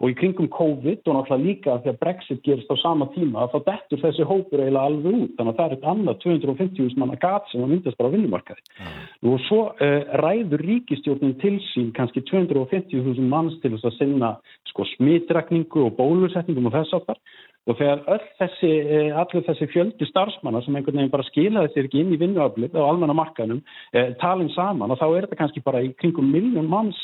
[0.00, 3.58] Og í kringum COVID og náttúrulega líka því að Brexit gerist á sama tíma þá
[3.68, 5.34] dettur þessi hópur eiginlega alveg út.
[5.38, 8.64] Þannig að það er eitt annað 250.000 manna gat sem að myndast bara á vinnumarkaði.
[9.26, 14.34] Og svo uh, ræður ríkistjórnin til sín kannski 250.000 manns til þess að sinna
[14.70, 17.20] sko smitrakningu og bólusetningum og þess aftar
[17.68, 22.00] og þegar þessi, eh, allir þessi fjöldi starfsmanna sem einhvern veginn bara skilaði sér ekki
[22.00, 23.60] inn í vinnuaflið á almenna markanum
[23.92, 26.98] eh, talin saman og þá er þetta kannski bara í kringum miljón manns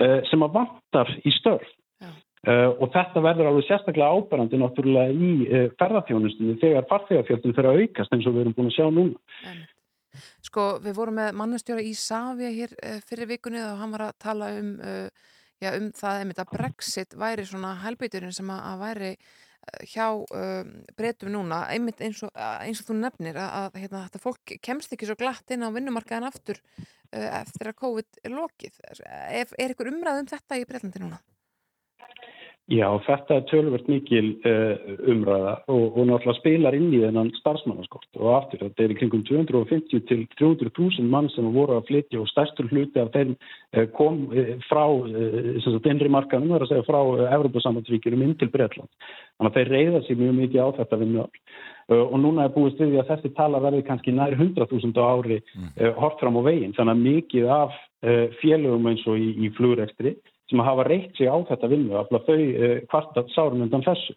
[0.00, 1.68] eh, sem að vantar í störf
[2.48, 7.80] Uh, og þetta verður alveg sérstaklega ábærandi náttúrulega í uh, ferðarþjónustunni þegar farþegarfjöldin fyrir að
[7.82, 9.50] aukast eins og við erum búin að sjá núna.
[10.48, 14.16] Sko við vorum með mannastjóra í Savia hér uh, fyrir vikunni og hann var að
[14.24, 14.72] tala um,
[15.60, 19.14] já, um það að Brexit væri svona helbyturinn sem að, að væri
[19.84, 20.06] hjá
[20.96, 24.96] breytum núna einmitt eins og, eins og þú nefnir að, að hérna, þetta fólk kemst
[24.96, 26.62] ekki svo glatt inn á vinnumarkaðan aftur
[27.12, 28.80] eftir að COVID er lokið.
[28.96, 31.20] Er, er ykkur umræð um þetta í Breitlandi núna?
[32.70, 38.06] Já, þetta er tölvört mikil uh, umræða og, og náttúrulega spilar inn í þennan starfsmannaskort.
[38.20, 42.30] Og aftur þetta er í kringum 250 til 300.000 mann sem voru að flytja og
[42.30, 44.84] stærstur hluti af þeim uh, kom uh, frá
[45.90, 47.00] innri markanum, það er að segja frá
[47.40, 48.90] Evropasambandsvíkjum inn til Breitland.
[49.34, 51.44] Þannig að þeir reyða sér mjög mikið á þetta við mjög
[51.90, 55.40] og núna er búið stuði að þessi tala verði kannski nær 100.000 á ári
[55.98, 57.78] hort fram á veginn, þannig að mikið af
[58.38, 60.12] félögum eins og í, í flugrekstri
[60.50, 64.16] sem hafa reykt sig á þetta vinnu af þau uh, kvarta sárum undan þessu.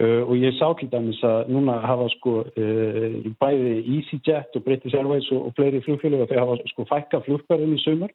[0.00, 4.96] Uh, og ég sá til dæmis að núna hafa sko uh, bæði EasyJet og British
[4.96, 8.14] Airways og, og fleiri flugfélög og þau hafa sko fækka flugverðin í sumar.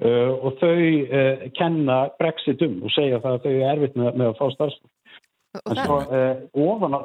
[0.00, 4.38] Og þau kenna Brexit um og segja það að þau er erfitt með, með að
[4.38, 5.10] fá starfsfólk.
[5.60, 5.98] En svo
[6.70, 7.00] ofan á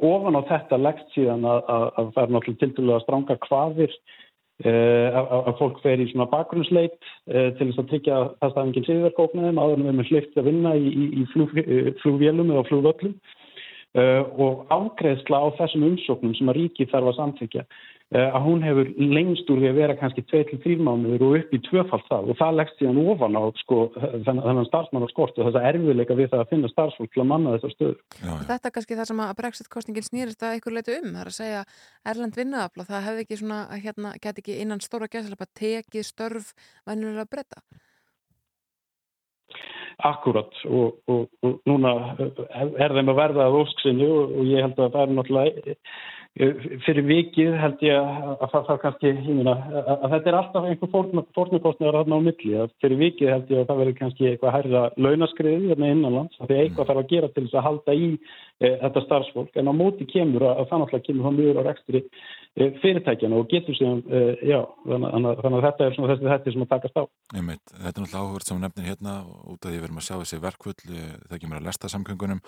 [0.00, 3.36] ofan á þetta leggst síðan að, að, að það er náttúrulega til dælu að stranga
[3.46, 3.96] hvaðir
[4.70, 8.88] að fólk fer í svona bakgrunnsleit uh, til þess að tryggja að það stað enginn
[8.88, 13.16] síðverkóknum áður en við erum hlift að vinna í, í, flug, uh, flugvélum eða flugvöllum.
[13.92, 17.64] Og ágreðsla á þessum umsóknum sem að ríki þarf að samþykja
[18.12, 22.04] að hún hefur lengst úr því að vera kannski 2-3 mánuður og upp í tvöfald
[22.10, 23.78] það og það leggst síðan ofan á sko,
[24.26, 27.30] þennan starfsmann á skort og þess að erfiðleika við það að finna starfsfólk til að
[27.30, 28.00] manna þessar stöður.
[28.50, 31.38] Þetta er kannski það sem að Brexit-kostningin snýrist að ykkur leitu um, það er að
[31.38, 31.62] segja
[32.12, 36.52] Erlend vinnuafla, það hefði ekki svona, hérna, get ekki innan stóra gæðslepa tekið störf
[36.84, 37.64] vennilega breyta.
[40.02, 44.80] Akkurat og, og, og núna er þeim að verða að ósksinni og, og ég held
[44.80, 45.76] að það er náttúrulega
[46.32, 49.52] fyrir vikið held ég að það þarf kannski hímina,
[49.92, 50.92] að þetta er alltaf einhver
[51.36, 52.52] fórnukostnir að á milli.
[52.56, 56.54] Að fyrir vikið held ég að það verður kannski eitthvað hærra launaskriði hérna innanlands að
[56.54, 59.52] því eitthvað þarf að gera til þess að halda í e, þetta starfsfólk.
[59.60, 62.02] En á móti kemur að það náttúrulega kemur þá mjög á rekstri
[62.52, 66.72] fyrirtækjana og getur síðan e, já, þannig, að þetta er svona þessi þetta sem að
[66.72, 67.04] takast á.
[67.32, 69.14] Einmitt, þetta er náttúrulega áhugverð sem nefnir hérna
[69.48, 70.82] út af því við erum að sjá þessi verkvöld
[71.30, 72.42] það kemur að lesta samkvöngunum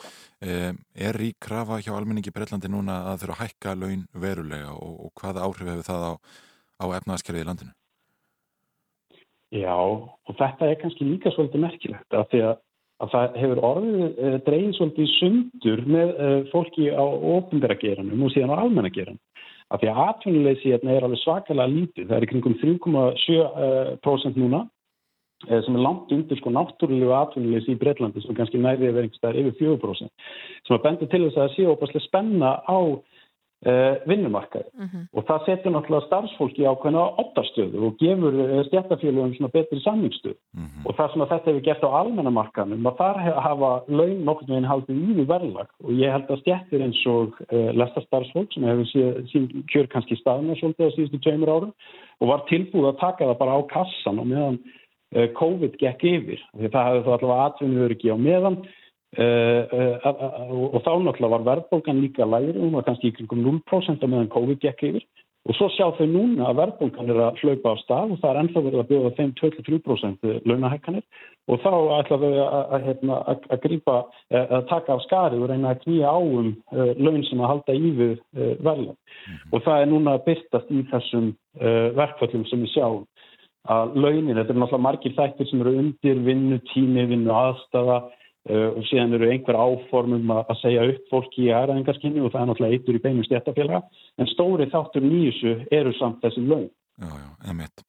[0.45, 5.15] er rík krafa hjá almenningi Breitlandi núna að þurfa að hækka laun verulega og, og
[5.23, 6.13] hvaða áhrif hefur það á,
[6.85, 7.75] á efnaðaskerfið í landinu?
[9.55, 12.57] Já, og þetta er kannski líka svolítið merkilegt af því að,
[13.01, 16.15] að það hefur orðið dreigð svolítið sundur með
[16.51, 19.23] fólki á ofnbæra geranum og síðan á almenna geranum.
[19.73, 24.65] Af því að atvinnuleysi hérna er alveg svakalega lítið, það er kringum 3,7% núna
[25.45, 29.41] sem er langt undir sko náttúrulegu atvinnuleysi í Breitlandi sem kannski næri að vera einhverstaðar
[29.43, 30.29] yfir 4%
[30.69, 32.79] sem að bendur til þess að það sé óbærslega spenna á
[33.65, 34.69] vinnumarkaði.
[34.77, 35.05] Uh -huh.
[35.17, 40.61] og það setur náttúrulega starfsfólki ákveðna optarstöðu og gefur uh, stjættafélagum svona betri samningsstöð uh
[40.61, 40.85] -huh.
[40.85, 43.17] og það sem að þetta hefur gert á almennamarkaðnum að þar
[43.47, 45.69] hafa laun nokkur með einn haldið við verðlag.
[45.85, 48.87] Og ég held að stjættir eins og lestastarfsfólk sem hefur
[49.33, 51.73] sín kjör kannski staðna svolítið á síðustu tveimur árum
[52.21, 54.59] og var tilbúið að taka það bara á kassan og meðan
[55.35, 56.41] COVID gekk yfir.
[56.59, 58.57] Því það hefði þá allavega atvinnuður ekki á meðan.
[58.59, 58.84] Uh, uh,
[59.19, 64.63] og þá náttúrulega var verðbólgan líka læri, hún var kannski í kringum 0% meðan COVID
[64.65, 65.07] gekk yfir.
[65.45, 68.39] Og svo sjá þau núna að verðbólgan er að hlaupa á stað og það er
[68.41, 71.03] ennþá verið að bjóða þeim 23% launahekkanir
[71.53, 73.97] og þá ætla þau að, hérna, að, að grípa,
[74.41, 76.49] að taka af skari og reyna að knýja áum
[76.97, 78.15] laun sem að halda í við
[78.65, 79.53] verðlag mm -hmm.
[79.53, 81.31] og það er núna að byrtast í þessum
[82.01, 83.05] verkföllum sem við sjáum.
[83.69, 88.01] Að launin, þetta er náttúrulega margir þættir sem eru undir vinnu, tími, vinnu, aðstafa
[88.45, 92.51] og síðan eru einhver áformum að, að segja upp fólki í aðræðingarskinni og það er
[92.51, 93.81] náttúrulega eittur í beinum stjættafélaga
[94.21, 96.69] en stóri þáttur nýjusu eru samt þessi lögn.
[97.01, 97.87] Já, já, emitt.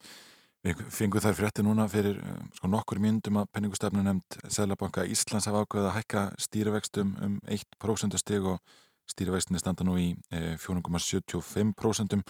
[0.65, 2.15] Við fengum þær frétti núna fyrir
[2.55, 8.17] sko, nokkur myndum að penningustefnu nefnd Sælabanka Íslands hafa ákveðið að hækka stýrivextum um 1%
[8.23, 8.79] stig og
[9.11, 12.25] stýrivextinni standa nú í eh, 4,75% og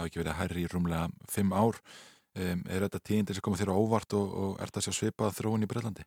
[0.00, 1.78] hafa ekki verið hærri í rúmlega 5 ár.
[2.36, 5.64] Er þetta tíðindir sem komið þér á óvart og, og er þetta sér svipað þróun
[5.64, 6.04] í Breitlandi?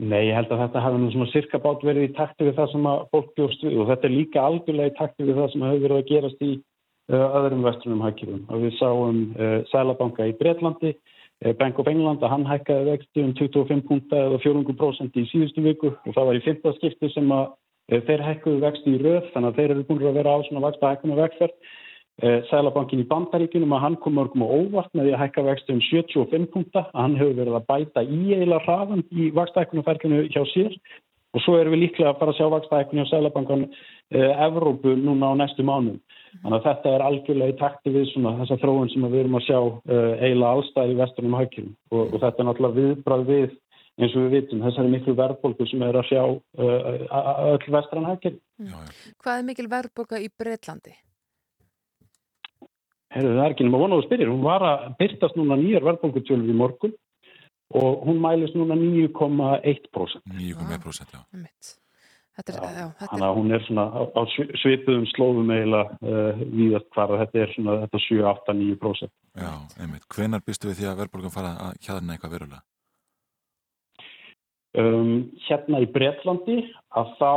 [0.00, 2.70] Nei, ég held að þetta hafi nú svona cirka bát verið í takti við það
[2.72, 5.64] sem að fólk bjóst við og þetta er líka algjörlega í takti við það sem
[5.66, 8.38] hefur verið að gerast í uh, öðrum vestrunum hækjum.
[8.48, 13.26] Og við sáum uh, Sælabanka í Breitlandi, uh, Bank of England að hann hækkaði vexti
[13.26, 17.36] um 25 punta eða 4% í síðustu viku og það var í fymta skipti sem
[17.36, 17.52] að
[18.08, 20.94] þeir hækkuðu vexti í röð þannig að þeir eru búin að vera á svona vaksta
[20.94, 21.56] hækkuna vegferð.
[21.60, 21.89] Uh,
[22.20, 25.80] Sælabankin í bandaríkunum að hann kom mörgum og óvart með því að hækka vexti um
[25.86, 30.42] 75 punta að hann hefur verið að bæta í eila hraðan í vaksta hækkunaferðinu hjá
[30.52, 30.76] sér
[31.32, 34.94] og svo erum við líklega að fara að sjá vaksta hækkuna hjá Sælabankan uh, Evrópu
[35.00, 35.96] núna á næstu mánum.
[36.42, 39.58] Þannig að þetta er algjörlega í takti við þessa þróun sem við erum að sjá
[39.58, 43.58] uh, eiginlega allstæði í vestunum hækjum og, og þetta er náttúrulega viðbrað við
[44.00, 46.22] eins og við vitum þessari miklu verðbólku sem er að sjá
[46.60, 48.40] öll vestran hækjum.
[49.20, 50.94] Hvað er mikil verðbólka í Breitlandi?
[53.10, 54.30] Herru, það er ekki nema vonaðu spyrir.
[54.30, 56.94] Hún var að byrtast núna nýjar verðbólkutjölur í morgun
[57.80, 60.22] og hún mælist núna 9,1%.
[60.38, 61.22] 9,1% já.
[62.40, 64.22] Þetta er, já, þetta að hún er svona á, á
[64.62, 69.12] svipuðum slóðum eiginlega uh, víðast hvar að þetta er svona þetta 7, 8, 9%.
[69.42, 70.06] Já, einmitt.
[70.14, 72.62] Hvenar býstu við því að verðbólgan fara að hjaðna eitthvað verulega?
[74.80, 75.12] Um,
[75.48, 76.60] hérna í Breitlandi
[76.94, 77.32] að þá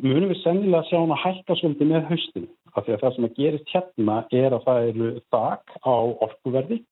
[0.00, 2.48] munum við sennilega sjá hún að hækka svolítið með haustinu
[2.78, 5.96] af því að það sem að gerist hérna er að það eru þak á
[6.26, 6.82] orkuverði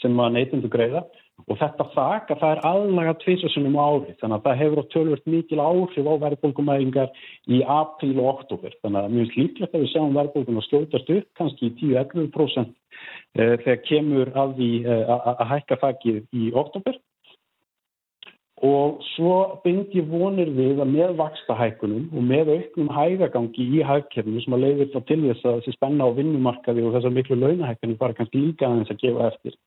[0.00, 1.06] sem að neytundu greiða
[1.44, 4.14] og þetta þak að það er aðlaga tvísasunum á ári.
[4.20, 7.10] Þannig að það hefur á tölvört mikil áhrif á verðbólkumæðingar
[7.52, 11.28] í apríl og oktober þannig að mjög líklegt að við sjáum verðbólkum að skjótast upp
[11.40, 12.72] kannski í 10-11%
[13.36, 16.98] þegar kemur að því að hækka þakið í oktober
[18.64, 19.32] og svo
[19.64, 24.64] bind ég vonir við að með vakstahækunum og með auknum hægagangi í hægkerfinu sem að
[24.64, 28.46] leiðir þá til þess að þessi spenna á vinnumarkaði og þessar miklu launahækkunum bara kannski
[28.46, 29.58] líka aðeins að gefa eftir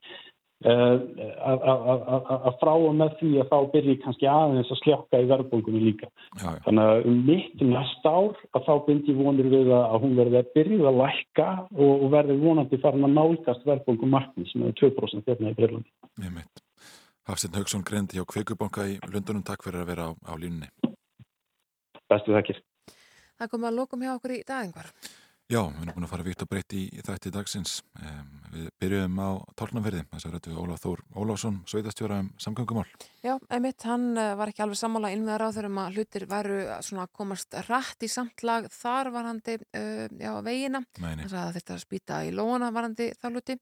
[0.60, 6.10] að frá og með því að þá byrji kannski aðeins að sljóka í verðbólgunni líka.
[6.36, 6.62] Já, já.
[6.66, 10.42] Þannig að um mitt næsta ár að þá bind ég vonir við að hún verði
[10.42, 11.48] að byrja að lækka
[11.80, 15.92] og verði vonandi farin að nálgast verðbólgumarkni sem er 2% hérna í Breilandi.
[17.30, 19.44] Hafstinn Haugsson greindi hjá Kveikubanka í Lundunum.
[19.46, 20.66] Takk fyrir að vera á, á línunni.
[22.10, 22.64] Bestu þakkir.
[23.38, 24.90] Það kom að lokum hjá okkur í dag einhver.
[25.50, 27.72] Já, við erum búin að fara vitt og breytt í, þætti dagsins.
[27.98, 32.84] Um, við byrjuðum á Tórnanverði, þess að rættu Ólaf Þór Ólafsson, sveitastjóra um samgöngumál.
[33.26, 37.58] Já, einmitt, hann var ekki alveg sammála innveðar á þegar maður hlutir væru að komast
[37.66, 40.84] rætt í samtlag þar varandi uh, já, veginna.
[41.00, 43.56] Þess að þetta spýta í lóana varandi þá hluti.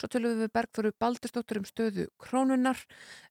[0.00, 2.80] Svo tölum við Bergþóru Baldurstóttur um stöðu krónunar.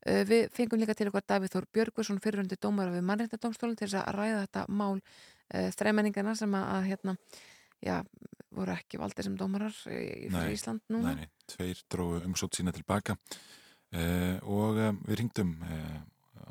[0.06, 4.04] Uh, við fengum líka til okkar Davíð Þór Björgvarsson fyrirhundi dómara við mannreitnadómstólinn til þess
[4.06, 5.02] að ræða þetta mál
[5.54, 7.14] þreimenningana sem að, að hérna,
[7.84, 7.98] já,
[8.54, 11.14] voru ekki valdir sem dómarar í nei, Ísland núna.
[11.14, 16.00] Nei, nei, tveir dróðu umsótt sína tilbaka uh, og um, við ringdum uh,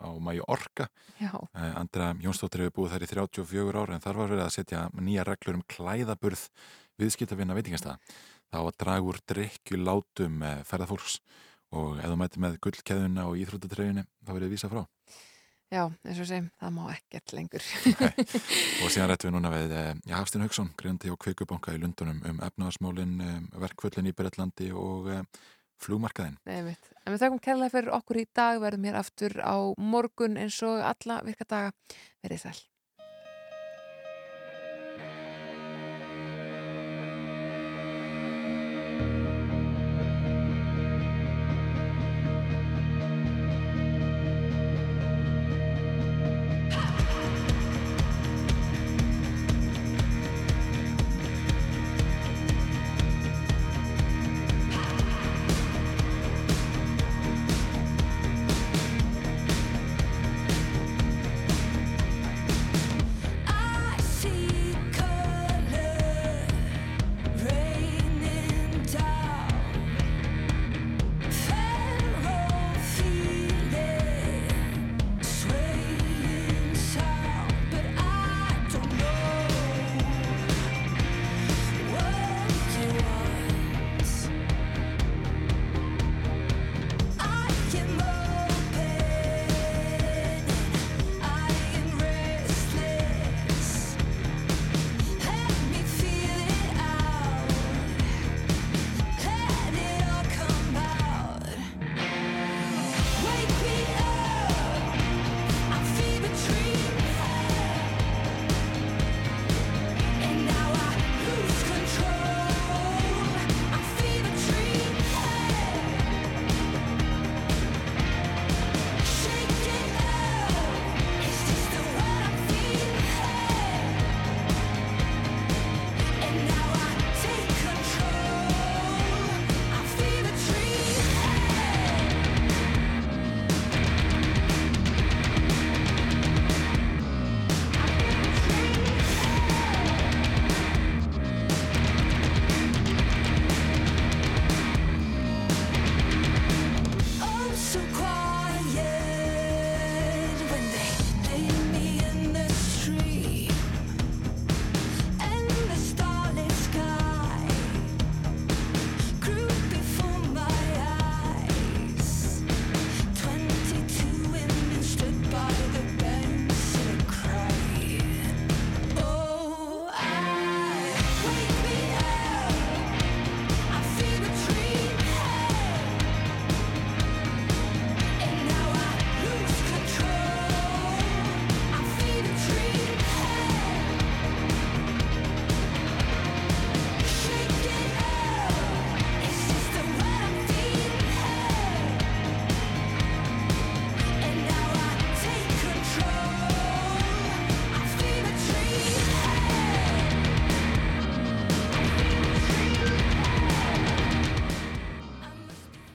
[0.03, 0.89] á Mæju Orka.
[1.23, 1.49] Uh,
[1.79, 5.27] Andra Jónsdóttir hefur búið þær í 34 ára en þar var verið að setja nýja
[5.29, 6.47] reglur um klæðaburð
[7.01, 7.99] viðskiptafinna veitingastæða.
[8.53, 11.21] Það var dragur drikju látum ferðarfólks
[11.73, 14.83] og ef þú mæti með gullkeðuna og íþróttatreyjunni þá verið vísa frá.
[15.73, 17.67] Já, eins og segjum, það má ekkert lengur.
[18.85, 22.43] og síðan rættum við núna við já, Hafstinn Haugsson, greiðandi á Kveikubanka í Lundunum um
[22.45, 25.31] efnaðasmálinn, um, verkvöldin í Breitlandi og um,
[25.81, 26.37] flugmarkaðinn.
[26.45, 26.93] Nei, mitt.
[27.07, 30.85] En við þakkum kærlega fyrir okkur í dag, verðum hér aftur á morgun eins og
[30.93, 31.73] alla virka daga.
[32.21, 32.61] Verðið sæl.